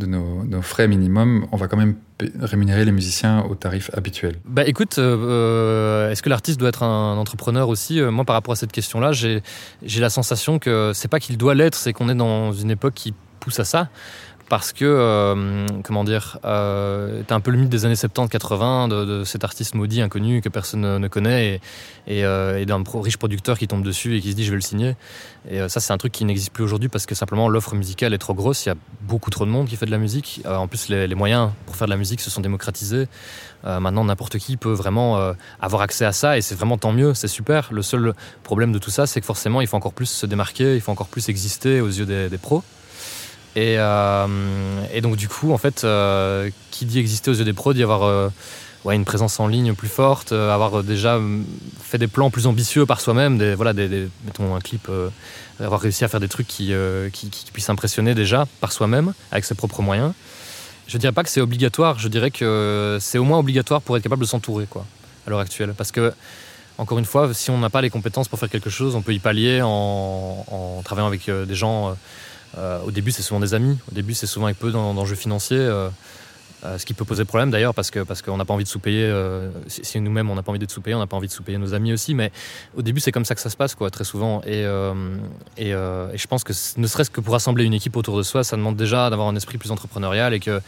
de 0.00 0.06
nos, 0.06 0.62
frais 0.62 0.88
minimum, 0.88 1.46
on 1.52 1.56
va 1.56 1.68
quand 1.68 1.76
même 1.76 1.94
rémunérer 2.40 2.84
les 2.84 2.92
musiciens 2.92 3.44
au 3.48 3.54
tarif 3.54 3.90
habituel. 3.94 4.36
Bah 4.44 4.66
écoute, 4.66 4.98
euh, 4.98 6.10
est-ce 6.10 6.22
que 6.22 6.28
l'artiste 6.28 6.58
doit 6.58 6.70
être 6.70 6.82
un 6.82 7.16
entrepreneur 7.16 7.68
aussi? 7.68 8.00
Euh, 8.00 8.10
Moi, 8.10 8.24
par 8.24 8.34
rapport 8.34 8.52
à 8.52 8.56
cette 8.56 8.72
question-là, 8.72 9.12
j'ai 9.12 9.42
la 9.82 10.10
sensation 10.10 10.58
que 10.58 10.92
c'est 10.94 11.08
pas 11.08 11.20
qu'il 11.20 11.36
doit 11.38 11.54
l'être, 11.54 11.76
c'est 11.76 11.92
qu'on 11.92 12.08
est 12.08 12.14
dans 12.14 12.52
une 12.52 12.70
époque 12.70 12.94
qui 12.94 13.14
pousse 13.38 13.60
à 13.60 13.64
ça 13.64 13.88
parce 14.50 14.72
que, 14.72 14.84
euh, 14.84 15.64
comment 15.84 16.02
dire, 16.02 16.38
euh, 16.44 17.22
un 17.30 17.38
peu 17.38 17.52
le 17.52 17.56
mythe 17.56 17.68
des 17.68 17.84
années 17.84 17.94
70-80 17.94 18.88
de, 18.88 19.22
cet 19.22 19.44
artiste 19.44 19.76
maudit 19.76 20.02
inconnu 20.02 20.40
que 20.40 20.48
personne 20.48 20.98
ne, 20.98 21.08
connaît 21.08 21.60
et, 22.08 22.24
euh, 22.24 22.64
d'un 22.64 22.82
riche 23.00 23.16
producteur 23.16 23.56
qui 23.56 23.68
tombe 23.68 23.84
dessus 23.84 24.16
et 24.16 24.20
qui 24.20 24.32
se 24.32 24.36
dit 24.36 24.44
je 24.44 24.50
vais 24.50 24.56
le 24.56 24.60
signer. 24.60 24.96
Et 25.48 25.60
euh, 25.60 25.68
ça, 25.68 25.78
c'est 25.78 25.92
un 25.92 25.98
truc 25.98 26.10
qui 26.10 26.24
n'existe 26.24 26.52
plus 26.52 26.64
aujourd'hui 26.64 26.88
parce 26.88 27.06
que 27.06 27.14
simplement 27.14 27.48
l'offre 27.48 27.76
musicale 27.76 28.12
est 28.12 28.18
trop 28.18 28.34
grosse. 28.34 28.66
Il 28.66 28.70
y 28.70 28.72
a 28.72 28.74
beaucoup 29.02 29.30
trop 29.30 29.46
de 29.46 29.50
monde 29.50 29.68
qui 29.68 29.76
fait 29.76 29.86
de 29.86 29.92
la 29.92 29.98
musique. 29.98 30.42
En 30.44 30.66
plus, 30.66 30.88
les, 30.88 31.14
moyens 31.14 31.50
pour 31.66 31.76
faire 31.76 31.86
de 31.86 31.92
la 31.92 31.96
musique 31.96 32.20
se 32.20 32.28
sont 32.28 32.40
démocratisés. 32.40 33.06
Maintenant, 33.62 34.04
n'importe 34.04 34.38
qui 34.38 34.56
peut 34.56 34.72
vraiment 34.72 35.32
avoir 35.60 35.82
accès 35.82 36.04
à 36.04 36.12
ça 36.12 36.38
et 36.38 36.40
c'est 36.40 36.56
vraiment 36.56 36.76
tant 36.76 36.92
mieux, 36.92 37.14
c'est 37.14 37.28
super. 37.28 37.68
Le 37.72 37.82
seul 37.82 38.14
problème 38.42 38.72
de 38.72 38.78
tout 38.78 38.90
ça, 38.90 39.06
c'est 39.06 39.20
que 39.20 39.26
forcément, 39.26 39.60
il 39.60 39.68
faut 39.68 39.76
encore 39.76 39.92
plus 39.92 40.10
se 40.10 40.26
démarquer, 40.26 40.74
il 40.74 40.80
faut 40.80 40.90
encore 40.90 41.08
plus 41.08 41.28
exister 41.28 41.80
aux 41.80 41.88
yeux 41.88 42.06
des 42.06 42.38
pros. 42.38 42.64
Et, 43.56 43.76
euh, 43.78 44.26
et, 44.92 45.00
donc 45.00 45.16
du 45.16 45.28
coup, 45.28 45.52
en 45.52 45.58
fait, 45.58 45.82
euh, 45.82 46.50
qui 46.70 46.84
dit 46.84 46.98
exister 46.98 47.30
aux 47.30 47.34
yeux 47.34 47.44
des 47.44 47.52
pros, 47.52 47.72
dit 47.72 47.82
avoir 47.82 48.04
euh, 48.04 48.28
une 48.88 49.04
présence 49.04 49.40
en 49.40 49.48
ligne 49.48 49.74
plus 49.74 49.88
forte, 49.88 50.32
avoir 50.32 50.84
déjà 50.84 51.18
fait 51.82 51.98
des 51.98 52.06
plans 52.06 52.30
plus 52.30 52.46
ambitieux 52.46 52.86
par 52.86 53.00
soi-même, 53.00 53.42
voilà, 53.54 53.72
mettons 53.72 54.54
un 54.54 54.60
clip, 54.60 54.88
avoir 55.58 55.80
réussi 55.80 56.04
à 56.04 56.08
faire 56.08 56.20
des 56.20 56.28
trucs 56.28 56.46
qui, 56.46 56.72
puissent 57.52 57.70
impressionner 57.70 58.14
déjà 58.14 58.46
par 58.60 58.72
soi-même, 58.72 59.12
avec 59.32 59.44
ses 59.44 59.54
propres 59.54 59.82
moyens. 59.82 60.12
Je 60.86 60.96
dirais 60.98 61.12
pas 61.12 61.22
que 61.22 61.28
c'est 61.28 61.40
obligatoire, 61.40 61.98
je 61.98 62.08
dirais 62.08 62.30
que 62.30 62.98
c'est 63.00 63.18
au 63.18 63.24
moins 63.24 63.38
obligatoire 63.38 63.82
pour 63.82 63.96
être 63.96 64.02
capable 64.02 64.22
de 64.22 64.26
s'entourer 64.28 64.66
quoi, 64.66 64.86
à 65.26 65.30
l'heure 65.30 65.40
actuelle. 65.40 65.74
Parce 65.76 65.92
que, 65.92 66.12
encore 66.78 66.98
une 66.98 67.04
fois, 67.04 67.34
si 67.34 67.50
on 67.50 67.58
n'a 67.58 67.68
pas 67.68 67.82
les 67.82 67.90
compétences 67.90 68.28
pour 68.28 68.38
faire 68.38 68.48
quelque 68.48 68.70
chose, 68.70 68.94
on 68.94 69.02
peut 69.02 69.12
y 69.12 69.18
pallier 69.18 69.60
en, 69.62 70.80
travaillant 70.84 71.08
avec 71.08 71.28
des 71.28 71.54
gens 71.54 71.96
au 72.56 72.90
début, 72.90 73.10
c'est 73.10 73.22
souvent 73.22 73.40
des 73.40 73.54
amis. 73.54 73.78
Au 73.90 73.94
début, 73.94 74.14
c'est 74.14 74.26
souvent 74.26 74.46
avec 74.46 74.58
peu 74.58 74.70
d'enjeux 74.70 75.16
financiers. 75.16 75.58
Euh, 75.58 75.88
euh, 76.62 76.76
ce 76.76 76.84
qui 76.84 76.92
peut 76.92 77.06
poser 77.06 77.24
problème 77.24 77.50
d'ailleurs 77.50 77.72
parce 77.72 77.90
que 77.90 78.00
parce 78.00 78.20
qu'on 78.20 78.36
n'a 78.36 78.44
pas 78.44 78.52
envie 78.52 78.64
de 78.64 78.68
sous-payer. 78.68 79.04
Euh, 79.04 79.48
si, 79.66 79.98
nous-mêmes 79.98 80.30
on 80.30 80.34
n'a 80.34 80.42
pas 80.42 80.50
envie 80.50 80.58
d'être 80.58 80.70
sous-payé, 80.70 80.94
on 80.94 80.98
n'a 80.98 81.06
pas 81.06 81.16
envie 81.16 81.28
de 81.28 81.32
sous-payer 81.32 81.56
nos 81.56 81.72
amis 81.72 81.92
aussi. 81.92 82.14
Mais 82.14 82.32
au 82.76 82.82
début, 82.82 83.00
c'est 83.00 83.12
comme 83.12 83.24
ça 83.24 83.34
que 83.34 83.40
ça 83.40 83.48
se 83.48 83.56
passe, 83.56 83.74
quoi, 83.74 83.90
très 83.90 84.04
souvent. 84.04 84.42
Et, 84.42 84.64
euh, 84.66 84.92
et, 85.56 85.70
je 85.70 86.26
pense 86.26 86.44
que 86.44 86.52
ne 86.76 86.86
serait-ce 86.86 87.10
que 87.10 87.22
pour 87.22 87.34
assembler 87.34 87.64
une 87.64 87.72
équipe 87.72 87.96
autour 87.96 88.18
de 88.18 88.22
soi, 88.22 88.44
ça 88.44 88.56
demande 88.56 88.76
déjà 88.76 89.08
d'avoir 89.08 89.28
un 89.28 89.36
esprit 89.36 89.56
plus 89.56 89.70
entrepreneurial 89.70 90.34
et 90.34 90.40
que 90.40 90.60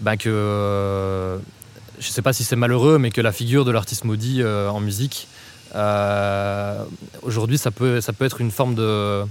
bah, 0.00 0.16
que 0.16 1.38
je 1.98 2.08
sais 2.08 2.22
pas 2.22 2.34
si 2.34 2.44
c'est 2.44 2.56
malheureux, 2.56 2.98
mais 2.98 3.10
que 3.10 3.22
la 3.22 3.32
figure 3.32 3.64
de 3.64 3.70
l'artiste 3.70 4.04
maudit 4.04 4.44
en 4.44 4.80
musique 4.80 5.28
aujourd'hui, 7.22 7.56
ça 7.56 7.70
peut 7.70 8.00
ça 8.00 8.12
peut 8.12 8.26
être 8.26 8.40
une 8.42 8.50
forme 8.50 8.74
de 8.74 9.24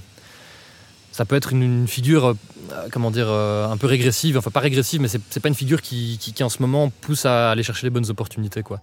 ça 1.13 1.25
peut 1.25 1.35
être 1.35 1.53
une, 1.53 1.87
figure, 1.87 2.25
euh, 2.71 2.87
comment 2.91 3.11
dire, 3.11 3.27
euh, 3.29 3.69
un 3.69 3.77
peu 3.77 3.85
régressive. 3.85 4.35
Enfin, 4.35 4.49
pas 4.49 4.59
régressive, 4.59 4.99
mais 4.99 5.07
c'est 5.07 5.39
pas 5.39 5.47
une 5.47 5.55
figure 5.55 5.81
qui, 5.81 6.17
qui, 6.19 6.33
qui, 6.33 6.43
en 6.43 6.49
ce 6.49 6.59
moment 6.61 6.89
pousse 6.89 7.27
à 7.27 7.51
aller 7.51 7.61
chercher 7.61 7.85
les 7.85 7.91
bonnes 7.91 8.09
opportunités, 8.09 8.63
quoi. 8.63 8.81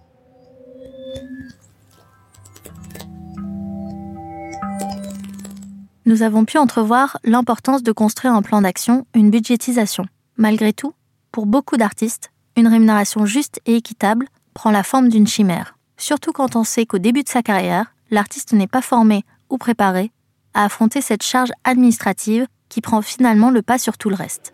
Nous 6.05 6.23
avons 6.23 6.45
pu 6.45 6.57
entrevoir 6.57 7.19
l'importance 7.23 7.83
de 7.83 7.91
construire 7.91 8.33
un 8.33 8.41
plan 8.41 8.61
d'action, 8.61 9.05
une 9.13 9.29
budgétisation. 9.29 10.05
Malgré 10.37 10.73
tout, 10.73 10.93
pour 11.31 11.45
beaucoup 11.45 11.77
d'artistes, 11.77 12.31
une 12.55 12.67
rémunération 12.67 13.25
juste 13.25 13.59
et 13.65 13.75
équitable 13.75 14.27
prend 14.53 14.71
la 14.71 14.83
forme 14.83 15.09
d'une 15.09 15.27
chimère, 15.27 15.77
surtout 15.97 16.31
quand 16.31 16.55
on 16.55 16.63
sait 16.63 16.85
qu'au 16.85 16.97
début 16.97 17.23
de 17.23 17.29
sa 17.29 17.43
carrière, 17.43 17.93
l'artiste 18.09 18.53
n'est 18.53 18.67
pas 18.67 18.81
formé 18.81 19.23
ou 19.49 19.57
préparé 19.57 20.11
à 20.53 20.65
affronter 20.65 21.01
cette 21.01 21.23
charge 21.23 21.49
administrative 21.63 22.47
qui 22.69 22.81
prend 22.81 23.01
finalement 23.01 23.51
le 23.51 23.61
pas 23.61 23.77
sur 23.77 23.97
tout 23.97 24.09
le 24.09 24.15
reste. 24.15 24.53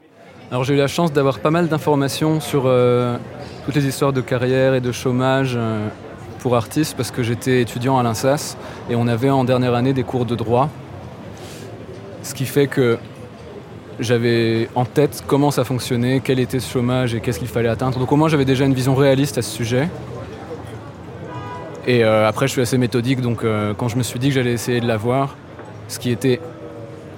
Alors 0.49 0.63
j'ai 0.63 0.73
eu 0.75 0.77
la 0.77 0.87
chance 0.87 1.11
d'avoir 1.11 1.39
pas 1.39 1.51
mal 1.51 1.67
d'informations 1.67 2.39
sur 2.39 2.63
euh, 2.65 3.17
toutes 3.65 3.75
les 3.75 3.85
histoires 3.85 4.13
de 4.13 4.21
carrière 4.21 4.75
et 4.75 4.81
de 4.81 4.93
chômage 4.93 5.55
euh, 5.57 5.89
pour 6.39 6.55
artistes 6.55 6.95
parce 6.95 7.11
que 7.11 7.21
j'étais 7.21 7.61
étudiant 7.61 7.97
à 7.97 8.03
l'INSAS 8.03 8.57
et 8.89 8.95
on 8.95 9.07
avait 9.07 9.29
en 9.29 9.43
dernière 9.43 9.73
année 9.73 9.91
des 9.91 10.03
cours 10.03 10.25
de 10.25 10.35
droit. 10.35 10.69
Ce 12.23 12.33
qui 12.33 12.45
fait 12.45 12.67
que 12.67 12.97
j'avais 13.99 14.69
en 14.75 14.85
tête 14.85 15.21
comment 15.27 15.51
ça 15.51 15.65
fonctionnait, 15.65 16.21
quel 16.23 16.39
était 16.39 16.61
ce 16.61 16.71
chômage 16.71 17.13
et 17.13 17.19
qu'est-ce 17.19 17.39
qu'il 17.39 17.49
fallait 17.49 17.67
atteindre. 17.67 17.99
Donc 17.99 18.11
au 18.11 18.15
moins 18.15 18.29
j'avais 18.29 18.45
déjà 18.45 18.63
une 18.63 18.73
vision 18.73 18.95
réaliste 18.95 19.37
à 19.37 19.41
ce 19.41 19.53
sujet. 19.53 19.89
Et 21.87 22.05
euh, 22.05 22.25
après 22.25 22.47
je 22.47 22.53
suis 22.53 22.61
assez 22.61 22.77
méthodique, 22.77 23.19
donc 23.19 23.43
quand 23.77 23.89
je 23.89 23.97
me 23.97 24.03
suis 24.03 24.17
dit 24.17 24.29
que 24.29 24.35
j'allais 24.35 24.53
essayer 24.53 24.79
de 24.79 24.87
l'avoir, 24.87 25.35
ce 25.87 25.99
qui 25.99 26.11
était 26.11 26.39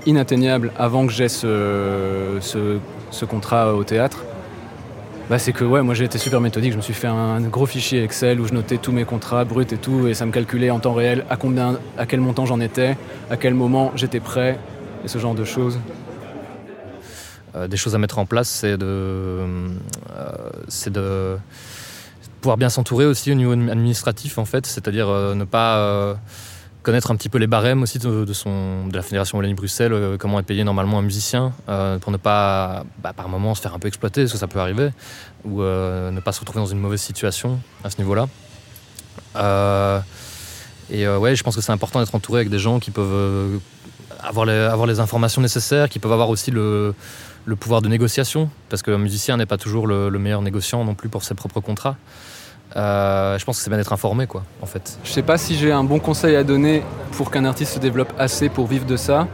inatteignable 0.06 0.72
avant 0.78 1.06
que 1.06 1.14
j'aie 1.14 1.30
ce, 1.30 2.40
contrat 3.30 3.74
au 3.74 3.84
théâtre, 3.84 4.20
bah 5.30 5.38
c'est 5.38 5.52
que 5.54 5.64
ouais, 5.64 5.84
moi 5.84 5.94
j'ai 5.94 6.06
été 6.06 6.18
super 6.18 6.42
méthodique. 6.42 6.72
Je 6.72 6.78
me 6.78 6.82
suis 6.82 6.94
fait 6.94 7.08
un 7.08 7.40
gros 7.42 7.66
fichier 7.66 8.04
Excel 8.04 8.40
où 8.40 8.48
je 8.48 8.54
notais 8.54 8.78
tous 8.78 8.92
mes 8.92 9.06
contrats 9.06 9.46
bruts 9.46 9.68
et 9.72 9.78
tout, 9.78 10.08
et 10.08 10.14
ça 10.14 10.26
me 10.26 10.32
calculait 10.32 10.72
en 10.72 10.80
temps 10.80 10.94
réel 10.94 11.26
à 11.30 11.38
combien, 11.38 11.80
à 11.98 12.06
quel 12.06 12.20
montant 12.20 12.46
j'en 12.46 12.60
étais, 12.60 12.98
à 13.30 13.38
quel 13.38 13.54
moment 13.54 13.92
j'étais 13.96 14.20
prêt, 14.20 14.58
et 15.04 15.08
ce 15.08 15.20
genre 15.20 15.36
de 15.36 15.46
choses. 15.46 15.80
Euh, 17.56 17.68
des 17.68 17.78
choses 17.78 17.96
à 17.96 17.98
mettre 17.98 18.20
en 18.20 18.26
place, 18.26 18.48
c'est 18.48 18.78
de, 18.78 18.86
euh, 18.86 19.70
c'est 20.68 20.92
de 20.92 21.38
pouvoir 22.42 22.58
bien 22.58 22.70
s'entourer 22.70 23.06
aussi 23.06 23.32
au 23.32 23.36
niveau 23.36 23.52
administratif 23.52 24.38
en 24.38 24.46
fait, 24.46 24.66
c'est-à-dire 24.66 25.10
euh, 25.10 25.36
ne 25.36 25.44
pas 25.44 26.18
connaître 26.82 27.12
un 27.12 27.16
petit 27.16 27.30
peu 27.30 27.38
les 27.38 27.48
barèmes 27.48 27.84
aussi 27.84 28.00
de, 28.00 28.34
son, 28.34 28.88
de 28.88 28.96
la 28.96 29.02
Fédération 29.02 29.38
Wallonie-Bruxelles, 29.38 29.94
euh, 29.94 30.18
comment 30.18 30.40
est 30.40 30.44
payé 30.44 30.64
normalement 30.64 31.00
un 31.00 31.02
musicien, 31.02 31.54
euh, 31.68 32.00
pour 32.00 32.12
ne 32.12 32.18
pas, 32.18 32.84
bah, 33.04 33.14
par 33.14 33.30
moment, 33.30 33.56
se 33.56 33.62
faire 33.62 33.74
un 33.74 33.80
peu 33.80 33.88
exploiter, 33.88 34.22
parce 34.22 34.34
que 34.34 34.38
ça 34.38 34.48
peut 34.48 34.60
arriver, 34.60 34.90
ou 35.46 35.62
euh, 35.62 36.12
ne 36.12 36.20
pas 36.20 36.32
se 36.32 36.40
retrouver 36.40 36.60
dans 36.60 36.72
une 36.72 36.80
mauvaise 36.80 37.02
situation 37.02 37.60
à 37.84 37.90
ce 37.90 37.98
niveau-là. 37.98 38.28
et 40.90 41.08
ouais, 41.08 41.36
je 41.36 41.44
pense 41.44 41.56
que 41.56 41.62
c'est 41.62 41.72
important 41.72 42.00
d'être 42.00 42.16
entouré 42.16 42.40
avec 42.40 42.50
des 42.50 42.60
gens 42.60 42.80
qui 42.80 42.92
peuvent 42.92 43.60
avoir 44.22 44.46
les, 44.46 44.54
avoir 44.54 44.88
les 44.88 45.00
informations 45.00 45.42
nécessaires, 45.42 45.90
qui 45.90 46.00
peuvent 46.00 46.14
avoir 46.14 46.30
aussi 46.30 46.52
le, 46.52 46.94
le 47.46 47.56
pouvoir 47.56 47.82
de 47.82 47.90
négociation, 47.90 48.50
parce 48.70 48.82
qu'un 48.82 48.98
musicien 48.98 49.38
n'est 49.38 49.46
pas 49.46 49.58
toujours 49.58 49.86
le 49.86 50.18
meilleur 50.18 50.42
négociant 50.42 50.86
non 50.86 50.96
plus 50.96 51.10
pour 51.10 51.24
ses 51.24 51.36
propres 51.36 51.60
contrats. 51.60 51.98
Euh, 52.76 53.38
je 53.38 53.46
pense 53.46 53.58
que 53.58 53.64
c'est 53.64 53.70
bien 53.70 53.80
d'être 53.80 53.94
informé, 53.94 54.28
quoi, 54.28 54.44
en 54.62 54.66
fait. 54.66 55.00
Je 55.04 55.10
sais 55.10 55.24
pas 55.24 55.38
si 55.38 55.56
j'ai 55.56 55.72
un 55.72 55.84
bon 55.84 56.00
conseil 56.00 56.36
à 56.36 56.44
donner 56.44 56.84
pour 57.14 57.32
qu'un 57.32 57.46
artiste 57.46 57.74
se 57.74 57.80
développe 57.80 58.14
assez 58.18 58.50
pour 58.50 58.68
vivre 58.68 58.86
de 58.86 58.96
ça, 58.96 59.28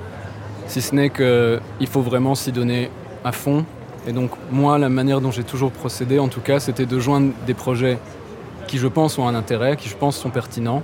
si 0.67 0.81
ce 0.81 0.95
n'est 0.95 1.09
qu'il 1.09 1.87
faut 1.87 2.01
vraiment 2.01 2.35
s'y 2.35 2.51
donner 2.51 2.89
à 3.23 3.31
fond. 3.31 3.65
Et 4.07 4.13
donc, 4.13 4.31
moi, 4.51 4.77
la 4.77 4.89
manière 4.89 5.19
dont 5.19 5.31
j'ai 5.31 5.43
toujours 5.43 5.71
procédé, 5.71 6.19
en 6.19 6.27
tout 6.27 6.41
cas, 6.41 6.59
c'était 6.59 6.85
de 6.85 6.99
joindre 6.99 7.33
des 7.45 7.53
projets 7.53 7.97
qui, 8.67 8.77
je 8.77 8.87
pense, 8.87 9.17
ont 9.17 9.27
un 9.27 9.35
intérêt, 9.35 9.75
qui, 9.75 9.89
je 9.89 9.95
pense, 9.95 10.15
sont 10.15 10.29
pertinents. 10.29 10.83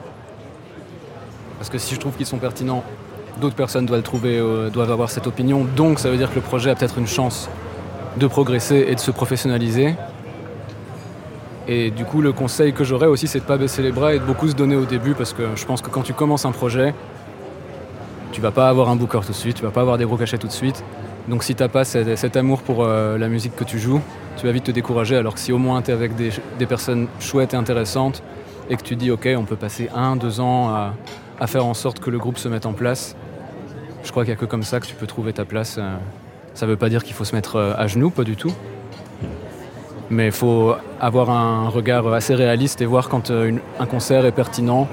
Parce 1.58 1.70
que 1.70 1.78
si 1.78 1.96
je 1.96 2.00
trouve 2.00 2.16
qu'ils 2.16 2.26
sont 2.26 2.40
pertinents, 2.40 2.84
d'autres 3.40 3.56
personnes 3.56 3.86
doivent, 3.86 4.02
trouver, 4.02 4.38
euh, 4.40 4.70
doivent 4.70 4.92
avoir 4.92 5.10
cette 5.10 5.28
opinion. 5.28 5.66
Donc, 5.76 6.00
ça 6.00 6.10
veut 6.10 6.18
dire 6.18 6.30
que 6.30 6.36
le 6.36 6.42
projet 6.42 6.72
a 6.72 6.76
peut-être 6.76 6.98
une 6.98 7.08
chance 7.08 7.50
de 8.18 8.28
progresser 8.28 8.88
et 8.90 8.96
de 8.96 9.00
se 9.00 9.12
professionnaliser. 9.12 9.96
Et 11.67 11.91
du 11.91 12.06
coup, 12.06 12.21
le 12.21 12.34
conseil 12.34 12.74
que 12.74 12.84
j'aurais 12.84 13.08
aussi, 13.08 13.28
c'est 13.28 13.39
de 13.39 13.45
pas 13.45 13.58
baisser 13.58 13.82
les 13.82 13.91
bras 13.91 14.13
et 14.13 14.19
de 14.19 14.24
beaucoup 14.24 14.47
se 14.47 14.56
donner 14.56 14.76
au 14.76 14.86
début 14.86 15.13
parce 15.13 15.34
que 15.34 15.43
je 15.56 15.65
pense 15.65 15.82
que 15.82 15.89
quand 15.89 16.02
tu 16.02 16.13
commences 16.13 16.45
un 16.45 16.52
projet, 16.52 16.93
tu 18.32 18.41
vas 18.41 18.52
pas 18.52 18.69
avoir 18.69 18.89
un 18.89 18.95
booker 18.95 19.19
tout 19.21 19.32
de 19.32 19.38
suite, 19.38 19.58
tu 19.58 19.63
vas 19.63 19.71
pas 19.71 19.82
avoir 19.82 19.97
des 19.97 20.06
gros 20.06 20.17
cachets 20.17 20.38
tout 20.38 20.47
de 20.47 20.52
suite. 20.52 20.84
Donc 21.28 21.43
si 21.43 21.54
tu 21.54 21.62
n'as 21.62 21.69
pas 21.69 21.86
cet, 21.86 22.36
amour 22.36 22.62
pour 22.62 22.84
euh, 22.84 23.17
la 23.17 23.28
musique 23.28 23.56
que 23.56 23.63
tu 23.63 23.78
joues, 23.78 24.02
tu 24.38 24.45
vas 24.45 24.52
vite 24.52 24.63
te 24.63 24.71
décourager. 24.71 25.15
Alors 25.15 25.36
que 25.36 25.39
si 25.39 25.52
au 25.52 25.58
moins 25.58 25.82
tu 25.82 25.91
es 25.91 25.93
avec 25.93 26.15
des, 26.15 26.65
personnes 26.65 27.08
chouettes 27.19 27.54
et 27.54 27.58
intéressantes 27.58 28.24
et 28.69 28.76
que 28.76 28.82
tu 28.84 28.95
dis 28.95 29.12
ok, 29.12 29.30
on 29.38 29.43
peut 29.43 29.56
passer 29.56 29.89
un, 29.93 30.15
deux 30.15 30.39
ans 30.39 30.69
à, 30.69 31.47
faire 31.47 31.65
en 31.65 31.74
sorte 31.74 32.00
que 32.00 32.10
le 32.10 32.17
groupe 32.17 32.38
se 32.38 32.47
mette 32.47 32.65
en 32.65 32.74
place, 32.74 33.15
je 34.04 34.12
crois 34.12 34.24
qu'il 34.24 34.32
n'y 34.32 34.38
a 34.38 34.39
que 34.39 34.45
comme 34.45 34.63
ça 34.63 34.80
que 34.80 34.86
tu 34.86 34.95
peux 34.95 35.08
trouver 35.08 35.34
ta 35.34 35.45
place. 35.45 35.78
Euh. 35.80 35.95
Ça 36.54 36.65
ne 36.65 36.71
veut 36.71 36.78
pas 36.78 36.89
dire 36.89 37.04
qu'il 37.04 37.13
faut 37.13 37.24
se 37.24 37.36
mettre 37.36 37.56
euh, 37.56 37.74
à 37.78 37.88
genoux, 37.88 38.10
pas 38.10 38.24
du 38.24 38.36
tout. 38.36 38.54
Mais 40.12 40.26
il 40.26 40.32
faut 40.34 40.76
avoir 41.00 41.30
un 41.30 41.69
regard 41.69 42.13
assez 42.13 42.36
réaliste 42.36 42.82
et 42.82 42.86
voir 42.86 43.08
quand 43.08 43.32
euh, 43.32 43.54
un 43.80 43.86
concert 43.86 44.26
est 44.26 44.34
pertinent 44.34 44.89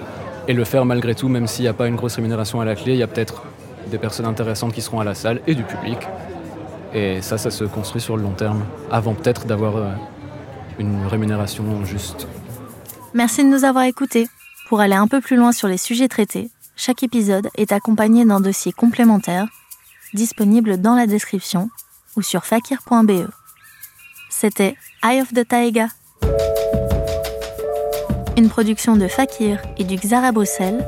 et 0.46 0.52
le 0.52 0.64
faire 0.64 0.85
malgré 0.85 1.16
tout, 1.16 1.28
même 1.28 1.48
s'il 1.48 1.64
n'y 1.64 1.68
a 1.68 1.72
pas 1.72 1.88
une 1.88 1.96
grosse 1.96 2.14
rémunération 2.14 2.61
à 2.61 2.64
la 2.64 2.76
clé. 2.76 2.92
Il 2.92 2.98
y 2.98 3.02
a 3.02 3.09
peut-être 3.09 3.42
des 3.90 3.98
personnes 3.98 4.26
intéressantes 4.26 4.72
qui 4.72 4.81
seront 4.81 5.00
à 5.00 5.04
la 5.04 5.16
salle 5.16 5.40
et 5.48 5.57
du 5.57 5.64
public. 5.64 5.98
Et 6.94 7.20
ça, 7.20 7.37
ça 7.37 7.50
se 7.50 7.64
construit 7.64 8.00
sur 8.00 8.16
le 8.16 8.22
long 8.22 8.31
terme, 8.31 8.64
avant 8.92 9.12
peut-être 9.12 9.44
d'avoir 9.44 9.76
euh, 9.76 9.90
une 10.78 11.04
rémunération 11.07 11.85
juste. 11.85 12.28
Merci 13.12 13.42
de 13.42 13.48
nous 13.48 13.64
avoir 13.64 13.85
écoutés. 13.85 14.28
Pour 14.68 14.78
aller 14.81 14.94
un 14.94 15.09
peu 15.09 15.20
plus 15.20 15.37
loin 15.37 15.50
sur 15.50 15.66
les 15.66 15.78
sujets 15.78 16.09
traités, 16.09 16.48
chaque 16.76 17.02
épisode 17.02 17.48
est 17.57 17.72
accompagné 17.72 18.24
d'un 18.24 18.40
dossier 18.40 18.70
complémentaire 18.70 19.48
disponible 20.14 20.81
dans 20.81 20.94
la 20.94 21.09
description 21.09 21.70
ou 22.16 22.22
sur 22.22 22.44
fakir.be. 22.44 23.26
C'était 24.40 24.77
Eye 25.03 25.20
of 25.20 25.35
the 25.35 25.44
Taiga. 25.48 25.88
Une 28.37 28.48
production 28.48 28.94
de 28.96 29.09
Fakir 29.09 29.61
et 29.79 29.83
du 29.83 29.96
Xara 29.96 30.31
Bruxelles, 30.31 30.87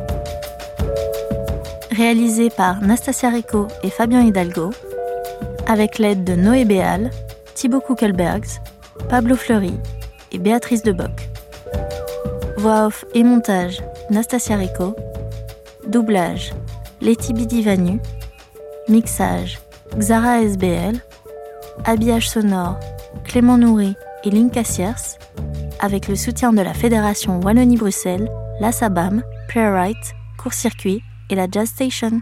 réalisée 1.91 2.49
par 2.49 2.81
Nastasia 2.81 3.29
Rico 3.29 3.67
et 3.83 3.91
Fabien 3.91 4.21
Hidalgo, 4.21 4.71
avec 5.67 5.99
l'aide 5.99 6.23
de 6.23 6.37
Noé 6.37 6.65
Béal, 6.65 7.11
Thibaut 7.57 7.81
Kuckelbergs, 7.81 8.61
Pablo 9.09 9.35
Fleury 9.35 9.75
et 10.31 10.39
Béatrice 10.39 10.85
Deboc. 10.85 11.29
Voix 12.57 12.87
off 12.87 13.05
et 13.15 13.25
montage 13.25 13.83
Nastasia 14.11 14.55
Rico. 14.55 14.95
Doublage 15.89 16.53
Letty 17.01 17.33
Bidivanu. 17.33 17.99
Mixage 18.87 19.59
Xara 19.99 20.41
SBL. 20.41 21.01
Habillage 21.85 22.29
sonore 22.31 22.79
Clément 23.25 23.59
Nourri 23.59 23.95
et 24.25 24.31
Linka 24.31 24.65
Sierce, 24.65 25.19
avec 25.81 26.09
le 26.09 26.17
soutien 26.17 26.53
de 26.53 26.63
la 26.63 26.75
Fédération 26.75 27.41
Wallonie-Bruxelles, 27.41 28.31
la 28.61 28.73
SABAM, 28.73 29.23
Playwright, 29.49 30.15
Court 30.39 30.55
Circuit 30.55 31.03
et 31.31 31.35
la 31.35 31.47
Jazz 31.51 31.69
Station. 31.69 32.21